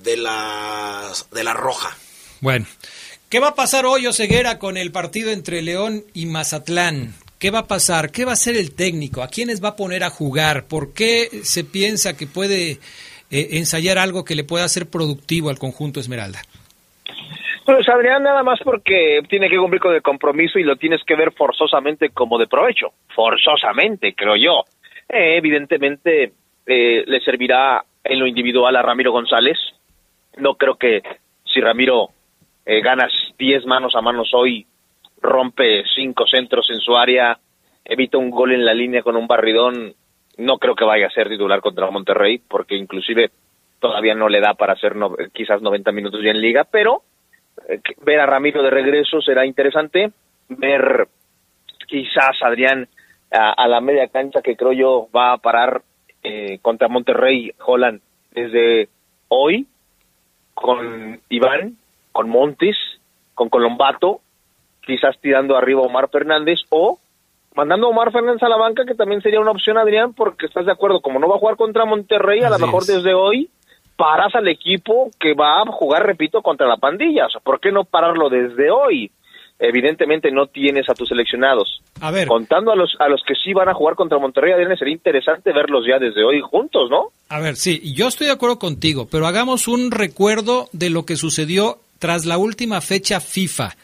de 0.01 0.17
la, 0.17 1.11
de 1.31 1.43
la 1.43 1.53
roja. 1.53 1.97
Bueno, 2.39 2.65
¿qué 3.27 3.39
va 3.41 3.49
a 3.49 3.55
pasar 3.55 3.85
hoy, 3.85 4.07
Oseguera, 4.07 4.59
con 4.59 4.77
el 4.77 4.93
partido 4.93 5.31
entre 5.31 5.61
León 5.61 6.05
y 6.13 6.25
Mazatlán? 6.25 7.13
¿Qué 7.39 7.51
va 7.51 7.59
a 7.59 7.67
pasar? 7.67 8.11
¿Qué 8.11 8.25
va 8.25 8.31
a 8.31 8.33
hacer 8.33 8.55
el 8.55 8.75
técnico? 8.75 9.21
¿A 9.21 9.27
quiénes 9.27 9.63
va 9.63 9.69
a 9.69 9.75
poner 9.75 10.03
a 10.03 10.09
jugar? 10.09 10.67
¿Por 10.67 10.93
qué 10.95 11.29
se 11.43 11.63
piensa 11.63 12.17
que 12.17 12.25
puede 12.25 12.79
eh, 13.29 13.47
ensayar 13.51 13.99
algo 13.99 14.25
que 14.25 14.33
le 14.33 14.43
pueda 14.43 14.67
ser 14.67 14.89
productivo 14.89 15.49
al 15.49 15.59
conjunto 15.59 15.99
Esmeralda? 15.99 16.39
Pues 17.63 17.87
Adrián, 17.89 18.23
nada 18.23 18.41
más 18.41 18.59
porque 18.63 19.21
tiene 19.29 19.49
que 19.49 19.57
cumplir 19.57 19.81
con 19.81 19.93
el 19.93 20.01
compromiso 20.01 20.57
y 20.57 20.63
lo 20.63 20.77
tienes 20.77 21.03
que 21.03 21.15
ver 21.15 21.31
forzosamente 21.33 22.09
como 22.09 22.39
de 22.39 22.47
provecho. 22.47 22.87
Forzosamente, 23.13 24.15
creo 24.15 24.35
yo. 24.35 24.63
Eh, 25.07 25.37
evidentemente 25.37 26.31
eh, 26.65 27.03
le 27.05 27.19
servirá 27.19 27.83
en 28.03 28.19
lo 28.19 28.25
individual 28.25 28.75
a 28.75 28.81
Ramiro 28.81 29.11
González. 29.11 29.57
No 30.37 30.55
creo 30.55 30.75
que 30.75 31.03
si 31.45 31.61
Ramiro 31.61 32.09
ganas 32.83 33.13
10 33.37 33.65
manos 33.65 33.95
a 33.95 34.01
manos 34.01 34.29
hoy, 34.33 34.65
rompe 35.21 35.83
cinco 35.95 36.25
centros 36.27 36.69
en 36.69 36.79
su 36.79 36.95
área, 36.95 37.37
evita 37.85 38.17
un 38.17 38.29
gol 38.29 38.53
en 38.53 38.65
la 38.65 38.73
línea 38.73 39.01
con 39.01 39.15
un 39.15 39.27
barridón, 39.27 39.93
no 40.37 40.57
creo 40.57 40.75
que 40.75 40.85
vaya 40.85 41.07
a 41.07 41.11
ser 41.11 41.29
titular 41.29 41.61
contra 41.61 41.89
Monterrey, 41.89 42.39
porque 42.39 42.75
inclusive 42.75 43.31
todavía 43.79 44.15
no 44.15 44.29
le 44.29 44.39
da 44.39 44.53
para 44.53 44.73
hacer 44.73 44.95
no- 44.95 45.15
quizás 45.33 45.61
90 45.61 45.91
minutos 45.91 46.21
ya 46.23 46.31
en 46.31 46.41
liga, 46.41 46.63
pero 46.65 47.03
eh, 47.69 47.79
ver 48.03 48.19
a 48.19 48.25
Ramiro 48.25 48.61
de 48.63 48.69
regreso 48.69 49.21
será 49.21 49.45
interesante, 49.45 50.11
ver 50.49 51.07
quizás 51.87 52.37
Adrián 52.41 52.87
a, 53.31 53.51
a 53.53 53.67
la 53.67 53.81
media 53.81 54.07
cancha 54.07 54.41
que 54.41 54.55
creo 54.55 54.73
yo 54.73 55.09
va 55.15 55.33
a 55.33 55.37
parar 55.37 55.81
eh, 56.23 56.59
contra 56.61 56.87
Monterrey 56.87 57.51
Holland 57.65 58.01
desde 58.31 58.89
hoy 59.27 59.67
con 60.53 61.19
Iván, 61.29 61.77
con 62.11 62.29
Montes, 62.29 62.75
con 63.35 63.49
Colombato, 63.49 64.21
quizás 64.87 65.19
tirando 65.21 65.55
arriba 65.55 65.81
a 65.81 65.85
Omar 65.85 66.09
Fernández 66.09 66.61
o 66.69 66.97
mandando 67.55 67.87
a 67.87 67.89
Omar 67.89 68.11
Fernández 68.11 68.41
a 68.41 68.49
la 68.49 68.57
banca, 68.57 68.85
que 68.85 68.95
también 68.95 69.21
sería 69.21 69.39
una 69.39 69.51
opción, 69.51 69.77
Adrián, 69.77 70.13
porque 70.13 70.45
estás 70.45 70.65
de 70.65 70.71
acuerdo, 70.71 71.01
como 71.01 71.19
no 71.19 71.27
va 71.27 71.35
a 71.35 71.39
jugar 71.39 71.57
contra 71.57 71.85
Monterrey, 71.85 72.41
a 72.41 72.49
lo 72.49 72.59
mejor 72.59 72.83
es. 72.83 72.87
desde 72.87 73.13
hoy 73.13 73.49
paras 73.97 74.33
al 74.35 74.47
equipo 74.47 75.09
que 75.19 75.33
va 75.33 75.61
a 75.61 75.65
jugar, 75.71 76.05
repito, 76.05 76.41
contra 76.41 76.67
la 76.67 76.77
pandilla. 76.77 77.25
O 77.25 77.29
sea, 77.29 77.41
¿por 77.41 77.59
qué 77.59 77.71
no 77.71 77.83
pararlo 77.83 78.29
desde 78.29 78.69
hoy? 78.69 79.11
Evidentemente 79.59 80.31
no 80.31 80.45
tienes 80.45 80.87
a 80.87 80.93
tus 80.93 81.09
seleccionados. 81.09 81.81
A 81.99 82.11
ver. 82.11 82.27
Contando 82.27 82.71
a 82.71 82.75
los, 82.75 82.95
a 82.99 83.09
los 83.09 83.23
que 83.27 83.33
sí 83.33 83.53
van 83.53 83.69
a 83.69 83.73
jugar 83.73 83.95
contra 83.95 84.19
Monterrey, 84.19 84.53
Adrián, 84.53 84.77
sería 84.77 84.93
interesante 84.93 85.51
verlos 85.51 85.83
ya 85.89 85.97
desde 85.97 86.23
hoy 86.23 86.41
juntos, 86.41 86.91
¿no? 86.91 87.07
A 87.29 87.39
ver, 87.39 87.55
sí, 87.55 87.81
yo 87.95 88.07
estoy 88.07 88.27
de 88.27 88.33
acuerdo 88.33 88.59
contigo, 88.59 89.07
pero 89.11 89.25
hagamos 89.25 89.67
un 89.67 89.89
recuerdo 89.89 90.67
de 90.73 90.91
lo 90.91 91.07
que 91.07 91.15
sucedió 91.15 91.79
tras 91.97 92.25
la 92.25 92.37
última 92.37 92.81
fecha 92.81 93.19
FIFA, 93.19 93.75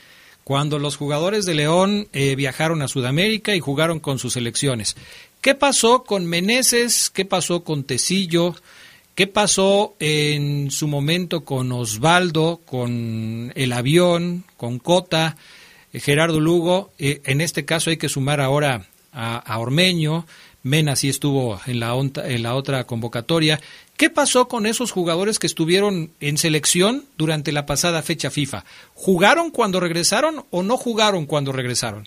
cuando 0.44 0.80
los 0.80 0.98
jugadores 0.98 1.46
de 1.46 1.54
León 1.56 2.08
eh, 2.14 2.36
viajaron 2.36 2.82
a 2.82 2.88
Sudamérica 2.88 3.56
y 3.56 3.60
jugaron 3.60 4.00
con 4.00 4.20
sus 4.20 4.34
selecciones. 4.34 4.96
¿Qué 5.42 5.56
pasó 5.56 6.04
con 6.04 6.26
Meneses? 6.26 7.10
¿Qué 7.10 7.26
pasó 7.26 7.64
con 7.64 7.84
Tecillo? 7.84 8.56
¿Qué 9.16 9.28
pasó 9.28 9.96
en 10.00 10.72
su 10.72 10.88
momento 10.88 11.46
con 11.46 11.72
Osvaldo, 11.72 12.62
con 12.66 13.52
el 13.56 13.72
avión, 13.74 14.44
con 14.58 14.80
Cota, 14.80 15.38
eh, 15.94 16.00
Gerardo 16.00 16.40
Lugo? 16.40 16.92
Eh, 16.98 17.22
en 17.26 17.40
este 17.42 17.64
caso 17.64 17.90
hay 17.90 17.98
que 17.98 18.10
sumar 18.10 18.42
ahora 18.42 18.88
a, 19.12 19.60
Ormeño. 19.60 20.26
Mena 20.64 20.96
sí 20.96 21.10
estuvo 21.10 21.60
en 21.68 21.80
la, 21.80 21.94
onta- 21.94 22.28
en 22.28 22.42
la 22.42 22.56
otra 22.56 22.86
convocatoria. 22.86 23.60
¿Qué 23.98 24.10
pasó 24.10 24.48
con 24.48 24.66
esos 24.66 24.92
jugadores 24.92 25.40
que 25.40 25.48
estuvieron 25.48 26.10
en 26.20 26.38
selección 26.38 27.06
durante 27.18 27.52
la 27.52 27.66
pasada 27.66 28.02
fecha 28.02 28.32
FIFA? 28.32 28.66
¿Jugaron 28.96 29.52
cuando 29.52 29.80
regresaron 29.80 30.44
o 30.50 30.64
no 30.64 30.78
jugaron 30.78 31.26
cuando 31.26 31.52
regresaron? 31.52 32.06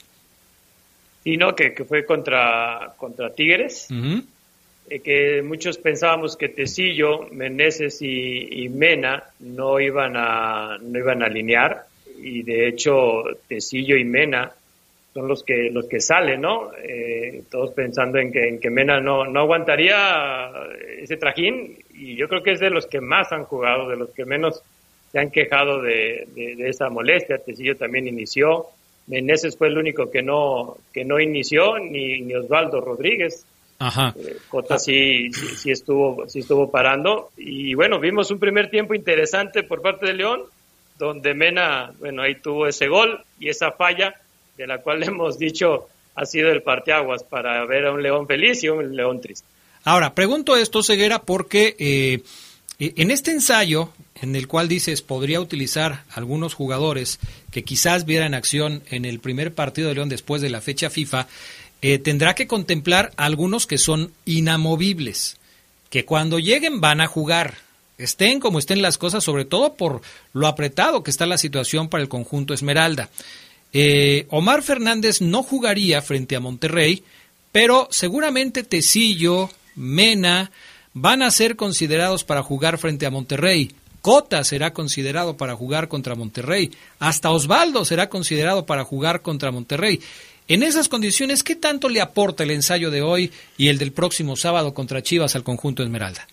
Y 1.25 1.37
no, 1.37 1.55
que, 1.55 1.75
que 1.75 1.85
fue 1.85 2.05
contra, 2.05 2.95
contra 2.97 3.31
Tigres. 3.35 3.89
Eh, 4.89 5.01
que 5.01 5.43
muchos 5.43 5.79
pensábamos 5.79 6.37
que 6.37 6.49
Tecillo, 6.49 7.29
Meneses 7.33 8.01
y, 8.01 8.69
Mena 8.69 9.25
no 9.41 9.81
iban 9.81 10.15
a 10.17 10.79
no 10.81 10.99
iban 10.99 11.23
a 11.23 11.27
alinear 11.27 11.87
y 12.19 12.43
de 12.43 12.69
hecho 12.69 13.25
Tecillo 13.49 13.97
y 13.97 14.05
Mena 14.05 14.53
son 15.17 15.29
los 15.29 15.43
que 15.43 15.71
los 15.71 15.87
que 15.87 15.99
salen, 15.99 16.43
¿no? 16.43 16.73
Eh, 16.77 17.43
todos 17.51 17.71
pensando 17.71 18.19
en 18.19 18.31
que, 18.31 18.49
en 18.49 18.61
que 18.61 18.69
Mena 18.69 19.01
no, 19.01 19.25
no 19.25 19.41
aguantaría 19.41 20.51
ese 21.01 21.17
trajín 21.17 21.79
y 21.95 22.17
yo 22.17 22.29
creo 22.29 22.43
que 22.43 22.53
es 22.53 22.61
de 22.61 22.69
los 22.69 22.87
que 22.87 23.01
más 23.01 23.33
han 23.33 23.45
jugado, 23.45 23.89
de 23.89 23.97
los 23.97 24.11
que 24.11 24.27
menos 24.27 24.63
se 25.11 25.19
han 25.19 25.31
quejado 25.31 25.81
de, 25.81 26.29
de, 26.35 26.69
esa 26.69 26.91
molestia. 26.91 27.39
Tecillo 27.39 27.77
también 27.77 28.07
inició, 28.07 28.67
Meneses 29.07 29.57
fue 29.57 29.69
el 29.69 29.79
único 29.79 30.11
que 30.11 30.21
no 30.21 30.77
que 30.93 31.03
no 31.07 31.19
inició, 31.19 31.79
ni, 31.79 32.21
ni 32.21 32.35
Osvaldo 32.35 32.83
Rodríguez. 32.83 33.47
Ajá. 33.79 34.15
Eh, 34.19 34.37
Cota 34.51 34.79
sí, 34.79 35.33
sí, 35.33 35.71
estuvo, 35.71 36.29
sí 36.29 36.41
estuvo 36.41 36.71
parando. 36.71 37.31
Y 37.39 37.73
bueno, 37.73 37.99
vimos 38.01 38.31
un 38.31 38.39
primer 38.39 38.69
tiempo 38.69 38.95
interesante 38.95 39.63
por 39.63 39.81
parte 39.81 40.05
de 40.05 40.13
León, 40.13 40.43
donde 40.99 41.33
Mena, 41.33 41.93
bueno, 41.99 42.21
ahí 42.21 42.35
tuvo 42.35 42.67
ese 42.67 42.87
gol 42.89 43.25
y 43.41 43.49
esa 43.49 43.73
falla, 43.73 44.15
de 44.57 44.67
la 44.67 44.79
cual 44.79 45.03
hemos 45.05 45.39
dicho 45.39 45.89
ha 46.15 46.25
sido 46.25 46.51
el 46.51 46.63
parteaguas 46.63 47.23
para 47.25 47.65
ver 47.67 47.87
a 47.87 47.93
un 47.93 48.03
León 48.03 48.27
feliz 48.27 48.63
y 48.65 48.69
un 48.69 48.97
León 48.97 49.21
triste. 49.21 49.47
Ahora, 49.85 50.15
pregunto 50.15 50.57
esto, 50.57 50.83
Ceguera, 50.83 51.23
porque 51.23 51.77
eh, 51.79 52.23
en 52.79 53.11
este 53.11 53.31
ensayo, 53.31 53.91
en 54.21 54.35
el 54.35 54.49
cual 54.49 54.67
dices 54.67 55.03
podría 55.03 55.41
utilizar 55.41 56.05
algunos 56.11 56.55
jugadores 56.55 57.21
que 57.51 57.65
quizás 57.65 58.05
vieran 58.05 58.35
acción 58.35 58.83
en 58.91 59.05
el 59.05 59.21
primer 59.21 59.55
partido 59.55 59.89
de 59.89 59.95
León 59.95 60.09
después 60.09 60.43
de 60.43 60.51
la 60.51 60.61
fecha 60.61 60.91
FIFA, 60.91 61.29
eh, 61.83 61.99
tendrá 61.99 62.35
que 62.35 62.47
contemplar 62.47 63.13
algunos 63.17 63.67
que 63.67 63.79
son 63.79 64.13
inamovibles, 64.25 65.37
que 65.91 66.05
cuando 66.05 66.39
lleguen 66.39 66.81
van 66.81 67.01
a 67.01 67.07
jugar, 67.07 67.59
estén 67.97 68.41
como 68.41 68.59
estén 68.59 68.83
las 68.83 68.99
cosas, 68.99 69.23
sobre 69.23 69.45
todo 69.45 69.75
por 69.75 70.03
lo 70.33 70.47
apretado 70.47 71.03
que 71.03 71.11
está 71.11 71.27
la 71.27 71.39
situación 71.39 71.89
para 71.89 72.03
el 72.03 72.09
conjunto 72.09 72.55
Esmeralda. 72.55 73.11
Eh, 73.79 74.25
Omar 74.31 74.63
Fernández 74.63 75.21
no 75.21 75.43
jugaría 75.43 76.01
frente 76.01 76.35
a 76.35 76.41
Monterrey, 76.41 77.05
pero 77.53 77.89
seguramente 77.91 78.63
Tecillo, 78.63 79.51
Mena, 79.75 80.51
van 80.95 81.21
a 81.21 81.31
ser 81.31 81.57
considerados 81.57 82.25
para 82.25 82.43
jugar 82.43 82.79
frente 82.79 83.05
a 83.05 83.11
Monterrey. 83.11 83.71
Cota 84.01 84.45
será 84.45 84.73
considerado 84.73 85.37
para 85.37 85.55
jugar 85.55 85.89
contra 85.89 86.15
Monterrey. 86.15 86.71
Hasta 87.01 87.31
Osvaldo 87.31 87.85
será 87.85 88.09
considerado 88.09 88.65
para 88.65 88.83
jugar 88.83 89.21
contra 89.21 89.53
Monterrey. 89.53 90.01
En 90.49 90.63
esas 90.63 90.89
condiciones, 90.89 91.43
¿qué 91.43 91.55
tanto 91.55 91.91
le 91.91 92.01
aporta 92.01 92.45
el 92.45 92.53
ensayo 92.53 92.91
de 92.91 93.03
hoy 93.03 93.31
y 93.59 93.69
el 93.69 93.77
del 93.77 93.93
próximo 93.93 94.37
sábado 94.37 94.73
contra 94.73 95.03
Chivas 95.03 95.37
al 95.37 95.45
conjunto 95.45 95.83
Esmeralda? 95.83 96.27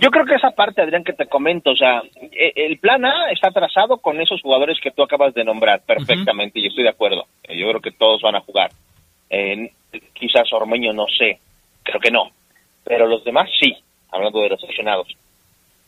Yo 0.00 0.10
creo 0.10 0.24
que 0.24 0.34
esa 0.34 0.50
parte, 0.50 0.80
Adrián, 0.80 1.02
que 1.02 1.12
te 1.12 1.26
comento, 1.26 1.70
o 1.70 1.76
sea, 1.76 2.02
e, 2.32 2.52
el 2.54 2.78
plan 2.78 3.04
A 3.04 3.30
está 3.30 3.50
trazado 3.50 3.98
con 3.98 4.20
esos 4.20 4.40
jugadores 4.40 4.78
que 4.80 4.90
tú 4.90 5.02
acabas 5.02 5.34
de 5.34 5.44
nombrar 5.44 5.82
perfectamente, 5.84 6.60
y 6.60 6.66
estoy 6.66 6.84
de 6.84 6.90
acuerdo. 6.90 7.26
Yo 7.48 7.68
creo 7.68 7.80
que 7.80 7.90
todos 7.90 8.22
van 8.22 8.36
a 8.36 8.40
jugar. 8.40 8.70
quizás 10.14 10.52
Ormeño 10.52 10.92
no 10.92 11.06
sé, 11.06 11.38
creo 11.82 12.00
que 12.00 12.10
no, 12.10 12.30
pero 12.84 13.06
los 13.06 13.24
demás 13.24 13.50
sí, 13.60 13.76
hablando 14.10 14.40
de 14.40 14.50
los 14.50 14.60
seleccionados. 14.60 15.08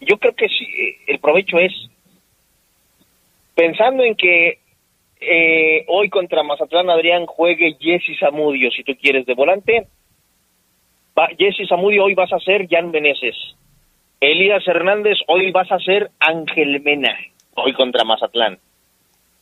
Yo 0.01 0.19
creo 0.19 0.35
que 0.35 0.49
sí, 0.49 0.67
el 1.07 1.19
provecho 1.19 1.59
es 1.59 1.73
pensando 3.55 4.03
en 4.03 4.15
que 4.15 4.59
eh, 5.21 5.85
hoy 5.89 6.09
contra 6.09 6.43
Mazatlán 6.43 6.89
Adrián 6.89 7.27
juegue 7.27 7.77
Jesse 7.79 8.19
Zamudio, 8.19 8.71
si 8.71 8.83
tú 8.83 8.95
quieres, 9.01 9.27
de 9.27 9.35
volante. 9.35 9.87
Jesse 11.39 11.69
Zamudio 11.69 12.05
hoy 12.05 12.15
vas 12.15 12.33
a 12.33 12.39
ser 12.39 12.67
Jan 12.69 12.91
Meneses. 12.91 13.37
Elías 14.21 14.67
Hernández 14.69 15.17
hoy 15.29 15.51
vas 15.51 15.73
a 15.73 15.79
ser 15.79 16.11
Ángel 16.21 16.83
Mena, 16.83 17.17
hoy 17.55 17.73
contra 17.73 18.05
Mazatlán. 18.05 18.59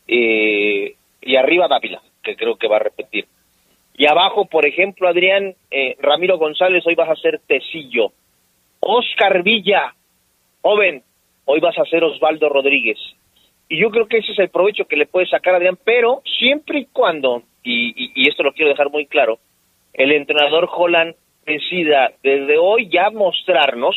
Eh, 0.07 0.95
y 1.21 1.37
arriba 1.37 1.67
Dávila, 1.67 2.01
que 2.23 2.37
creo 2.37 2.57
que 2.57 2.69
va 2.69 2.77
a 2.77 2.81
repetir. 2.81 3.27
Y 3.97 4.07
abajo, 4.07 4.47
por 4.47 4.65
ejemplo, 4.65 5.09
Adrián, 5.09 5.57
eh, 5.73 5.97
Ramiro 5.99 6.39
González, 6.39 6.87
hoy 6.87 6.95
vas 6.95 7.11
a 7.11 7.17
ser 7.17 7.41
Tecillo. 7.45 8.13
Oscar 8.79 9.43
Villa, 9.43 9.93
joven, 10.63 11.03
hoy 11.45 11.59
vas 11.59 11.77
a 11.77 11.85
ser 11.85 12.05
Osvaldo 12.05 12.49
Rodríguez. 12.49 12.99
Y 13.69 13.81
yo 13.81 13.91
creo 13.91 14.07
que 14.07 14.19
ese 14.19 14.31
es 14.31 14.39
el 14.39 14.51
provecho 14.51 14.87
que 14.87 14.97
le 14.97 15.07
puede 15.07 15.27
sacar 15.27 15.57
Adrián, 15.57 15.77
pero 15.83 16.23
siempre 16.39 16.79
y 16.79 16.87
cuando, 16.87 17.43
y, 17.65 18.29
esto 18.29 18.45
lo 18.45 18.53
quiero 18.53 18.71
dejar 18.71 18.91
muy 18.91 19.07
claro, 19.07 19.41
el 19.93 20.13
entrenador 20.13 20.71
Holland 20.73 21.17
decida 21.45 22.13
desde 22.23 22.59
hoy 22.59 22.89
ya 22.89 23.11
mostrarnos 23.11 23.97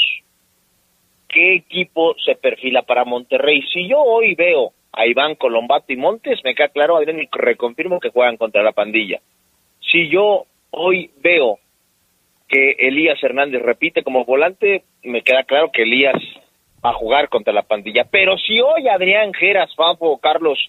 qué 1.31 1.55
equipo 1.55 2.15
se 2.25 2.35
perfila 2.35 2.83
para 2.83 3.05
Monterrey. 3.05 3.61
Si 3.73 3.87
yo 3.87 3.99
hoy 3.99 4.35
veo 4.35 4.73
a 4.91 5.07
Iván 5.07 5.35
Colombato 5.35 5.91
y 5.91 5.95
Montes, 5.95 6.39
me 6.43 6.53
queda 6.53 6.69
claro, 6.69 6.97
Adrián, 6.97 7.19
y 7.19 7.27
reconfirmo 7.31 7.99
que 7.99 8.09
juegan 8.09 8.37
contra 8.37 8.61
la 8.61 8.73
pandilla. 8.73 9.19
Si 9.91 10.09
yo 10.09 10.45
hoy 10.71 11.11
veo 11.21 11.59
que 12.47 12.75
Elías 12.79 13.21
Hernández 13.23 13.61
repite 13.61 14.03
como 14.03 14.25
volante, 14.25 14.83
me 15.03 15.21
queda 15.21 15.43
claro 15.43 15.71
que 15.71 15.83
Elías 15.83 16.21
a 16.83 16.93
jugar 16.93 17.29
contra 17.29 17.53
la 17.53 17.63
pandilla. 17.63 18.05
Pero 18.11 18.37
si 18.37 18.59
hoy 18.59 18.87
Adrián 18.87 19.33
Geras, 19.33 19.73
Fafo, 19.75 20.17
Carlos, 20.17 20.59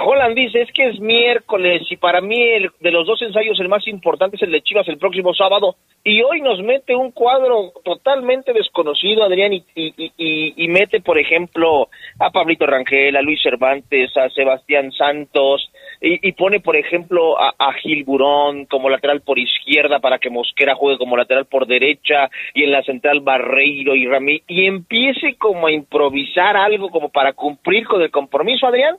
Holland 0.00 0.36
dice, 0.36 0.62
es 0.62 0.72
que 0.72 0.86
es 0.86 1.00
miércoles 1.00 1.82
y 1.90 1.96
para 1.96 2.20
mí 2.20 2.40
el, 2.40 2.70
de 2.80 2.92
los 2.92 3.06
dos 3.06 3.20
ensayos 3.22 3.58
el 3.58 3.68
más 3.68 3.86
importante 3.88 4.36
es 4.36 4.42
el 4.42 4.52
de 4.52 4.62
Chivas 4.62 4.86
el 4.86 4.98
próximo 4.98 5.34
sábado 5.34 5.74
y 6.04 6.22
hoy 6.22 6.40
nos 6.40 6.62
mete 6.62 6.94
un 6.94 7.10
cuadro 7.10 7.72
totalmente 7.84 8.52
desconocido, 8.52 9.24
Adrián, 9.24 9.52
y, 9.52 9.64
y, 9.74 10.68
mete, 10.68 11.00
por 11.00 11.18
ejemplo, 11.18 11.88
a 12.18 12.30
Pablito 12.30 12.66
Rangel, 12.66 13.16
a 13.16 13.20
Luis 13.20 13.42
Cervantes, 13.42 14.16
a 14.16 14.30
Sebastián 14.30 14.92
Santos, 14.92 15.70
y, 16.00 16.32
pone, 16.32 16.60
por 16.60 16.76
ejemplo, 16.76 17.38
a, 17.38 17.52
a, 17.58 17.72
Gil 17.74 18.04
Burón 18.04 18.66
como 18.66 18.88
lateral 18.88 19.20
por 19.20 19.38
izquierda 19.38 19.98
para 19.98 20.18
que 20.18 20.30
Mosquera 20.30 20.76
juegue 20.76 20.98
como 20.98 21.16
lateral 21.16 21.46
por 21.46 21.66
derecha, 21.66 22.30
y 22.54 22.62
en 22.62 22.72
la 22.72 22.82
central 22.84 23.20
Barreiro 23.20 23.94
y 23.94 24.06
Ramí, 24.06 24.42
y 24.46 24.66
empiece 24.66 25.34
como 25.36 25.66
a 25.66 25.72
improvisar 25.72 26.56
algo 26.56 26.90
como 26.90 27.10
para 27.10 27.32
cumplir 27.32 27.86
con 27.86 28.00
el 28.00 28.10
compromiso, 28.10 28.66
Adrián, 28.66 28.96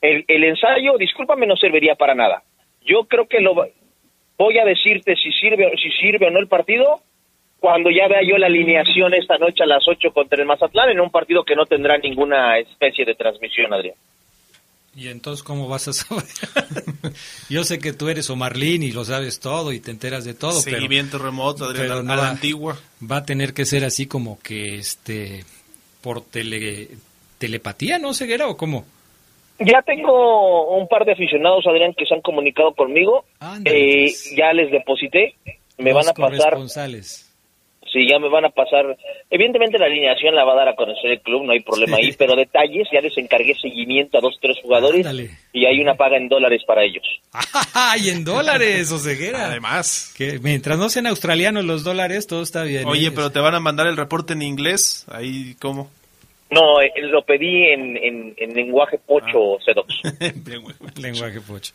el, 0.00 0.24
el 0.28 0.44
ensayo, 0.44 0.96
discúlpame, 0.98 1.46
no 1.46 1.56
serviría 1.56 1.94
para 1.94 2.14
nada. 2.14 2.42
Yo 2.84 3.04
creo 3.04 3.26
que 3.26 3.40
lo 3.40 3.54
voy 3.54 4.58
a 4.58 4.64
decirte 4.64 5.16
si 5.16 5.32
sirve, 5.32 5.72
si 5.82 5.90
sirve 5.90 6.26
o 6.26 6.30
no 6.30 6.38
el 6.38 6.48
partido 6.48 7.00
cuando 7.64 7.88
ya 7.90 8.06
vea 8.08 8.20
yo 8.22 8.36
la 8.36 8.46
alineación 8.46 9.14
esta 9.14 9.38
noche 9.38 9.62
a 9.62 9.66
las 9.66 9.88
8 9.88 10.12
contra 10.12 10.38
el 10.38 10.46
Mazatlán 10.46 10.90
en 10.90 11.00
un 11.00 11.10
partido 11.10 11.44
que 11.44 11.56
no 11.56 11.64
tendrá 11.64 11.96
ninguna 11.96 12.58
especie 12.58 13.06
de 13.06 13.14
transmisión, 13.14 13.72
Adrián. 13.72 13.94
¿Y 14.94 15.08
entonces 15.08 15.42
cómo 15.42 15.66
vas 15.66 15.88
a 15.88 15.94
saber? 15.94 16.24
Yo 17.48 17.64
sé 17.64 17.78
que 17.78 17.94
tú 17.94 18.10
eres 18.10 18.28
Omarlín 18.28 18.82
y 18.82 18.92
lo 18.92 19.06
sabes 19.06 19.40
todo 19.40 19.72
y 19.72 19.80
te 19.80 19.90
enteras 19.90 20.26
de 20.26 20.34
todo. 20.34 20.52
Seguimiento 20.52 21.16
remoto, 21.16 21.64
Adrián, 21.64 22.10
a 22.10 22.16
la 22.16 22.28
antigua. 22.28 22.76
Va 23.02 23.16
a 23.16 23.24
tener 23.24 23.54
que 23.54 23.64
ser 23.64 23.86
así 23.86 24.06
como 24.06 24.38
que 24.42 24.76
este 24.76 25.46
por 26.02 26.20
tele, 26.22 26.90
telepatía, 27.38 27.98
¿no, 27.98 28.12
Ceguera, 28.12 28.46
o 28.46 28.58
cómo? 28.58 28.84
Ya 29.58 29.82
tengo 29.82 30.76
un 30.76 30.88
par 30.88 31.04
de 31.04 31.12
aficionados, 31.12 31.66
Adrián, 31.66 31.94
que 31.94 32.06
se 32.06 32.14
han 32.14 32.22
comunicado 32.22 32.74
conmigo. 32.74 33.24
Eh, 33.64 34.06
pues. 34.06 34.34
ya 34.36 34.52
les 34.52 34.70
deposité. 34.70 35.34
Me 35.78 35.92
van 35.92 36.08
a 36.08 36.12
pasar. 36.12 36.56
Sí, 37.94 38.08
ya 38.10 38.18
me 38.18 38.28
van 38.28 38.44
a 38.44 38.50
pasar. 38.50 38.96
Evidentemente 39.30 39.78
la 39.78 39.86
alineación 39.86 40.34
la 40.34 40.44
va 40.44 40.54
a 40.54 40.56
dar 40.56 40.68
a 40.70 40.74
conocer 40.74 41.12
el 41.12 41.20
club, 41.20 41.44
no 41.44 41.52
hay 41.52 41.60
problema 41.60 41.98
ahí, 41.98 42.12
pero 42.18 42.34
detalles, 42.34 42.88
ya 42.92 43.00
les 43.00 43.16
encargué 43.16 43.54
seguimiento 43.54 44.18
a 44.18 44.20
dos, 44.20 44.36
tres 44.42 44.56
jugadores 44.60 45.06
y 45.52 45.64
hay 45.64 45.80
una 45.80 45.94
paga 45.94 46.16
en 46.16 46.28
dólares 46.28 46.62
para 46.66 46.82
ellos. 46.82 47.04
¡Ay, 47.72 48.08
en 48.08 48.24
dólares, 48.24 48.90
Oseguera! 48.90 49.46
Además. 49.46 50.12
Que 50.16 50.40
mientras 50.40 50.76
no 50.76 50.88
sean 50.88 51.06
australianos 51.06 51.64
los 51.64 51.84
dólares, 51.84 52.26
todo 52.26 52.42
está 52.42 52.64
bien. 52.64 52.84
Oye, 52.86 53.12
pero 53.12 53.30
te 53.30 53.38
van 53.38 53.54
a 53.54 53.60
mandar 53.60 53.86
el 53.86 53.96
reporte 53.96 54.32
en 54.32 54.42
inglés, 54.42 55.06
ahí, 55.08 55.54
¿cómo? 55.60 55.88
No, 56.54 56.80
eh, 56.80 56.92
lo 57.02 57.24
pedí 57.24 57.66
en, 57.66 57.96
en, 58.36 58.54
lenguaje 58.54 58.98
pocho, 58.98 59.58
ah. 59.58 60.20
lenguaje 61.00 61.40
pocho. 61.40 61.72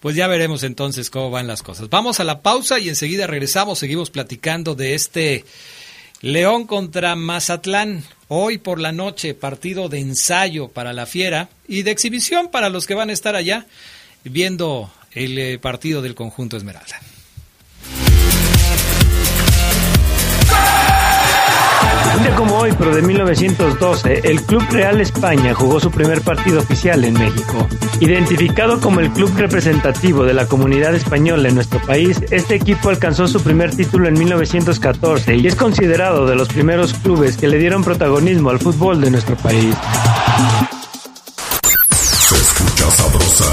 Pues 0.00 0.16
ya 0.16 0.26
veremos 0.26 0.62
entonces 0.62 1.10
cómo 1.10 1.30
van 1.30 1.46
las 1.46 1.62
cosas. 1.62 1.90
Vamos 1.90 2.18
a 2.18 2.24
la 2.24 2.40
pausa 2.40 2.78
y 2.78 2.88
enseguida 2.88 3.26
regresamos, 3.26 3.78
seguimos 3.78 4.10
platicando 4.10 4.74
de 4.74 4.94
este 4.94 5.44
León 6.22 6.66
contra 6.66 7.14
Mazatlán. 7.14 8.04
Hoy 8.28 8.58
por 8.58 8.80
la 8.80 8.92
noche, 8.92 9.34
partido 9.34 9.88
de 9.88 10.00
ensayo 10.00 10.68
para 10.68 10.92
la 10.92 11.06
Fiera 11.06 11.48
y 11.68 11.82
de 11.82 11.90
exhibición 11.90 12.50
para 12.50 12.70
los 12.70 12.86
que 12.86 12.94
van 12.94 13.10
a 13.10 13.12
estar 13.12 13.36
allá 13.36 13.66
viendo 14.24 14.90
el 15.12 15.38
eh, 15.38 15.58
partido 15.58 16.02
del 16.02 16.14
conjunto 16.14 16.56
Esmeralda. 16.56 17.00
Un 22.16 22.22
día 22.22 22.34
como 22.34 22.56
hoy, 22.56 22.72
pero 22.78 22.94
de 22.94 23.02
1912, 23.02 24.22
el 24.24 24.40
Club 24.42 24.64
Real 24.70 25.02
España 25.02 25.52
jugó 25.52 25.78
su 25.80 25.90
primer 25.90 26.22
partido 26.22 26.60
oficial 26.60 27.04
en 27.04 27.12
México. 27.12 27.68
Identificado 28.00 28.80
como 28.80 29.00
el 29.00 29.10
club 29.10 29.30
representativo 29.36 30.24
de 30.24 30.32
la 30.32 30.46
comunidad 30.46 30.94
española 30.94 31.48
en 31.48 31.56
nuestro 31.56 31.78
país, 31.82 32.22
este 32.30 32.54
equipo 32.54 32.88
alcanzó 32.88 33.28
su 33.28 33.42
primer 33.42 33.76
título 33.76 34.08
en 34.08 34.14
1914 34.14 35.36
y 35.36 35.46
es 35.46 35.56
considerado 35.56 36.26
de 36.26 36.36
los 36.36 36.48
primeros 36.48 36.94
clubes 36.94 37.36
que 37.36 37.48
le 37.48 37.58
dieron 37.58 37.84
protagonismo 37.84 38.48
al 38.48 38.60
fútbol 38.60 39.02
de 39.02 39.10
nuestro 39.10 39.36
país. 39.36 39.74
Se 41.92 42.34
escucha 42.34 42.90
sabrosa, 42.92 43.44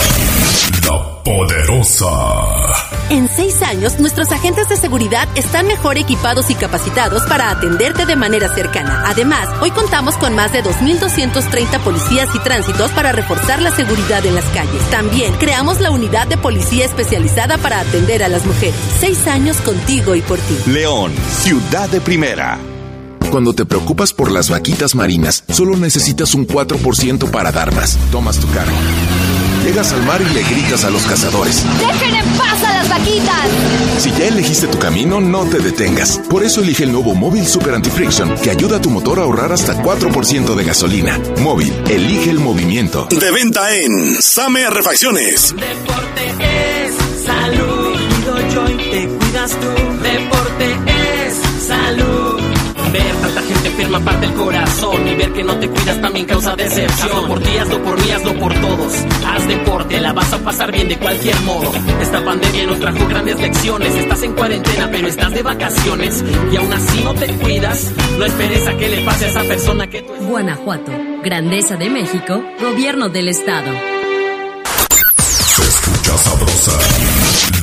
la 0.87 1.23
poderosa. 1.23 2.82
En 3.09 3.27
seis 3.29 3.61
años, 3.61 3.99
nuestros 3.99 4.31
agentes 4.31 4.69
de 4.69 4.77
seguridad 4.77 5.27
están 5.35 5.67
mejor 5.67 5.97
equipados 5.97 6.49
y 6.49 6.55
capacitados 6.55 7.23
para 7.23 7.51
atenderte 7.51 8.05
de 8.05 8.15
manera 8.15 8.53
cercana. 8.53 9.03
Además, 9.05 9.47
hoy 9.61 9.71
contamos 9.71 10.15
con 10.17 10.33
más 10.33 10.51
de 10.53 10.63
2.230 10.63 11.79
policías 11.83 12.29
y 12.33 12.39
tránsitos 12.39 12.91
para 12.91 13.11
reforzar 13.11 13.61
la 13.61 13.75
seguridad 13.75 14.25
en 14.25 14.35
las 14.35 14.45
calles. 14.45 14.81
También 14.89 15.33
creamos 15.35 15.79
la 15.79 15.91
unidad 15.91 16.27
de 16.27 16.37
policía 16.37 16.85
especializada 16.85 17.57
para 17.57 17.81
atender 17.81 18.23
a 18.23 18.29
las 18.29 18.45
mujeres. 18.45 18.75
Seis 18.99 19.27
años 19.27 19.57
contigo 19.57 20.15
y 20.15 20.21
por 20.21 20.39
ti. 20.39 20.71
León, 20.71 21.11
ciudad 21.41 21.89
de 21.89 22.01
primera. 22.01 22.57
Cuando 23.29 23.53
te 23.53 23.65
preocupas 23.65 24.13
por 24.13 24.31
las 24.31 24.49
vaquitas 24.49 24.95
marinas, 24.95 25.43
solo 25.49 25.75
necesitas 25.75 26.35
un 26.35 26.47
4% 26.47 27.31
para 27.31 27.51
dar 27.51 27.73
más. 27.73 27.97
Tomas 28.11 28.37
tu 28.37 28.47
cargo. 28.51 28.75
Llegas 29.63 29.93
al 29.93 30.03
mar 30.03 30.21
y 30.21 30.33
le 30.33 30.43
gritas 30.43 30.83
a 30.83 30.89
los 30.89 31.03
cazadores. 31.03 31.63
¡Dejen 31.79 32.15
en 32.15 32.25
paz 32.37 32.63
a 32.63 32.73
las 32.73 32.89
vaquitas! 32.89 33.47
Si 33.97 34.11
ya 34.11 34.27
elegiste 34.27 34.67
tu 34.67 34.77
camino, 34.77 35.21
no 35.21 35.45
te 35.45 35.59
detengas. 35.59 36.19
Por 36.29 36.43
eso 36.43 36.61
elige 36.61 36.83
el 36.83 36.91
nuevo 36.91 37.15
Móvil 37.15 37.47
Super 37.47 37.75
Anti-Friction, 37.75 38.35
que 38.35 38.51
ayuda 38.51 38.77
a 38.77 38.81
tu 38.81 38.89
motor 38.89 39.19
a 39.19 39.23
ahorrar 39.23 39.53
hasta 39.53 39.81
4% 39.81 40.55
de 40.55 40.63
gasolina. 40.65 41.17
Móvil, 41.39 41.73
elige 41.89 42.29
el 42.29 42.39
movimiento. 42.39 43.07
De 43.09 43.31
venta 43.31 43.73
en 43.73 44.21
Same 44.21 44.69
Refacciones. 44.69 45.55
Deporte 45.55 46.33
es 46.39 47.25
salud. 47.25 47.93
Cuido 47.93 48.49
yo 48.53 48.69
y 48.69 48.77
te 48.91 49.07
cuidas 49.07 49.51
tú. 49.51 49.67
Deporte 50.03 50.75
es 51.25 51.65
salud. 51.65 52.22
Gente 53.47 53.67
enferma 53.67 53.99
parte 53.99 54.25
el 54.25 54.33
corazón 54.33 55.07
y 55.07 55.15
ver 55.15 55.33
que 55.33 55.43
no 55.43 55.57
te 55.59 55.69
cuidas 55.69 56.01
también 56.01 56.25
causa 56.25 56.55
decepción. 56.55 57.09
Hazlo 57.09 57.27
por 57.27 57.39
ti, 57.41 57.57
hazlo 57.57 57.83
por 57.83 58.01
mí, 58.01 58.11
hazlo 58.11 58.39
por 58.39 58.53
todos. 58.53 58.93
Haz 59.27 59.47
deporte, 59.47 59.99
la 59.99 60.13
vas 60.13 60.33
a 60.33 60.37
pasar 60.39 60.71
bien 60.71 60.87
de 60.87 60.97
cualquier 60.97 61.39
modo. 61.41 61.71
Esta 62.01 62.23
pandemia 62.23 62.65
nos 62.65 62.79
trajo 62.79 63.07
grandes 63.07 63.39
lecciones. 63.39 63.95
Estás 63.95 64.23
en 64.23 64.33
cuarentena, 64.33 64.89
pero 64.91 65.07
estás 65.07 65.31
de 65.31 65.43
vacaciones 65.43 66.23
y 66.51 66.55
aún 66.55 66.73
así 66.73 67.03
no 67.03 67.13
te 67.13 67.27
cuidas. 67.33 67.91
No 68.17 68.25
esperes 68.25 68.67
a 68.67 68.77
que 68.77 68.89
le 68.89 69.05
pase 69.05 69.25
a 69.25 69.29
esa 69.29 69.43
persona 69.43 69.87
que 69.87 70.01
tú 70.01 70.13
Guanajuato, 70.27 70.91
Grandeza 71.23 71.75
de 71.75 71.89
México, 71.89 72.43
Gobierno 72.61 73.09
del 73.09 73.29
Estado. 73.29 73.71
Se 75.19 75.61
escucha 75.61 76.17
sabrosa, 76.17 76.71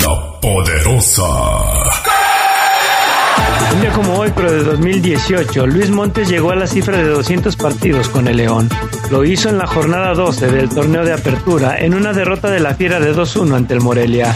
la 0.02 0.40
poderosa. 0.40 1.99
Un 3.72 3.80
día 3.80 3.92
como 3.92 4.14
hoy, 4.14 4.32
pero 4.34 4.52
de 4.52 4.64
2018, 4.64 5.66
Luis 5.66 5.90
Montes 5.90 6.28
llegó 6.28 6.50
a 6.50 6.56
la 6.56 6.66
cifra 6.66 6.96
de 6.96 7.08
200 7.08 7.56
partidos 7.56 8.08
con 8.08 8.26
el 8.26 8.38
León. 8.38 8.68
Lo 9.10 9.24
hizo 9.24 9.48
en 9.48 9.58
la 9.58 9.66
jornada 9.66 10.14
12 10.14 10.48
del 10.48 10.68
torneo 10.68 11.04
de 11.04 11.12
apertura, 11.12 11.78
en 11.78 11.94
una 11.94 12.12
derrota 12.12 12.50
de 12.50 12.60
la 12.60 12.74
Fiera 12.74 12.98
de 13.00 13.14
2-1 13.14 13.54
ante 13.54 13.74
el 13.74 13.80
Morelia. 13.80 14.34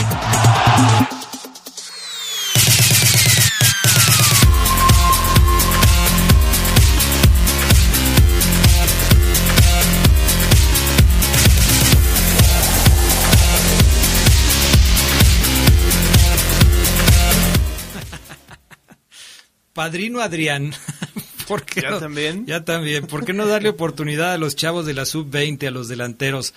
Padrino 19.75 20.21
Adrián. 20.21 20.71
¿Por 21.49 21.65
qué 21.67 21.83
¿Ya 21.83 21.91
no- 21.91 21.99
también? 22.01 22.47
Ya 22.47 22.65
también. 22.65 23.07
¿Por 23.07 23.25
qué 23.27 23.33
no 23.35 23.47
darle 23.47 23.69
oportunidad 23.69 24.33
a 24.33 24.39
los 24.39 24.57
chavos 24.57 24.87
de 24.87 24.95
la 24.95 25.05
sub-20, 25.05 25.67
a 25.69 25.71
los 25.71 25.89
delanteros? 25.89 26.55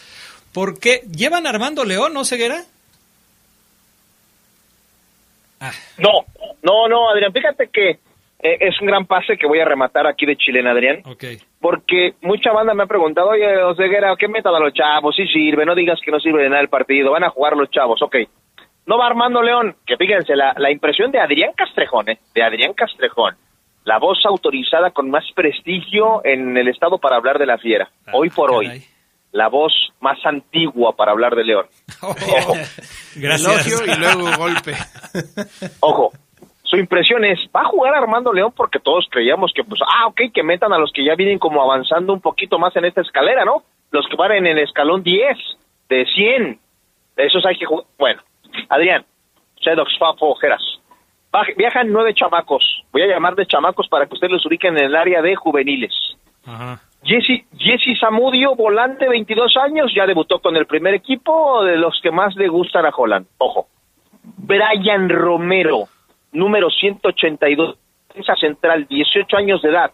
¿Por 0.53 0.79
qué? 0.79 1.01
¿Llevan 1.13 1.45
Armando 1.45 1.83
León, 1.83 2.13
no, 2.13 2.23
Ceguera? 2.23 2.63
No, 5.97 6.25
no, 6.61 6.87
no, 6.87 7.09
Adrián, 7.09 7.33
fíjate 7.33 7.69
que 7.73 7.89
eh, 7.89 7.99
es 8.61 8.79
un 8.79 8.87
gran 8.87 9.05
pase 9.07 9.37
que 9.37 9.47
voy 9.47 9.59
a 9.59 9.65
rematar 9.65 10.05
aquí 10.05 10.25
de 10.25 10.37
Chilena, 10.37 10.71
Adrián. 10.71 11.01
Ok. 11.05 11.23
Porque 11.59 12.13
mucha 12.21 12.51
banda 12.51 12.75
me 12.75 12.83
ha 12.83 12.87
preguntado, 12.87 13.29
oye, 13.29 13.57
Oseguera, 13.63 14.15
¿qué 14.17 14.27
metan 14.27 14.53
a 14.53 14.59
los 14.59 14.73
chavos? 14.73 15.15
Sí 15.15 15.25
sirve, 15.27 15.65
no 15.65 15.73
digas 15.73 15.99
que 16.05 16.11
no 16.11 16.19
sirve 16.19 16.43
de 16.43 16.49
nada 16.49 16.61
el 16.61 16.69
partido, 16.69 17.11
van 17.11 17.23
a 17.23 17.29
jugar 17.31 17.57
los 17.57 17.69
chavos, 17.71 17.99
ok. 18.03 18.15
No 18.87 18.97
va 18.97 19.07
Armando 19.07 19.43
León, 19.43 19.75
que 19.85 19.97
fíjense, 19.97 20.35
la, 20.35 20.53
la 20.57 20.71
impresión 20.71 21.11
de 21.11 21.19
Adrián 21.19 21.51
Castrejón, 21.55 22.09
¿eh? 22.09 22.19
de 22.33 22.41
Adrián 22.41 22.73
Castrejón, 22.73 23.35
la 23.83 23.99
voz 23.99 24.25
autorizada 24.25 24.91
con 24.91 25.09
más 25.09 25.25
prestigio 25.35 26.21
en 26.23 26.57
el 26.57 26.69
estado 26.69 26.97
para 26.97 27.17
hablar 27.17 27.37
de 27.37 27.45
la 27.45 27.57
fiera, 27.57 27.89
hoy 28.13 28.29
por 28.29 28.49
hoy, 28.49 28.81
la 29.33 29.49
voz 29.49 29.73
más 29.99 30.17
antigua 30.25 30.95
para 30.95 31.11
hablar 31.11 31.35
de 31.35 31.43
León. 31.43 31.65
Ojo. 32.01 32.53
Gracias. 33.15 33.67
Elogio 33.67 33.93
y 33.93 33.99
luego 33.99 34.37
golpe. 34.37 34.73
Ojo, 35.81 36.11
su 36.63 36.77
impresión 36.77 37.25
es, 37.25 37.39
va 37.55 37.61
a 37.61 37.69
jugar 37.69 37.93
Armando 37.93 38.31
León 38.31 38.53
porque 38.55 38.79
todos 38.79 39.05
creíamos 39.09 39.51
que, 39.53 39.63
pues, 39.63 39.81
ah, 39.85 40.07
ok, 40.07 40.21
que 40.33 40.43
metan 40.43 40.71
a 40.71 40.77
los 40.77 40.91
que 40.93 41.03
ya 41.03 41.15
vienen 41.15 41.39
como 41.39 41.61
avanzando 41.61 42.13
un 42.13 42.21
poquito 42.21 42.57
más 42.59 42.75
en 42.75 42.85
esta 42.85 43.01
escalera, 43.01 43.43
¿no? 43.43 43.63
Los 43.91 44.05
que 44.07 44.15
van 44.15 44.31
en 44.33 44.47
el 44.47 44.59
escalón 44.59 45.03
10, 45.03 45.37
de 45.89 46.05
100. 46.05 46.59
Esos 47.17 47.45
hay 47.45 47.57
que 47.57 47.65
jugar. 47.65 47.85
Bueno, 47.97 48.21
Adrián, 48.69 49.05
Sedox, 49.61 49.97
Fafo, 49.97 50.31
Ojeras. 50.31 50.61
Viajan 51.55 51.91
nueve 51.91 52.13
chamacos. 52.13 52.83
Voy 52.91 53.03
a 53.03 53.07
llamar 53.07 53.35
de 53.35 53.45
chamacos 53.45 53.87
para 53.87 54.05
que 54.05 54.13
ustedes 54.13 54.31
los 54.31 54.45
ubiquen 54.45 54.77
en 54.77 54.85
el 54.85 54.95
área 54.95 55.21
de 55.21 55.35
juveniles. 55.35 55.93
Ajá. 56.45 56.79
Jesse, 57.03 57.45
Jesse 57.57 57.97
Zamudio, 57.99 58.55
volante, 58.55 59.07
22 59.07 59.55
años, 59.57 59.93
ya 59.95 60.05
debutó 60.05 60.39
con 60.39 60.55
el 60.55 60.65
primer 60.65 60.93
equipo 60.93 61.63
de 61.63 61.77
los 61.77 61.99
que 62.01 62.11
más 62.11 62.35
le 62.35 62.47
gustan 62.47 62.85
a 62.85 62.89
Holland. 62.89 63.27
Ojo. 63.37 63.67
Brian 64.23 65.07
Romero, 65.07 65.87
número 66.31 66.69
182, 66.69 67.77
defensa 68.09 68.35
central, 68.35 68.87
18 68.87 69.37
años 69.37 69.61
de 69.61 69.69
edad. 69.69 69.91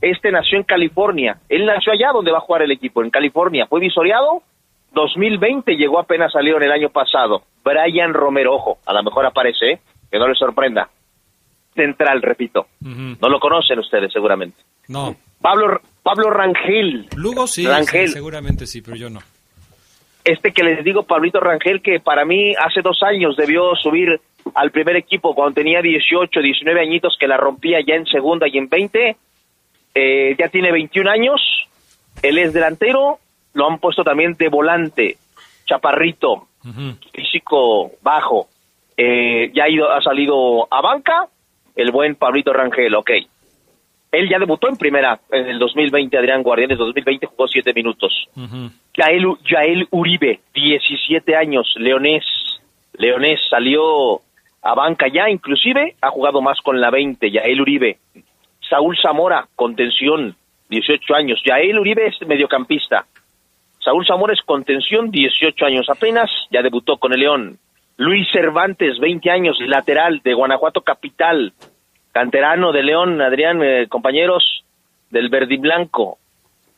Este 0.00 0.30
nació 0.30 0.58
en 0.58 0.64
California. 0.64 1.38
Él 1.48 1.64
nació 1.64 1.92
allá 1.92 2.12
donde 2.12 2.32
va 2.32 2.38
a 2.38 2.42
jugar 2.42 2.62
el 2.62 2.70
equipo, 2.70 3.02
en 3.02 3.10
California. 3.10 3.66
Fue 3.66 3.80
visoreado. 3.80 4.42
2020 4.94 5.76
llegó 5.76 5.98
apenas 5.98 6.34
a 6.34 6.40
León 6.40 6.62
el 6.62 6.72
año 6.72 6.90
pasado. 6.90 7.42
Brian 7.64 8.12
Romero, 8.12 8.54
ojo, 8.54 8.78
a 8.86 8.92
lo 8.92 9.02
mejor 9.02 9.26
aparece, 9.26 9.72
¿eh? 9.72 9.80
que 10.10 10.18
no 10.18 10.28
les 10.28 10.38
sorprenda. 10.38 10.88
Central, 11.74 12.20
repito. 12.20 12.66
No 12.80 13.28
lo 13.28 13.40
conocen 13.40 13.78
ustedes 13.78 14.12
seguramente. 14.12 14.62
No. 14.88 15.16
Pablo, 15.40 15.80
Pablo 16.02 16.30
Rangel. 16.30 17.08
Lugo 17.16 17.46
sí, 17.46 17.66
Rangel. 17.66 18.08
sí, 18.08 18.14
seguramente 18.14 18.66
sí, 18.66 18.82
pero 18.82 18.96
yo 18.96 19.08
no. 19.08 19.20
Este 20.24 20.52
que 20.52 20.62
les 20.62 20.84
digo, 20.84 21.02
Pablito 21.02 21.40
Rangel, 21.40 21.82
que 21.82 21.98
para 21.98 22.24
mí 22.24 22.54
hace 22.54 22.80
dos 22.82 23.02
años 23.02 23.36
debió 23.36 23.74
subir 23.74 24.20
al 24.54 24.70
primer 24.70 24.96
equipo 24.96 25.34
cuando 25.34 25.54
tenía 25.54 25.80
18, 25.80 26.40
19 26.40 26.80
añitos, 26.80 27.16
que 27.18 27.26
la 27.26 27.36
rompía 27.36 27.78
ya 27.84 27.94
en 27.94 28.06
segunda 28.06 28.46
y 28.46 28.58
en 28.58 28.68
20. 28.68 29.16
Eh, 29.94 30.36
ya 30.38 30.48
tiene 30.48 30.70
21 30.70 31.10
años. 31.10 31.40
Él 32.22 32.38
es 32.38 32.52
delantero. 32.52 33.18
Lo 33.54 33.68
han 33.68 33.78
puesto 33.78 34.02
también 34.02 34.34
de 34.34 34.48
volante. 34.48 35.16
Chaparrito. 35.66 36.48
Físico 37.12 37.92
bajo. 38.02 38.48
Eh, 38.96 39.50
ya 39.54 39.64
ha, 39.64 39.68
ido, 39.68 39.90
ha 39.90 40.00
salido 40.00 40.68
a 40.70 40.80
banca. 40.80 41.28
El 41.74 41.90
buen 41.90 42.14
Pablito 42.16 42.52
Rangel, 42.52 42.94
ok. 42.94 43.10
Él 44.12 44.28
ya 44.28 44.38
debutó 44.38 44.68
en 44.68 44.76
primera 44.76 45.18
en 45.30 45.46
el 45.46 45.58
2020, 45.58 46.18
Adrián 46.18 46.42
Guardianes 46.42 46.76
2020, 46.76 47.26
jugó 47.26 47.48
siete 47.48 47.72
minutos. 47.72 48.28
Yael, 48.94 49.24
Yael 49.50 49.88
Uribe, 49.90 50.40
17 50.52 51.34
años, 51.34 51.72
leonés. 51.78 52.24
Leonés 52.92 53.40
salió 53.48 54.20
a 54.60 54.74
banca 54.74 55.06
ya, 55.08 55.30
inclusive 55.30 55.96
ha 56.02 56.10
jugado 56.10 56.42
más 56.42 56.60
con 56.60 56.78
la 56.78 56.90
20, 56.90 57.30
Yael 57.30 57.62
Uribe. 57.62 57.96
Saúl 58.68 58.98
Zamora, 59.02 59.48
contención, 59.56 60.36
18 60.68 61.14
años. 61.14 61.40
Yael 61.46 61.78
Uribe 61.78 62.06
es 62.06 62.26
mediocampista. 62.26 63.06
Saúl 63.84 64.06
Zamora 64.06 64.32
es 64.32 64.42
contención, 64.42 65.10
18 65.10 65.64
años 65.66 65.88
apenas, 65.90 66.30
ya 66.50 66.62
debutó 66.62 66.98
con 66.98 67.12
el 67.12 67.20
León. 67.20 67.58
Luis 67.96 68.28
Cervantes, 68.32 68.98
20 68.98 69.30
años, 69.30 69.58
lateral 69.60 70.20
de 70.22 70.34
Guanajuato 70.34 70.82
Capital, 70.82 71.52
canterano 72.12 72.72
de 72.72 72.82
León, 72.82 73.20
Adrián, 73.20 73.60
eh, 73.62 73.86
compañeros 73.88 74.64
del 75.10 75.28
Verde 75.28 75.54
y 75.54 75.58
Blanco. 75.58 76.18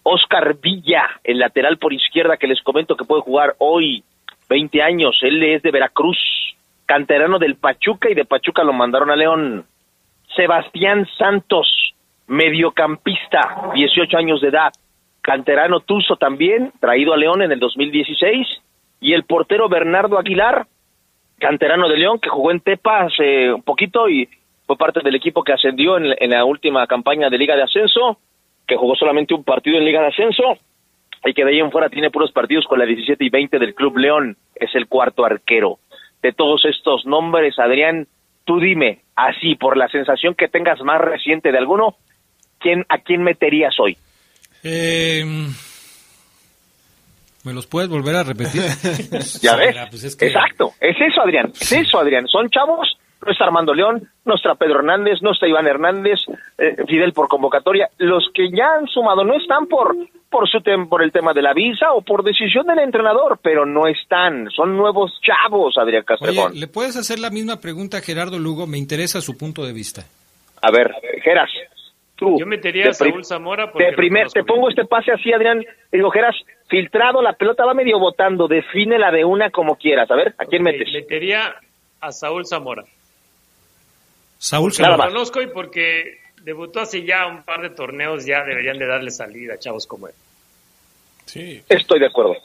Oscar 0.02 0.56
Villa, 0.60 1.02
el 1.22 1.38
lateral 1.38 1.78
por 1.78 1.92
izquierda 1.92 2.36
que 2.36 2.46
les 2.46 2.62
comento 2.62 2.96
que 2.96 3.04
puede 3.04 3.22
jugar 3.22 3.54
hoy, 3.58 4.02
20 4.48 4.82
años, 4.82 5.18
él 5.22 5.42
es 5.42 5.62
de 5.62 5.70
Veracruz, 5.70 6.18
canterano 6.86 7.38
del 7.38 7.56
Pachuca 7.56 8.10
y 8.10 8.14
de 8.14 8.24
Pachuca 8.24 8.64
lo 8.64 8.72
mandaron 8.72 9.10
a 9.10 9.16
León. 9.16 9.64
Sebastián 10.36 11.06
Santos, 11.18 11.94
mediocampista, 12.26 13.70
18 13.74 14.16
años 14.16 14.40
de 14.40 14.48
edad, 14.48 14.72
canterano 15.24 15.80
Tuzo 15.80 16.16
también, 16.16 16.70
traído 16.80 17.14
a 17.14 17.16
León 17.16 17.40
en 17.40 17.50
el 17.50 17.58
2016, 17.58 18.46
y 19.00 19.14
el 19.14 19.24
portero 19.24 19.70
Bernardo 19.70 20.18
Aguilar, 20.18 20.66
canterano 21.38 21.88
de 21.88 21.96
León, 21.96 22.18
que 22.20 22.28
jugó 22.28 22.50
en 22.50 22.60
Tepa 22.60 23.04
hace 23.04 23.50
un 23.50 23.62
poquito 23.62 24.06
y 24.06 24.28
fue 24.66 24.76
parte 24.76 25.00
del 25.02 25.14
equipo 25.14 25.42
que 25.42 25.54
ascendió 25.54 25.96
en, 25.96 26.14
en 26.18 26.30
la 26.30 26.44
última 26.44 26.86
campaña 26.86 27.30
de 27.30 27.38
Liga 27.38 27.56
de 27.56 27.62
Ascenso, 27.62 28.18
que 28.66 28.76
jugó 28.76 28.94
solamente 28.96 29.32
un 29.32 29.44
partido 29.44 29.78
en 29.78 29.86
Liga 29.86 30.02
de 30.02 30.08
Ascenso, 30.08 30.58
y 31.24 31.32
que 31.32 31.42
de 31.42 31.52
ahí 31.52 31.60
en 31.60 31.72
fuera 31.72 31.88
tiene 31.88 32.10
puros 32.10 32.30
partidos 32.30 32.66
con 32.66 32.78
la 32.78 32.84
17 32.84 33.24
y 33.24 33.30
20 33.30 33.58
del 33.58 33.74
Club 33.74 33.96
León, 33.96 34.36
es 34.54 34.74
el 34.74 34.88
cuarto 34.88 35.24
arquero. 35.24 35.78
De 36.22 36.32
todos 36.32 36.66
estos 36.66 37.06
nombres, 37.06 37.58
Adrián, 37.58 38.06
tú 38.44 38.60
dime, 38.60 39.00
así, 39.16 39.54
por 39.54 39.78
la 39.78 39.88
sensación 39.88 40.34
que 40.34 40.48
tengas 40.48 40.82
más 40.82 41.00
reciente 41.00 41.50
de 41.50 41.56
alguno, 41.56 41.94
¿quién, 42.58 42.84
¿a 42.90 42.98
quién 42.98 43.22
meterías 43.22 43.80
hoy? 43.80 43.96
Eh, 44.64 45.24
¿Me 47.44 47.52
los 47.52 47.66
puedes 47.66 47.90
volver 47.90 48.16
a 48.16 48.22
repetir? 48.22 48.62
¿Ya 49.42 49.54
ves? 49.56 49.76
Pues 49.90 50.04
es 50.04 50.16
que- 50.16 50.26
Exacto, 50.28 50.72
es 50.80 50.96
eso, 50.98 51.20
Adrián, 51.22 51.52
es 51.54 51.72
eso, 51.72 51.98
Adrián. 51.98 52.26
Son 52.26 52.48
chavos, 52.48 52.96
no 53.24 53.30
está 53.30 53.44
Armando 53.44 53.74
León, 53.74 54.08
no 54.24 54.34
está 54.36 54.54
Pedro 54.54 54.78
Hernández, 54.78 55.18
no 55.20 55.32
está 55.32 55.46
Iván 55.46 55.66
Hernández, 55.66 56.20
eh, 56.56 56.74
Fidel 56.88 57.12
por 57.12 57.28
convocatoria. 57.28 57.90
Los 57.98 58.30
que 58.32 58.50
ya 58.50 58.76
han 58.78 58.86
sumado 58.86 59.24
no 59.24 59.34
están 59.36 59.66
por 59.66 59.94
por 60.30 60.48
su 60.50 60.58
tem- 60.58 60.88
por 60.88 61.00
el 61.00 61.12
tema 61.12 61.32
de 61.32 61.42
la 61.42 61.52
visa 61.52 61.92
o 61.92 62.02
por 62.02 62.24
decisión 62.24 62.66
del 62.66 62.80
entrenador, 62.80 63.38
pero 63.40 63.64
no 63.66 63.86
están. 63.86 64.50
Son 64.50 64.76
nuevos 64.76 65.12
chavos, 65.22 65.76
Adrián 65.78 66.02
Castrejón. 66.04 66.50
Oye, 66.52 66.58
¿le 66.60 66.66
puedes 66.66 66.96
hacer 66.96 67.20
la 67.20 67.30
misma 67.30 67.60
pregunta 67.60 67.98
a 67.98 68.00
Gerardo 68.00 68.36
Lugo? 68.40 68.66
Me 68.66 68.76
interesa 68.78 69.20
su 69.20 69.36
punto 69.38 69.64
de 69.64 69.72
vista. 69.72 70.02
A 70.60 70.72
ver, 70.72 70.92
Geras, 71.22 71.50
tú. 72.24 72.38
Yo 72.40 72.46
metería 72.46 72.88
a 72.90 72.92
Saúl 72.92 73.24
Zamora 73.24 73.70
porque 73.70 73.84
De 73.84 73.90
lo 73.92 73.96
primer, 73.96 74.28
te 74.28 74.42
pongo 74.44 74.68
este 74.68 74.84
pase 74.84 75.12
así, 75.12 75.32
Adrián. 75.32 75.64
Digo, 75.92 76.10
Geras, 76.10 76.34
filtrado, 76.68 77.22
la 77.22 77.32
pelota 77.34 77.64
va 77.64 77.74
medio 77.74 77.98
botando. 77.98 78.48
Defínela 78.48 79.10
de 79.10 79.24
una 79.24 79.50
como 79.50 79.76
quieras. 79.76 80.10
A 80.10 80.14
ver, 80.16 80.34
¿a 80.38 80.44
quién 80.46 80.62
metes? 80.62 80.88
Metería 80.92 81.54
a 82.00 82.12
Saúl 82.12 82.46
Zamora. 82.46 82.84
Saúl 84.38 84.70
Porque 84.70 84.82
lo 84.82 84.88
Zamora. 84.96 85.08
conozco 85.08 85.40
y 85.42 85.46
porque 85.46 86.18
debutó 86.42 86.80
hace 86.80 87.04
ya 87.04 87.26
un 87.26 87.42
par 87.44 87.62
de 87.62 87.70
torneos, 87.70 88.26
ya 88.26 88.44
deberían 88.44 88.78
de 88.78 88.86
darle 88.86 89.10
salida 89.10 89.54
a 89.54 89.58
chavos 89.58 89.86
como 89.86 90.08
él. 90.08 90.14
Sí. 91.26 91.62
Estoy 91.68 92.00
de 92.00 92.06
acuerdo. 92.06 92.36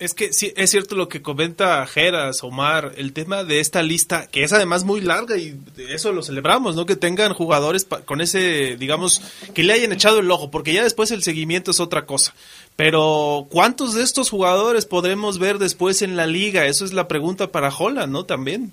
Es 0.00 0.14
que 0.14 0.32
sí, 0.32 0.50
es 0.56 0.70
cierto 0.70 0.96
lo 0.96 1.08
que 1.10 1.20
comenta 1.20 1.86
Geras, 1.86 2.42
Omar, 2.42 2.92
el 2.96 3.12
tema 3.12 3.44
de 3.44 3.60
esta 3.60 3.82
lista, 3.82 4.26
que 4.28 4.42
es 4.42 4.52
además 4.54 4.82
muy 4.84 5.02
larga 5.02 5.36
y 5.36 5.54
eso 5.90 6.10
lo 6.12 6.22
celebramos, 6.22 6.74
¿no? 6.74 6.86
Que 6.86 6.96
tengan 6.96 7.34
jugadores 7.34 7.84
con 8.06 8.22
ese, 8.22 8.78
digamos, 8.78 9.20
que 9.54 9.62
le 9.62 9.74
hayan 9.74 9.92
echado 9.92 10.20
el 10.20 10.30
ojo, 10.30 10.50
porque 10.50 10.72
ya 10.72 10.82
después 10.82 11.10
el 11.10 11.22
seguimiento 11.22 11.70
es 11.70 11.80
otra 11.80 12.06
cosa. 12.06 12.34
Pero, 12.76 13.46
¿cuántos 13.50 13.94
de 13.94 14.02
estos 14.02 14.30
jugadores 14.30 14.86
podremos 14.86 15.38
ver 15.38 15.58
después 15.58 16.00
en 16.00 16.16
la 16.16 16.26
liga? 16.26 16.64
Eso 16.64 16.86
es 16.86 16.94
la 16.94 17.06
pregunta 17.06 17.48
para 17.48 17.68
Holland, 17.68 18.10
¿no? 18.10 18.24
También. 18.24 18.70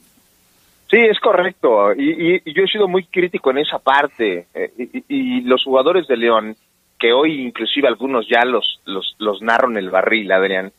Sí, 0.90 0.96
es 0.98 1.20
correcto. 1.20 1.94
Y, 1.94 2.36
y- 2.36 2.42
y 2.46 2.54
yo 2.54 2.64
he 2.64 2.68
sido 2.68 2.88
muy 2.88 3.04
crítico 3.04 3.52
en 3.52 3.58
esa 3.58 3.80
parte. 3.80 4.48
Eh, 4.54 4.72
y 5.10 5.42
los 5.42 5.62
jugadores 5.66 6.08
de 6.08 6.16
León, 6.16 6.56
que 6.98 7.12
hoy 7.12 7.42
inclusive 7.42 7.90
algunos 7.90 8.26
ya 8.30 8.46
los, 8.46 8.80
los, 8.86 9.14
los 9.20 9.42
narro 9.42 9.70
en 9.70 9.76
el 9.76 9.90
barril, 9.90 10.32
Adrián, 10.32 10.72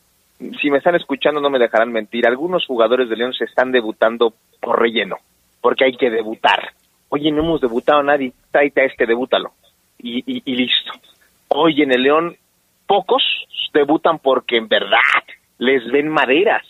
si 0.61 0.71
me 0.71 0.77
están 0.77 0.95
escuchando 0.95 1.41
no 1.41 1.49
me 1.49 1.59
dejarán 1.59 1.91
mentir, 1.91 2.25
algunos 2.25 2.65
jugadores 2.65 3.09
de 3.09 3.15
León 3.15 3.33
se 3.33 3.45
están 3.45 3.71
debutando 3.71 4.33
por 4.61 4.79
relleno, 4.79 5.17
porque 5.61 5.85
hay 5.85 5.97
que 5.97 6.09
debutar. 6.09 6.73
Oye, 7.09 7.31
no 7.31 7.43
hemos 7.43 7.61
debutado 7.61 7.99
a 7.99 8.03
nadie, 8.03 8.33
tráete 8.51 8.81
a 8.81 8.85
este, 8.85 9.05
debútalo. 9.05 9.51
Y, 9.97 10.19
y, 10.25 10.41
y 10.45 10.55
listo. 10.55 10.93
Hoy 11.49 11.81
en 11.81 11.91
el 11.91 12.03
León, 12.03 12.37
pocos 12.87 13.23
debutan 13.73 14.19
porque 14.19 14.57
en 14.57 14.67
verdad 14.67 14.97
les 15.57 15.85
ven 15.91 16.07
maderas 16.07 16.63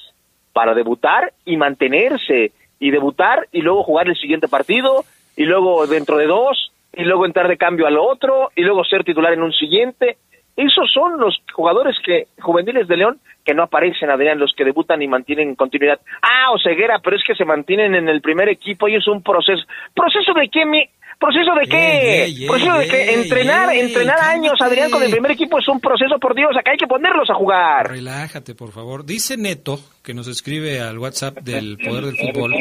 para 0.53 0.73
debutar 0.73 1.33
y 1.45 1.57
mantenerse 1.57 2.51
y 2.79 2.91
debutar 2.91 3.47
y 3.51 3.61
luego 3.61 3.83
jugar 3.83 4.07
el 4.07 4.17
siguiente 4.17 4.47
partido 4.47 5.05
y 5.35 5.43
luego 5.45 5.85
dentro 5.85 6.17
de 6.17 6.25
dos 6.25 6.71
y 6.93 7.03
luego 7.03 7.25
entrar 7.25 7.47
de 7.47 7.57
cambio 7.57 7.87
al 7.87 7.97
otro 7.97 8.51
y 8.55 8.63
luego 8.63 8.83
ser 8.83 9.03
titular 9.03 9.33
en 9.33 9.43
un 9.43 9.53
siguiente. 9.53 10.17
Esos 10.59 10.91
son 10.91 11.17
los 11.17 11.41
jugadores 11.53 11.95
que 12.03 12.27
juveniles 12.41 12.85
de 12.89 12.97
León 12.97 13.17
que 13.45 13.53
no 13.53 13.63
aparecen, 13.63 14.09
Adrián, 14.09 14.37
los 14.37 14.51
que 14.57 14.65
debutan 14.65 15.01
y 15.01 15.07
mantienen 15.07 15.55
continuidad. 15.55 16.01
Ah, 16.21 16.51
Oseguera, 16.51 16.99
pero 17.01 17.15
es 17.15 17.23
que 17.25 17.33
se 17.33 17.45
mantienen 17.45 17.95
en 17.95 18.09
el 18.09 18.19
primer 18.19 18.49
equipo 18.49 18.89
y 18.89 18.95
es 18.95 19.07
un 19.07 19.23
proceso. 19.23 19.63
¿Proceso 19.95 20.33
de 20.33 20.49
qué, 20.49 20.65
mi? 20.65 20.83
¿Proceso 21.17 21.55
de 21.55 21.65
qué? 21.65 22.45
¿Proceso 22.45 22.77
de 22.77 22.87
qué? 22.89 23.13
entrenar, 23.13 23.73
entrenar 23.73 24.19
años. 24.19 24.55
Adrián, 24.59 24.91
con 24.91 25.01
el 25.01 25.11
primer 25.11 25.31
equipo 25.31 25.59
es 25.59 25.67
un 25.69 25.79
proceso, 25.79 26.19
por 26.19 26.35
Dios, 26.35 26.51
acá 26.59 26.71
hay 26.71 26.77
que 26.77 26.87
ponerlos 26.87 27.29
a 27.29 27.35
jugar. 27.35 27.89
Relájate, 27.89 28.53
por 28.53 28.73
favor. 28.73 29.05
Dice 29.05 29.37
Neto, 29.37 29.79
que 30.03 30.13
nos 30.13 30.27
escribe 30.27 30.81
al 30.81 30.99
WhatsApp 30.99 31.37
del 31.37 31.77
Poder 31.77 32.03
del 32.03 32.17
Fútbol, 32.17 32.53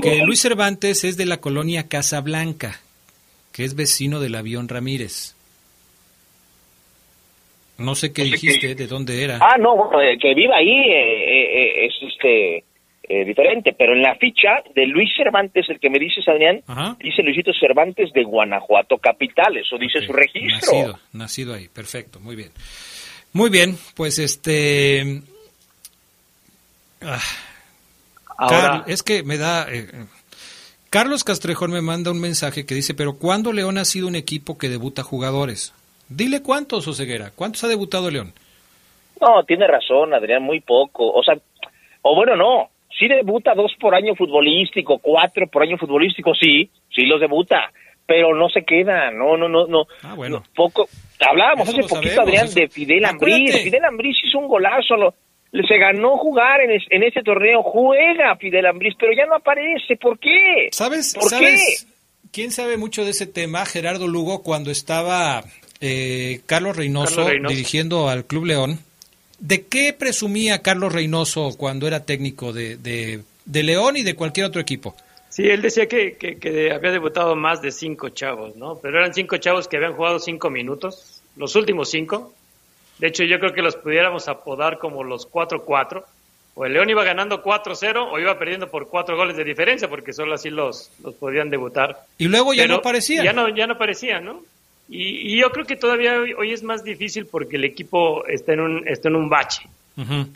que 0.00 0.22
Luis 0.24 0.40
Cervantes 0.40 1.02
es 1.02 1.16
de 1.16 1.26
la 1.26 1.38
colonia 1.38 1.88
Casablanca, 1.88 2.76
que 3.52 3.64
es 3.64 3.74
vecino 3.74 4.20
del 4.20 4.36
avión 4.36 4.68
Ramírez. 4.68 5.34
No 7.78 7.94
sé 7.94 8.12
qué 8.12 8.22
dijiste, 8.24 8.74
de 8.74 8.86
dónde 8.86 9.22
era. 9.24 9.38
Ah, 9.40 9.56
no, 9.58 9.76
bueno, 9.76 10.00
eh, 10.00 10.16
que 10.20 10.32
viva 10.34 10.56
ahí 10.56 10.68
eh, 10.70 10.92
eh, 10.92 11.48
eh, 11.82 11.86
es 11.86 11.92
este 12.12 12.64
eh, 13.08 13.24
diferente, 13.24 13.74
pero 13.76 13.92
en 13.94 14.02
la 14.02 14.14
ficha 14.14 14.62
de 14.74 14.86
Luis 14.86 15.10
Cervantes, 15.16 15.68
el 15.68 15.78
que 15.80 15.90
me 15.90 15.98
dices, 15.98 16.26
Adrián, 16.28 16.62
dice 17.00 17.22
Luisito 17.22 17.52
Cervantes 17.52 18.12
de 18.12 18.22
Guanajuato 18.24 18.98
Capital, 18.98 19.56
eso 19.56 19.76
dice 19.76 20.00
su 20.06 20.12
registro. 20.12 20.72
Nacido, 20.72 20.98
nacido 21.12 21.54
ahí, 21.54 21.68
perfecto, 21.68 22.20
muy 22.20 22.36
bien. 22.36 22.50
Muy 23.32 23.50
bien, 23.50 23.76
pues 23.96 24.18
este... 24.20 25.20
ah, 27.02 27.18
Ahora- 28.38 28.60
Carl- 28.60 28.84
es 28.86 29.02
que 29.02 29.22
me 29.22 29.36
da... 29.36 29.66
eh, 29.72 29.86
eh, 29.92 30.04
Carlos 30.90 31.24
Castrejón 31.24 31.72
me 31.72 31.80
manda 31.82 32.12
un 32.12 32.20
mensaje 32.20 32.64
que 32.66 32.74
dice, 32.76 32.94
pero 32.94 33.18
¿cuándo 33.18 33.52
León 33.52 33.78
ha 33.78 33.84
sido 33.84 34.06
un 34.06 34.14
equipo 34.14 34.56
que 34.58 34.68
debuta 34.68 35.02
jugadores? 35.02 35.72
Dile 36.16 36.42
cuántos, 36.42 36.86
Oseguera, 36.86 37.30
¿cuántos 37.34 37.64
ha 37.64 37.68
debutado 37.68 38.10
León? 38.10 38.32
No, 39.20 39.42
tiene 39.44 39.66
razón, 39.66 40.12
Adrián, 40.14 40.42
muy 40.42 40.60
poco. 40.60 41.10
O 41.12 41.22
sea, 41.22 41.34
o 42.02 42.14
bueno, 42.14 42.36
no, 42.36 42.68
sí 42.98 43.08
debuta 43.08 43.54
dos 43.54 43.72
por 43.80 43.94
año 43.94 44.14
futbolístico, 44.14 44.98
cuatro 44.98 45.46
por 45.48 45.62
año 45.62 45.78
futbolístico, 45.78 46.34
sí, 46.34 46.68
sí 46.94 47.02
los 47.06 47.20
debuta, 47.20 47.72
pero 48.06 48.34
no 48.34 48.48
se 48.48 48.64
queda, 48.64 49.10
no, 49.10 49.36
no, 49.36 49.48
no, 49.48 49.66
no. 49.66 49.86
Ah, 50.02 50.14
bueno. 50.14 50.38
No, 50.38 50.44
poco. 50.54 50.88
Hablábamos 51.20 51.68
Eso 51.68 51.78
hace 51.80 51.88
poquito, 51.88 52.14
sabemos, 52.14 52.18
Adrián, 52.28 52.44
eso. 52.46 52.60
de 52.60 52.68
Fidel 52.68 53.04
Ambriz. 53.04 53.62
Fidel 53.62 53.84
Ambriz 53.84 54.16
hizo 54.24 54.38
un 54.38 54.48
golazo, 54.48 54.96
lo- 54.96 55.14
se 55.52 55.78
ganó 55.78 56.16
jugar 56.16 56.60
en, 56.60 56.72
es- 56.72 56.86
en 56.90 57.02
ese 57.04 57.22
torneo, 57.22 57.62
juega 57.62 58.36
Fidel 58.36 58.66
Ambriz, 58.66 58.94
pero 58.98 59.12
ya 59.16 59.24
no 59.26 59.36
aparece, 59.36 59.96
¿por 59.96 60.18
qué? 60.18 60.68
¿Sabes? 60.72 61.14
¿Por 61.14 61.30
¿Sabes? 61.30 61.86
¿Quién 62.32 62.50
sabe 62.50 62.76
mucho 62.76 63.04
de 63.04 63.12
ese 63.12 63.26
tema? 63.28 63.64
Gerardo 63.64 64.08
Lugo, 64.08 64.42
cuando 64.42 64.72
estaba 64.72 65.44
eh, 65.80 66.40
Carlos, 66.46 66.76
Reynoso 66.76 67.16
Carlos 67.16 67.30
Reynoso. 67.30 67.54
dirigiendo 67.54 68.08
al 68.08 68.24
Club 68.24 68.46
León. 68.46 68.80
¿De 69.38 69.62
qué 69.66 69.92
presumía 69.92 70.62
Carlos 70.62 70.92
Reynoso 70.92 71.54
cuando 71.58 71.86
era 71.86 72.04
técnico 72.04 72.52
de, 72.52 72.76
de, 72.76 73.20
de 73.44 73.62
León 73.62 73.96
y 73.96 74.02
de 74.02 74.14
cualquier 74.14 74.46
otro 74.46 74.60
equipo? 74.60 74.94
Sí, 75.28 75.42
él 75.48 75.60
decía 75.62 75.86
que, 75.88 76.16
que- 76.16 76.38
que 76.38 76.70
había 76.72 76.92
debutado 76.92 77.34
más 77.34 77.60
de 77.60 77.72
cinco 77.72 78.08
chavos, 78.10 78.54
¿no? 78.56 78.78
Pero 78.80 78.98
eran 78.98 79.12
cinco 79.12 79.36
chavos 79.38 79.66
que 79.66 79.76
habían 79.76 79.94
jugado 79.94 80.18
cinco 80.20 80.48
minutos, 80.48 81.20
los 81.36 81.56
últimos 81.56 81.90
cinco. 81.90 82.32
De 82.98 83.08
hecho, 83.08 83.24
yo 83.24 83.40
creo 83.40 83.52
que 83.52 83.60
los 83.60 83.74
pudiéramos 83.74 84.28
apodar 84.28 84.78
como 84.78 85.02
los 85.02 85.28
4-4. 85.28 86.04
O 86.54 86.64
el 86.64 86.72
León 86.72 86.88
iba 86.88 87.02
ganando 87.02 87.42
4-0 87.42 88.12
o 88.12 88.18
iba 88.20 88.38
perdiendo 88.38 88.70
por 88.70 88.86
cuatro 88.88 89.16
goles 89.16 89.36
de 89.36 89.42
diferencia, 89.42 89.88
porque 89.88 90.12
solo 90.12 90.34
así 90.34 90.50
los, 90.50 90.92
los 91.02 91.12
podían 91.16 91.50
debutar. 91.50 92.06
Y 92.16 92.26
luego 92.26 92.54
ya 92.54 92.62
Pero 92.62 92.74
no 92.74 92.78
aparecían. 92.78 93.24
Ya 93.24 93.32
no, 93.32 93.48
ya 93.48 93.66
no 93.66 93.72
aparecían, 93.74 94.24
¿no? 94.24 94.40
Y, 94.88 95.34
y 95.34 95.40
yo 95.40 95.50
creo 95.50 95.64
que 95.64 95.76
todavía 95.76 96.20
hoy, 96.20 96.32
hoy 96.34 96.52
es 96.52 96.62
más 96.62 96.84
difícil 96.84 97.26
porque 97.26 97.56
el 97.56 97.64
equipo 97.64 98.26
está 98.26 98.52
en 98.52 98.60
un, 98.60 98.88
está 98.88 99.08
en 99.08 99.16
un 99.16 99.28
bache. 99.28 99.68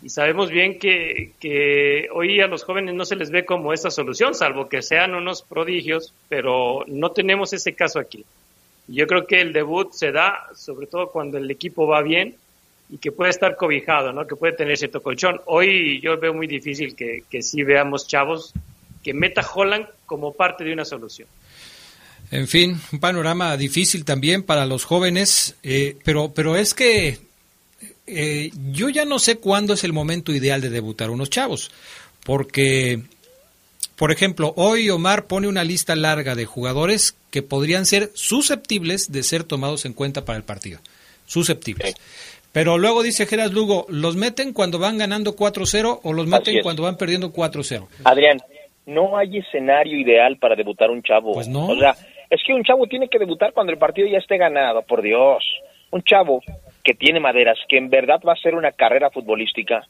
Y 0.04 0.08
sabemos 0.08 0.50
bien 0.50 0.78
que, 0.78 1.32
que 1.40 2.08
hoy 2.12 2.40
a 2.40 2.46
los 2.46 2.62
jóvenes 2.62 2.94
no 2.94 3.04
se 3.04 3.16
les 3.16 3.32
ve 3.32 3.44
como 3.44 3.72
esa 3.72 3.90
solución, 3.90 4.34
salvo 4.34 4.68
que 4.68 4.82
sean 4.82 5.16
unos 5.16 5.42
prodigios, 5.42 6.14
pero 6.28 6.84
no 6.86 7.10
tenemos 7.10 7.52
ese 7.52 7.74
caso 7.74 7.98
aquí. 7.98 8.24
Yo 8.86 9.08
creo 9.08 9.26
que 9.26 9.40
el 9.40 9.52
debut 9.52 9.92
se 9.92 10.12
da 10.12 10.46
sobre 10.54 10.86
todo 10.86 11.08
cuando 11.08 11.38
el 11.38 11.50
equipo 11.50 11.88
va 11.88 12.02
bien 12.02 12.36
y 12.88 12.98
que 12.98 13.10
puede 13.10 13.30
estar 13.30 13.56
cobijado, 13.56 14.12
¿no? 14.12 14.28
que 14.28 14.36
puede 14.36 14.52
tener 14.52 14.78
cierto 14.78 15.02
colchón. 15.02 15.40
Hoy 15.46 16.00
yo 16.00 16.16
veo 16.18 16.32
muy 16.32 16.46
difícil 16.46 16.94
que, 16.94 17.24
que 17.28 17.42
sí 17.42 17.64
veamos 17.64 18.06
chavos 18.06 18.54
que 19.02 19.12
meta 19.12 19.42
Holland 19.42 19.86
como 20.06 20.34
parte 20.34 20.62
de 20.62 20.72
una 20.72 20.84
solución. 20.84 21.28
En 22.30 22.46
fin, 22.46 22.80
un 22.92 23.00
panorama 23.00 23.56
difícil 23.56 24.04
también 24.04 24.42
para 24.42 24.66
los 24.66 24.84
jóvenes, 24.84 25.56
eh, 25.62 25.96
pero, 26.04 26.32
pero 26.34 26.56
es 26.56 26.74
que 26.74 27.18
eh, 28.06 28.50
yo 28.70 28.88
ya 28.88 29.04
no 29.04 29.18
sé 29.18 29.38
cuándo 29.38 29.74
es 29.74 29.84
el 29.84 29.92
momento 29.92 30.32
ideal 30.32 30.60
de 30.60 30.70
debutar 30.70 31.10
unos 31.10 31.30
chavos, 31.30 31.70
porque 32.24 33.00
por 33.98 34.12
ejemplo, 34.12 34.54
hoy 34.56 34.88
Omar 34.90 35.26
pone 35.26 35.48
una 35.48 35.64
lista 35.64 35.96
larga 35.96 36.36
de 36.36 36.46
jugadores 36.46 37.16
que 37.32 37.42
podrían 37.42 37.84
ser 37.84 38.10
susceptibles 38.14 39.10
de 39.10 39.24
ser 39.24 39.42
tomados 39.42 39.84
en 39.86 39.92
cuenta 39.92 40.24
para 40.24 40.38
el 40.38 40.44
partido. 40.44 40.78
Susceptibles. 41.26 41.96
Pero 42.52 42.78
luego 42.78 43.02
dice 43.02 43.26
Geras 43.26 43.52
Lugo, 43.52 43.86
¿los 43.88 44.14
meten 44.14 44.52
cuando 44.52 44.78
van 44.78 44.98
ganando 44.98 45.34
4-0 45.34 46.00
o 46.00 46.12
los 46.12 46.28
meten 46.28 46.62
cuando 46.62 46.84
van 46.84 46.96
perdiendo 46.96 47.32
4-0? 47.32 47.88
Adrián, 48.04 48.38
no 48.86 49.18
hay 49.18 49.38
escenario 49.38 49.98
ideal 49.98 50.38
para 50.38 50.54
debutar 50.54 50.90
un 50.90 51.02
chavo. 51.02 51.32
Pues 51.34 51.48
no. 51.48 51.66
O 51.66 51.76
sea, 51.76 51.96
es 52.30 52.40
que 52.46 52.52
un 52.52 52.64
chavo 52.64 52.86
tiene 52.86 53.08
que 53.08 53.18
debutar 53.18 53.52
cuando 53.52 53.72
el 53.72 53.78
partido 53.78 54.08
ya 54.08 54.18
esté 54.18 54.36
ganado, 54.36 54.82
por 54.82 55.02
Dios. 55.02 55.44
Un 55.90 56.02
chavo 56.02 56.42
que 56.84 56.94
tiene 56.94 57.20
maderas, 57.20 57.58
que 57.68 57.78
en 57.78 57.88
verdad 57.90 58.20
va 58.26 58.32
a 58.32 58.34
hacer 58.34 58.54
una 58.54 58.72
carrera 58.72 59.10
futbolística, 59.10 59.86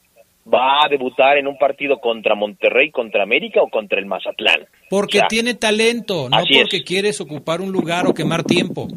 va 0.52 0.84
a 0.84 0.88
debutar 0.88 1.36
en 1.36 1.46
un 1.46 1.58
partido 1.58 1.98
contra 1.98 2.34
Monterrey, 2.34 2.90
contra 2.90 3.22
América 3.22 3.60
o 3.62 3.68
contra 3.68 3.98
el 3.98 4.06
Mazatlán. 4.06 4.66
Porque 4.88 5.18
O 5.18 5.20
sea, 5.20 5.28
tiene 5.28 5.54
talento, 5.54 6.28
no 6.28 6.36
así 6.36 6.54
es. 6.54 6.60
porque 6.62 6.82
quieres 6.82 7.20
ocupar 7.20 7.60
un 7.60 7.70
lugar 7.72 8.06
o 8.06 8.14
quemar 8.14 8.44
tiempo. 8.44 8.88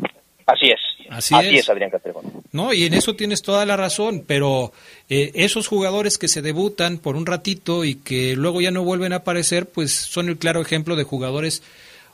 Así 0.46 0.68
es. 0.68 0.80
Así 1.10 1.36
Así 1.36 1.56
es. 1.56 1.64
es, 1.64 1.70
Adrián 1.70 1.90
Castrejón. 1.90 2.24
No, 2.54 2.74
y 2.74 2.86
en 2.86 2.94
eso 2.94 3.16
tienes 3.16 3.42
toda 3.42 3.66
la 3.66 3.76
razón, 3.76 4.24
pero 4.26 4.72
eh, 5.10 5.32
esos 5.36 5.68
jugadores 5.68 6.18
que 6.18 6.30
se 6.30 6.42
debutan 6.42 7.00
por 7.00 7.18
un 7.18 7.26
ratito 7.26 7.84
y 7.84 7.96
que 7.96 8.36
luego 8.38 8.62
ya 8.62 8.72
no 8.72 8.84
vuelven 8.84 9.12
a 9.12 9.18
aparecer, 9.18 9.68
pues 9.70 9.92
son 9.92 10.30
el 10.30 10.38
claro 10.38 10.62
ejemplo 10.62 10.96
de 10.96 11.04
jugadores 11.04 11.64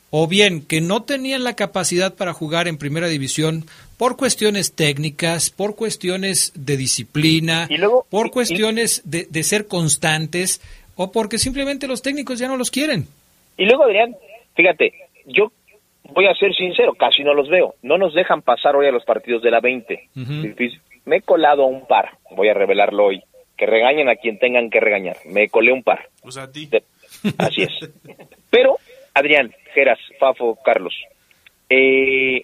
o 0.09 0.27
bien 0.27 0.61
que 0.65 0.79
no 0.81 1.03
tenían 1.03 1.43
la 1.43 1.55
capacidad 1.55 2.15
para 2.15 2.33
jugar 2.33 2.67
en 2.67 2.77
primera 2.77 3.07
división 3.07 3.65
por 3.97 4.15
cuestiones 4.17 4.73
técnicas, 4.73 5.49
por 5.49 5.75
cuestiones 5.75 6.53
de 6.55 6.77
disciplina, 6.77 7.67
por 8.09 8.31
cuestiones 8.31 9.01
de, 9.05 9.27
de 9.29 9.43
ser 9.43 9.67
constantes 9.67 10.61
o 10.95 11.11
porque 11.11 11.37
simplemente 11.37 11.87
los 11.87 12.01
técnicos 12.01 12.39
ya 12.39 12.47
no 12.47 12.57
los 12.57 12.71
quieren. 12.71 13.07
Y 13.57 13.65
luego, 13.65 13.83
Adrián, 13.83 14.15
fíjate, 14.55 14.93
yo 15.25 15.51
voy 16.13 16.27
a 16.27 16.33
ser 16.35 16.53
sincero, 16.55 16.93
casi 16.93 17.23
no 17.23 17.33
los 17.33 17.49
veo. 17.49 17.75
No 17.81 17.97
nos 17.97 18.13
dejan 18.13 18.41
pasar 18.41 18.75
hoy 18.75 18.87
a 18.87 18.91
los 18.91 19.03
partidos 19.03 19.41
de 19.41 19.51
la 19.51 19.59
20. 19.59 20.09
Difícil. 20.15 20.79
Me 21.05 21.17
he 21.17 21.21
colado 21.21 21.63
a 21.63 21.67
un 21.67 21.85
par, 21.87 22.17
voy 22.31 22.49
a 22.49 22.53
revelarlo 22.53 23.05
hoy. 23.05 23.21
Que 23.57 23.65
regañen 23.65 24.07
a 24.09 24.15
quien 24.15 24.37
tengan 24.37 24.69
que 24.69 24.79
regañar. 24.79 25.17
Me 25.25 25.49
colé 25.49 25.71
un 25.71 25.81
par. 25.81 26.09
O 26.21 26.31
sea, 26.31 26.43
a 26.43 26.51
ti. 26.51 26.67
De- 26.67 26.83
Así 27.39 27.63
es. 27.63 27.71
Pero, 28.51 28.77
Adrián, 29.15 29.51
Geras, 29.77 29.99
Fafo, 30.19 30.57
Carlos, 30.65 30.95
eh, 31.69 32.43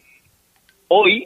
hoy 0.88 1.26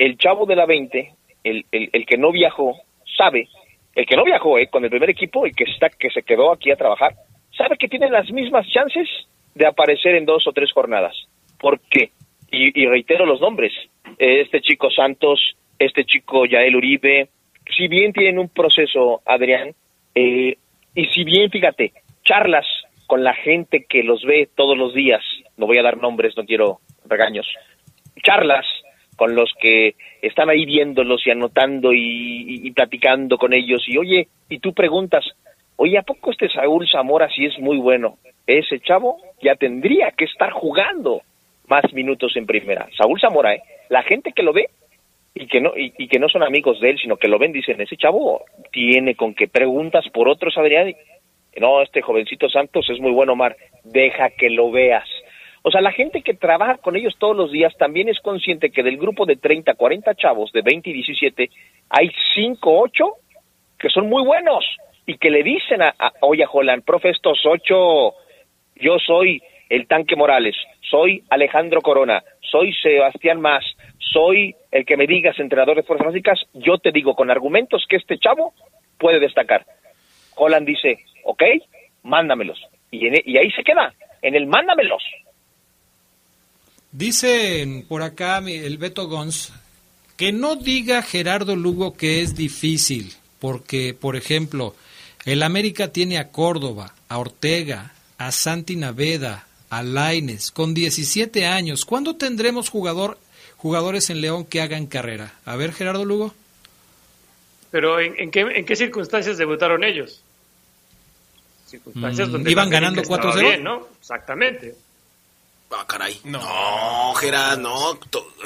el 0.00 0.18
chavo 0.18 0.46
de 0.46 0.56
la 0.56 0.66
20, 0.66 1.12
el, 1.44 1.64
el, 1.70 1.90
el 1.92 2.06
que 2.06 2.18
no 2.18 2.32
viajó, 2.32 2.74
sabe, 3.16 3.46
el 3.94 4.04
que 4.04 4.16
no 4.16 4.24
viajó 4.24 4.58
eh, 4.58 4.66
con 4.66 4.82
el 4.82 4.90
primer 4.90 5.10
equipo, 5.10 5.46
el 5.46 5.54
que, 5.54 5.62
está, 5.62 5.90
que 5.90 6.10
se 6.10 6.24
quedó 6.24 6.50
aquí 6.50 6.72
a 6.72 6.76
trabajar, 6.76 7.14
sabe 7.56 7.76
que 7.78 7.86
tiene 7.86 8.10
las 8.10 8.32
mismas 8.32 8.66
chances 8.66 9.08
de 9.54 9.64
aparecer 9.64 10.16
en 10.16 10.26
dos 10.26 10.44
o 10.48 10.52
tres 10.52 10.72
jornadas. 10.72 11.14
¿Por 11.60 11.78
qué? 11.88 12.10
Y, 12.50 12.82
y 12.82 12.86
reitero 12.88 13.24
los 13.24 13.40
nombres. 13.40 13.72
Eh, 14.18 14.40
este 14.40 14.60
chico 14.60 14.90
Santos, 14.90 15.54
este 15.78 16.04
chico 16.04 16.46
Yael 16.46 16.74
Uribe, 16.74 17.28
si 17.76 17.86
bien 17.86 18.12
tienen 18.12 18.40
un 18.40 18.48
proceso, 18.48 19.22
Adrián, 19.24 19.72
eh, 20.16 20.56
y 20.96 21.06
si 21.06 21.22
bien, 21.22 21.48
fíjate, 21.48 21.92
charlas 22.24 22.66
con 23.06 23.22
la 23.22 23.34
gente 23.34 23.86
que 23.88 24.02
los 24.02 24.24
ve 24.24 24.48
todos 24.54 24.76
los 24.76 24.94
días, 24.94 25.22
no 25.56 25.66
voy 25.66 25.78
a 25.78 25.82
dar 25.82 25.98
nombres, 25.98 26.36
no 26.36 26.44
quiero 26.44 26.80
regaños, 27.06 27.46
charlas 28.22 28.66
con 29.16 29.34
los 29.34 29.52
que 29.60 29.94
están 30.22 30.50
ahí 30.50 30.64
viéndolos 30.64 31.26
y 31.26 31.30
anotando 31.30 31.92
y, 31.92 32.70
platicando 32.72 33.38
con 33.38 33.52
ellos, 33.52 33.84
y 33.86 33.96
oye, 33.98 34.28
y 34.48 34.58
tú 34.58 34.72
preguntas, 34.74 35.24
oye, 35.76 35.98
¿a 35.98 36.02
poco 36.02 36.30
este 36.30 36.48
Saúl 36.48 36.88
Zamora 36.90 37.28
sí 37.30 37.44
es 37.46 37.58
muy 37.58 37.78
bueno? 37.78 38.18
Ese 38.46 38.80
chavo 38.80 39.18
ya 39.42 39.54
tendría 39.54 40.10
que 40.10 40.24
estar 40.24 40.50
jugando 40.50 41.22
más 41.68 41.84
minutos 41.92 42.36
en 42.36 42.46
primera. 42.46 42.88
Saúl 42.96 43.20
Zamora, 43.20 43.54
¿eh? 43.54 43.62
La 43.88 44.02
gente 44.02 44.32
que 44.32 44.42
lo 44.42 44.52
ve 44.52 44.68
y 45.34 45.46
que 45.46 45.60
no 45.60 45.72
y, 45.76 46.08
que 46.08 46.18
no 46.18 46.28
son 46.28 46.42
amigos 46.42 46.80
de 46.80 46.90
él, 46.90 46.98
sino 46.98 47.16
que 47.16 47.28
lo 47.28 47.38
ven, 47.38 47.52
dicen, 47.52 47.80
ese 47.80 47.96
chavo 47.96 48.44
tiene 48.72 49.14
con 49.14 49.34
que 49.34 49.48
preguntas 49.48 50.04
por 50.12 50.28
otros, 50.28 50.56
Adrián, 50.58 50.94
no, 51.60 51.82
este 51.82 52.02
jovencito 52.02 52.48
Santos 52.48 52.88
es 52.90 53.00
muy 53.00 53.12
bueno, 53.12 53.32
Omar, 53.32 53.56
deja 53.84 54.30
que 54.30 54.50
lo 54.50 54.70
veas. 54.70 55.08
O 55.62 55.70
sea, 55.70 55.80
la 55.80 55.92
gente 55.92 56.22
que 56.22 56.34
trabaja 56.34 56.76
con 56.76 56.94
ellos 56.94 57.16
todos 57.18 57.36
los 57.36 57.50
días 57.50 57.74
también 57.78 58.08
es 58.08 58.20
consciente 58.20 58.70
que 58.70 58.82
del 58.82 58.98
grupo 58.98 59.24
de 59.24 59.36
30, 59.36 59.74
40 59.74 60.14
chavos 60.14 60.52
de 60.52 60.60
20 60.60 60.90
y 60.90 60.92
17, 60.92 61.50
hay 61.88 62.10
5, 62.34 62.80
8 62.80 63.04
que 63.78 63.88
son 63.88 64.08
muy 64.08 64.24
buenos 64.24 64.64
y 65.06 65.16
que 65.16 65.30
le 65.30 65.42
dicen 65.42 65.82
a, 65.82 65.94
a 65.98 66.12
oye, 66.20 66.44
Jolan, 66.44 66.82
profe, 66.82 67.10
estos 67.10 67.40
8, 67.44 68.14
yo 68.76 68.98
soy 68.98 69.42
el 69.68 69.86
tanque 69.86 70.16
Morales, 70.16 70.56
soy 70.80 71.22
Alejandro 71.30 71.80
Corona, 71.80 72.22
soy 72.40 72.72
Sebastián 72.74 73.40
Más, 73.40 73.64
soy 73.98 74.54
el 74.70 74.84
que 74.84 74.96
me 74.96 75.06
digas 75.06 75.38
entrenador 75.38 75.76
de 75.76 75.82
fuerzas 75.82 76.08
básicas, 76.08 76.40
yo 76.52 76.78
te 76.78 76.92
digo 76.92 77.14
con 77.14 77.30
argumentos 77.30 77.84
que 77.88 77.96
este 77.96 78.18
chavo 78.18 78.54
puede 78.98 79.18
destacar. 79.18 79.64
Holland 80.36 80.66
dice, 80.66 81.04
ok, 81.24 81.42
mándamelos. 82.02 82.58
Y, 82.90 83.06
en- 83.06 83.14
e, 83.16 83.22
y 83.24 83.38
ahí 83.38 83.50
se 83.52 83.62
queda, 83.64 83.92
en 84.22 84.34
el 84.34 84.46
mándamelos. 84.46 85.02
Dicen 86.92 87.84
por 87.88 88.02
acá 88.02 88.40
mi- 88.40 88.54
el 88.54 88.78
Beto 88.78 89.08
Gons 89.08 89.52
que 90.16 90.32
no 90.32 90.54
diga 90.56 91.02
Gerardo 91.02 91.56
Lugo 91.56 91.94
que 91.96 92.22
es 92.22 92.36
difícil, 92.36 93.12
porque, 93.40 93.94
por 93.94 94.14
ejemplo, 94.14 94.74
el 95.24 95.42
América 95.42 95.88
tiene 95.88 96.18
a 96.18 96.28
Córdoba, 96.30 96.94
a 97.08 97.18
Ortega, 97.18 97.92
a 98.18 98.30
Santi 98.30 98.76
Naveda, 98.76 99.46
a 99.70 99.82
Laines, 99.82 100.52
con 100.52 100.72
17 100.72 101.46
años. 101.46 101.84
¿Cuándo 101.84 102.14
tendremos 102.14 102.68
jugador, 102.70 103.18
jugadores 103.56 104.08
en 104.10 104.20
León 104.20 104.44
que 104.44 104.60
hagan 104.60 104.86
carrera? 104.86 105.34
A 105.44 105.56
ver, 105.56 105.72
Gerardo 105.72 106.04
Lugo. 106.04 106.32
Pero 107.72 107.98
¿en, 107.98 108.14
en 108.18 108.30
qué, 108.30 108.40
en 108.42 108.64
qué 108.64 108.76
circunstancias 108.76 109.36
debutaron 109.36 109.82
ellos? 109.82 110.22
Circunstancias 111.78 112.28
Mm, 112.28 112.32
donde 112.32 112.50
¿iban 112.50 112.70
ganando 112.70 113.00
estaba 113.02 113.22
4-0? 113.22 113.40
bien, 113.40 113.64
¿no? 113.64 113.86
Exactamente. 114.00 114.74
Ah, 115.76 115.84
caray. 115.88 116.20
No, 116.24 117.14
Gerard, 117.14 117.58
no. 117.58 117.98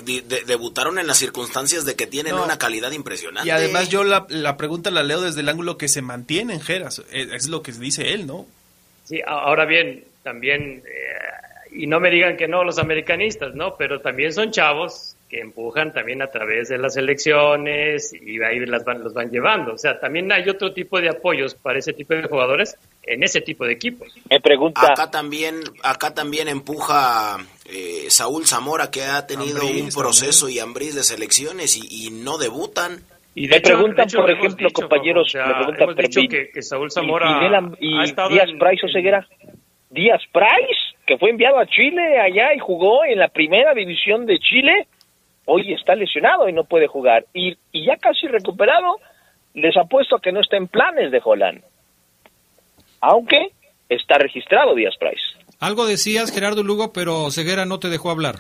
De- 0.03 0.22
de- 0.22 0.45
debutaron 0.45 0.99
en 0.99 1.07
las 1.07 1.18
circunstancias 1.18 1.85
de 1.85 1.95
que 1.95 2.07
tienen 2.07 2.35
No. 2.37 2.45
una 2.45 2.57
calidad 2.59 2.91
impresionante. 2.93 3.47
Y 3.47 3.51
además 3.51 3.91
yo 3.91 4.03
la, 4.03 4.24
la 4.31 4.57
pregunta 4.57 4.91
la 4.91 5.03
leo 5.03 5.20
desde 5.20 5.41
el 5.43 5.49
ángulo 5.51 5.76
que 5.76 5.89
se 5.89 6.01
mantiene 6.01 6.55
en 6.55 6.61
Geras. 6.62 7.03
Es, 7.11 7.31
es 7.33 7.49
lo 7.49 7.62
que 7.62 7.72
dice 7.72 8.14
él, 8.14 8.26
¿no? 8.26 8.47
Sí, 9.05 9.20
ahora 9.26 9.66
bien, 9.66 10.05
también, 10.22 10.83
eh, 10.87 11.72
y 11.72 11.87
no 11.87 12.01
me 12.01 12.11
digan 12.11 12.37
que 12.39 12.49
no 12.49 12.64
los 12.64 12.79
americanistas, 12.79 13.55
¿no? 13.55 13.76
Pero 13.76 14.01
también 14.01 14.33
son 14.33 14.51
chavos 14.51 15.14
que 15.29 15.41
empujan 15.41 15.93
también 15.93 16.22
a 16.22 16.29
través 16.29 16.68
de 16.68 16.79
las 16.79 16.97
elecciones 16.97 18.12
y 18.14 18.43
ahí 18.43 18.61
las 18.66 18.85
van, 18.85 19.03
los 19.03 19.12
van 19.12 19.31
llevando. 19.31 19.74
O 19.74 19.79
sea, 19.79 19.99
también 20.01 20.31
hay 20.33 20.49
otro 20.49 20.72
tipo 20.72 21.01
de 21.01 21.11
apoyos 21.11 21.55
para 21.55 21.79
ese 21.79 21.93
tipo 21.93 22.14
de 22.14 22.22
jugadores 22.29 22.76
en 23.03 23.22
ese 23.22 23.41
tipo 23.41 23.64
de 23.66 23.72
equipos. 23.74 24.09
Me 24.31 24.41
pregunta. 24.41 24.81
Acá 24.93 25.11
también, 25.11 25.57
acá 25.83 26.14
también 26.14 26.49
empuja 26.49 27.37
eh, 27.66 28.07
Saúl 28.09 28.47
Zamora, 28.47 28.91
que 28.91 29.03
ha 29.03 29.26
tenido 29.26 29.61
Ambriz 29.61 29.83
un 29.95 30.03
proceso 30.03 30.49
y 30.49 30.59
Ambriz 30.59 30.95
de 30.95 31.03
selecciones 31.03 31.76
y, 31.76 32.07
y 32.07 32.11
no 32.11 32.39
debutan. 32.39 33.01
Y 33.35 33.47
Me 33.49 33.57
hecho- 33.59 33.74
preguntan, 33.74 34.07
hecho, 34.07 34.18
por 34.20 34.31
ejemplo, 34.31 34.68
dicho, 34.68 34.81
compañeros, 34.83 35.29
o 35.29 35.31
sea, 35.31 35.47
me 35.47 35.55
preguntan 35.55 35.83
hemos 35.83 35.97
dicho 35.97 36.20
Fermín, 36.20 36.31
que, 36.31 36.51
que 36.51 36.62
Saúl 36.62 36.91
Zamora 36.91 37.26
y, 37.31 37.45
Nela- 37.45 37.76
y 37.79 37.99
ha 37.99 38.05
estado 38.05 38.31
Díaz 38.31 38.49
en- 38.49 38.59
Price 38.59 38.87
o 38.87 38.89
Ceguera. 38.89 39.26
Díaz 39.91 40.20
Price, 40.33 40.97
que 41.07 41.16
fue 41.18 41.31
enviado 41.31 41.59
a 41.59 41.66
Chile 41.66 42.18
allá 42.18 42.53
y 42.55 42.59
jugó 42.59 43.05
en 43.05 43.18
la 43.18 43.29
primera 43.29 43.72
división 43.74 44.26
de 44.26 44.39
Chile, 44.39 44.87
hoy 45.51 45.72
está 45.72 45.94
lesionado 45.94 46.49
y 46.49 46.53
no 46.53 46.64
puede 46.64 46.86
jugar. 46.86 47.24
Y, 47.32 47.57
y 47.72 47.86
ya 47.86 47.96
casi 47.96 48.26
recuperado, 48.28 48.99
les 49.55 49.76
apuesto 49.76 50.16
a 50.16 50.20
que 50.20 50.30
no 50.32 50.40
está 50.40 50.57
en 50.59 50.68
planes 50.68 51.11
de 51.11 51.20
Holland. 51.24 51.62
Aunque 53.01 53.53
está 53.88 54.18
registrado 54.18 54.74
Díaz 54.74 54.94
Price. 54.99 55.22
Algo 55.61 55.86
decías, 55.86 56.32
Gerardo 56.32 56.62
Lugo, 56.62 56.92
pero 56.92 57.30
Ceguera 57.30 57.64
no 57.64 57.78
te 57.78 57.88
dejó 57.88 58.11
hablar. 58.11 58.36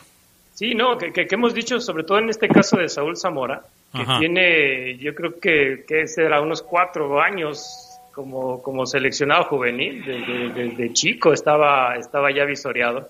Sí, 0.54 0.74
no, 0.74 0.98
que, 0.98 1.12
que- 1.12 1.26
que 1.26 1.34
hemos 1.36 1.54
dicho, 1.54 1.80
sobre 1.80 2.04
todo 2.04 2.18
en 2.18 2.28
este 2.30 2.48
caso 2.48 2.76
de 2.76 2.88
Saúl 2.88 3.16
Zamora, 3.16 3.62
que 3.94 4.02
Ajá. 4.02 4.18
tiene, 4.18 4.98
yo 4.98 5.14
creo 5.14 5.38
que, 5.40 5.84
que 5.86 6.06
será 6.08 6.40
unos 6.40 6.62
cuatro 6.62 7.20
años 7.20 7.84
como, 8.12 8.60
como 8.62 8.84
seleccionado 8.84 9.44
juvenil, 9.44 10.04
de, 10.04 10.20
de- 10.20 10.48
de- 10.50 10.68
de 10.76 10.92
chico 10.92 11.32
estaba, 11.32 11.94
estaba 11.96 12.30
ya 12.32 12.44
visoreado 12.44 13.08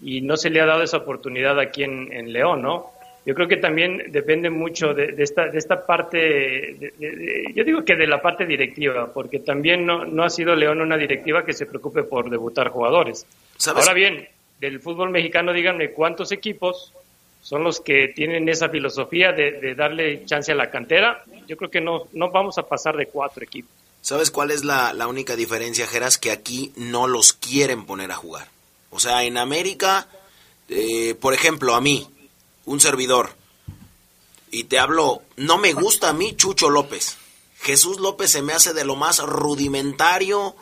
y 0.00 0.20
no 0.20 0.36
se 0.36 0.50
le 0.50 0.60
ha 0.60 0.66
dado 0.66 0.82
esa 0.82 0.98
oportunidad 0.98 1.58
aquí 1.58 1.82
en, 1.82 2.12
en 2.12 2.32
León, 2.32 2.62
¿no? 2.62 2.86
Yo 3.26 3.34
creo 3.34 3.48
que 3.48 3.56
también 3.56 4.04
depende 4.12 4.50
mucho 4.50 4.92
de, 4.92 5.12
de 5.12 5.22
esta, 5.22 5.46
de 5.48 5.58
esta 5.58 5.86
parte, 5.86 6.18
de- 6.18 6.92
de- 6.98 7.10
de- 7.16 7.52
yo 7.54 7.64
digo 7.64 7.82
que 7.84 7.96
de 7.96 8.06
la 8.06 8.20
parte 8.20 8.44
directiva, 8.44 9.10
porque 9.12 9.38
también 9.38 9.86
no, 9.86 10.04
no 10.04 10.24
ha 10.24 10.30
sido 10.30 10.54
León 10.54 10.80
una 10.82 10.98
directiva 10.98 11.44
que 11.44 11.54
se 11.54 11.64
preocupe 11.66 12.02
por 12.02 12.28
debutar 12.28 12.68
jugadores. 12.68 13.24
¿Sabes? 13.56 13.82
Ahora 13.82 13.94
bien, 13.94 14.28
del 14.60 14.80
fútbol 14.80 15.08
mexicano, 15.10 15.52
díganme 15.54 15.90
cuántos 15.92 16.32
equipos 16.32 16.92
son 17.40 17.64
los 17.64 17.80
que 17.80 18.08
tienen 18.08 18.48
esa 18.48 18.68
filosofía 18.68 19.32
de, 19.32 19.52
de 19.52 19.74
darle 19.74 20.24
chance 20.26 20.52
a 20.52 20.54
la 20.54 20.70
cantera. 20.70 21.22
Yo 21.46 21.56
creo 21.56 21.70
que 21.70 21.80
no, 21.80 22.08
no 22.12 22.30
vamos 22.30 22.58
a 22.58 22.62
pasar 22.66 22.96
de 22.96 23.06
cuatro 23.06 23.42
equipos. 23.42 23.70
¿Sabes 24.02 24.30
cuál 24.30 24.50
es 24.50 24.64
la, 24.64 24.92
la 24.92 25.06
única 25.06 25.34
diferencia, 25.34 25.86
Geras? 25.86 26.18
Que 26.18 26.30
aquí 26.30 26.72
no 26.76 27.06
los 27.08 27.32
quieren 27.32 27.86
poner 27.86 28.10
a 28.10 28.16
jugar. 28.16 28.48
O 28.90 29.00
sea, 29.00 29.24
en 29.24 29.38
América, 29.38 30.06
eh, 30.68 31.14
por 31.20 31.32
ejemplo, 31.34 31.74
a 31.74 31.80
mí, 31.80 32.06
un 32.64 32.80
servidor, 32.80 33.36
y 34.50 34.64
te 34.64 34.78
hablo, 34.78 35.22
no 35.36 35.58
me 35.58 35.72
gusta 35.72 36.10
a 36.10 36.12
mí 36.12 36.36
Chucho 36.36 36.70
López. 36.70 37.16
Jesús 37.60 37.98
López 37.98 38.30
se 38.30 38.42
me 38.42 38.52
hace 38.52 38.72
de 38.72 38.84
lo 38.84 38.94
más 38.94 39.18
rudimentario, 39.18 40.54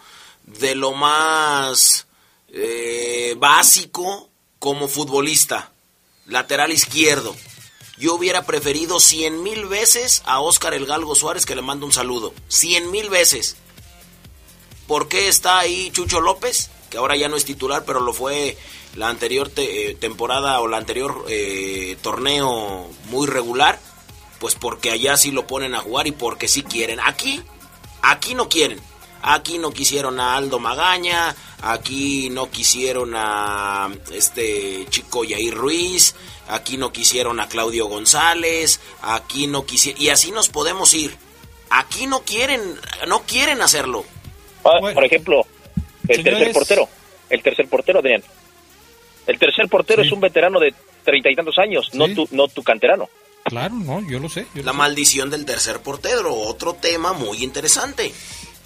de 0.45 0.75
lo 0.75 0.93
más 0.93 2.07
eh, 2.49 3.35
básico 3.39 4.31
como 4.59 4.89
futbolista, 4.89 5.73
lateral 6.27 6.73
izquierdo. 6.73 7.37
Yo 7.99 8.15
hubiera 8.15 8.47
preferido 8.47 8.99
cien 8.99 9.43
mil 9.43 9.67
veces 9.67 10.23
a 10.25 10.41
Óscar 10.41 10.75
El 10.75 10.87
Galgo 10.87 11.15
Suárez 11.15 11.45
que 11.45 11.55
le 11.55 11.63
mando 11.63 11.85
un 11.85 11.93
saludo. 11.93 12.33
Cien 12.49 12.91
mil 12.91 13.11
veces. 13.11 13.57
¿Por 14.87 15.09
qué 15.09 15.29
está 15.29 15.59
ahí 15.59 15.91
Chucho 15.93 16.21
López? 16.21 16.71
Que 16.91 16.99
ahora 16.99 17.17
ya 17.17 17.29
no 17.29 17.37
es 17.37 17.45
titular, 17.45 17.85
pero 17.85 18.01
lo 18.01 18.13
fue 18.13 18.57
la 18.97 19.09
anterior 19.09 19.49
te- 19.49 19.91
eh, 19.91 19.95
temporada 19.95 20.61
o 20.61 20.69
la 20.69 20.77
anterior 20.79 21.25
eh, 21.29 21.97
torneo 22.03 22.89
muy 23.07 23.27
regular. 23.27 23.79
Pues 24.39 24.55
porque 24.57 24.91
allá 24.91 25.17
sí 25.17 25.31
lo 25.31 25.47
ponen 25.47 25.75
a 25.75 25.81
jugar 25.81 26.07
y 26.09 26.13
porque 26.13 26.49
sí 26.49 26.63
quieren. 26.63 26.99
Aquí, 27.05 27.41
aquí 28.03 28.35
no 28.35 28.49
quieren. 28.49 28.81
Aquí 29.25 29.59
no 29.59 29.71
quisieron 29.71 30.19
a 30.19 30.35
Aldo 30.37 30.59
Magaña, 30.59 31.37
aquí 31.61 32.29
no 32.31 32.51
quisieron 32.51 33.13
a 33.15 33.89
este 34.13 34.85
chico 34.91 35.23
Yair 35.23 35.55
Ruiz, 35.55 36.17
aquí 36.49 36.77
no 36.77 36.93
quisieron 36.93 37.39
a 37.39 37.49
Claudio 37.49 37.87
González, 37.87 38.81
aquí 39.01 39.47
no 39.47 39.65
quisieron... 39.65 40.03
Y 40.03 40.09
así 40.09 40.33
nos 40.33 40.49
podemos 40.49 40.93
ir. 40.95 41.17
Aquí 41.71 42.09
no 42.09 42.23
quieren, 42.23 42.61
no 43.07 43.23
quieren 43.23 43.63
hacerlo. 43.63 44.05
Ah, 44.65 44.81
Por 44.93 45.05
ejemplo, 45.05 45.47
el 46.09 46.17
Señores. 46.17 46.39
tercer 46.39 46.53
portero. 46.53 46.89
El 47.31 47.43
tercer 47.45 47.69
portero, 47.69 48.01
Adrián. 48.01 48.25
El 49.27 49.39
tercer 49.39 49.69
portero 49.69 50.03
es 50.03 50.11
un 50.13 50.21
veterano 50.21 50.59
de 50.61 50.75
treinta 51.05 51.31
y 51.31 51.37
tantos 51.37 51.59
años, 51.59 51.91
no, 51.95 52.09
tu, 52.09 52.29
no 52.33 52.49
tu 52.49 52.63
canterano. 52.63 53.09
Claro, 53.45 53.75
no, 53.75 54.09
yo 54.09 54.19
lo 54.21 54.29
sé. 54.29 54.43
yo 54.55 54.61
lo 54.63 54.67
La 54.67 54.73
sé. 54.73 54.79
maldición 54.79 55.31
del 55.31 55.45
tercer 55.45 55.81
portero, 55.81 56.35
otro 56.35 56.75
tema 56.75 57.13
muy 57.13 57.43
interesante. 57.43 58.13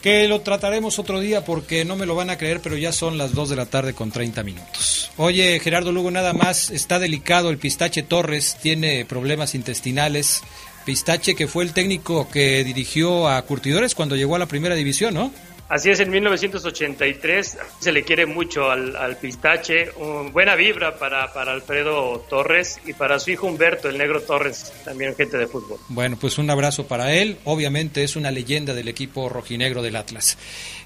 Que 0.02 0.28
lo 0.28 0.40
trataremos 0.42 0.98
otro 0.98 1.18
día 1.20 1.44
porque 1.44 1.84
no 1.84 1.96
me 1.96 2.06
lo 2.06 2.14
van 2.14 2.30
a 2.30 2.38
creer, 2.38 2.60
pero 2.62 2.76
ya 2.76 2.92
son 2.92 3.18
las 3.18 3.34
2 3.34 3.48
de 3.48 3.56
la 3.56 3.66
tarde 3.66 3.94
con 3.94 4.12
30 4.12 4.42
minutos. 4.44 5.10
Oye, 5.16 5.58
Gerardo 5.60 5.92
Lugo, 5.92 6.10
nada 6.10 6.32
más, 6.32 6.70
está 6.70 6.98
delicado 6.98 7.50
el 7.50 7.58
Pistache 7.58 8.02
Torres, 8.02 8.56
tiene 8.62 9.04
problemas 9.04 9.54
intestinales. 9.54 10.42
Pistache 10.84 11.34
que 11.34 11.48
fue 11.48 11.64
el 11.64 11.72
técnico 11.72 12.28
que 12.30 12.62
dirigió 12.62 13.28
a 13.28 13.42
Curtidores 13.42 13.94
cuando 13.96 14.14
llegó 14.14 14.36
a 14.36 14.38
la 14.38 14.46
primera 14.46 14.76
división, 14.76 15.14
¿no? 15.14 15.32
Así 15.68 15.90
es, 15.90 15.98
en 15.98 16.10
1983 16.10 17.58
se 17.80 17.92
le 17.92 18.04
quiere 18.04 18.24
mucho 18.26 18.70
al, 18.70 18.94
al 18.96 19.16
pistache. 19.16 19.90
Un- 19.96 20.32
buena 20.32 20.54
vibra 20.54 20.96
para, 20.96 21.32
para 21.32 21.52
Alfredo 21.52 22.24
Torres 22.28 22.78
y 22.86 22.92
para 22.92 23.18
su 23.18 23.30
hijo 23.32 23.46
Humberto, 23.48 23.88
el 23.88 23.98
negro 23.98 24.20
Torres, 24.22 24.72
también 24.84 25.14
gente 25.16 25.36
de 25.36 25.46
fútbol. 25.48 25.78
Bueno, 25.88 26.16
pues 26.20 26.38
un 26.38 26.48
abrazo 26.50 26.86
para 26.86 27.12
él. 27.14 27.36
Obviamente 27.44 28.04
es 28.04 28.14
una 28.16 28.30
leyenda 28.30 28.74
del 28.74 28.86
equipo 28.88 29.28
rojinegro 29.28 29.82
del 29.82 29.96
Atlas. 29.96 30.38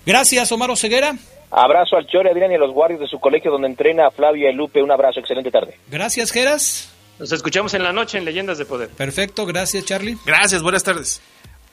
Gracias, 0.06 0.50
Omar 0.52 0.74
Ceguera. 0.76 1.14
Abrazo 1.50 1.96
al 1.96 2.06
Chore, 2.06 2.30
Adrián, 2.30 2.52
y 2.52 2.54
a 2.54 2.58
los 2.58 2.72
guardias 2.72 3.00
de 3.00 3.06
su 3.08 3.18
colegio 3.18 3.50
donde 3.50 3.66
entrena 3.68 4.10
Flavia 4.10 4.50
y 4.50 4.54
Lupe. 4.54 4.82
Un 4.82 4.92
abrazo, 4.92 5.20
excelente 5.20 5.50
tarde. 5.50 5.76
Gracias, 5.90 6.30
Geras. 6.30 6.90
Nos 7.18 7.32
escuchamos 7.32 7.74
en 7.74 7.82
la 7.82 7.92
noche 7.92 8.16
en 8.16 8.24
Leyendas 8.24 8.56
de 8.56 8.64
Poder. 8.64 8.88
Perfecto, 8.88 9.44
gracias, 9.44 9.84
Charlie. 9.84 10.16
Gracias, 10.24 10.62
buenas 10.62 10.82
tardes. 10.84 11.20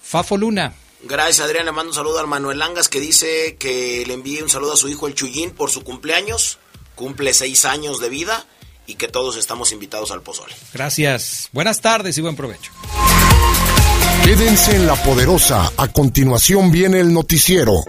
Fafo 0.01 0.35
Luna. 0.35 0.73
Gracias, 1.03 1.45
Adrián. 1.45 1.65
Le 1.65 1.71
mando 1.71 1.91
un 1.91 1.95
saludo 1.95 2.19
al 2.19 2.27
Manuel 2.27 2.59
Langas 2.59 2.89
que 2.89 2.99
dice 2.99 3.55
que 3.57 4.03
le 4.05 4.13
envíe 4.13 4.41
un 4.41 4.49
saludo 4.49 4.73
a 4.73 4.77
su 4.77 4.89
hijo 4.89 5.07
el 5.07 5.13
Chuyín 5.13 5.51
por 5.51 5.69
su 5.69 5.83
cumpleaños. 5.83 6.59
Cumple 6.95 7.33
seis 7.33 7.65
años 7.65 7.99
de 7.99 8.09
vida 8.09 8.45
y 8.87 8.95
que 8.95 9.07
todos 9.07 9.37
estamos 9.37 9.71
invitados 9.71 10.11
al 10.11 10.21
pozole. 10.21 10.55
Gracias. 10.73 11.49
Buenas 11.51 11.81
tardes 11.81 12.17
y 12.17 12.21
buen 12.21 12.35
provecho. 12.35 12.71
Quédense 14.23 14.75
en 14.75 14.87
la 14.87 14.95
poderosa. 14.95 15.71
A 15.77 15.87
continuación 15.89 16.71
viene 16.71 16.99
el 16.99 17.13
noticiero. 17.13 17.85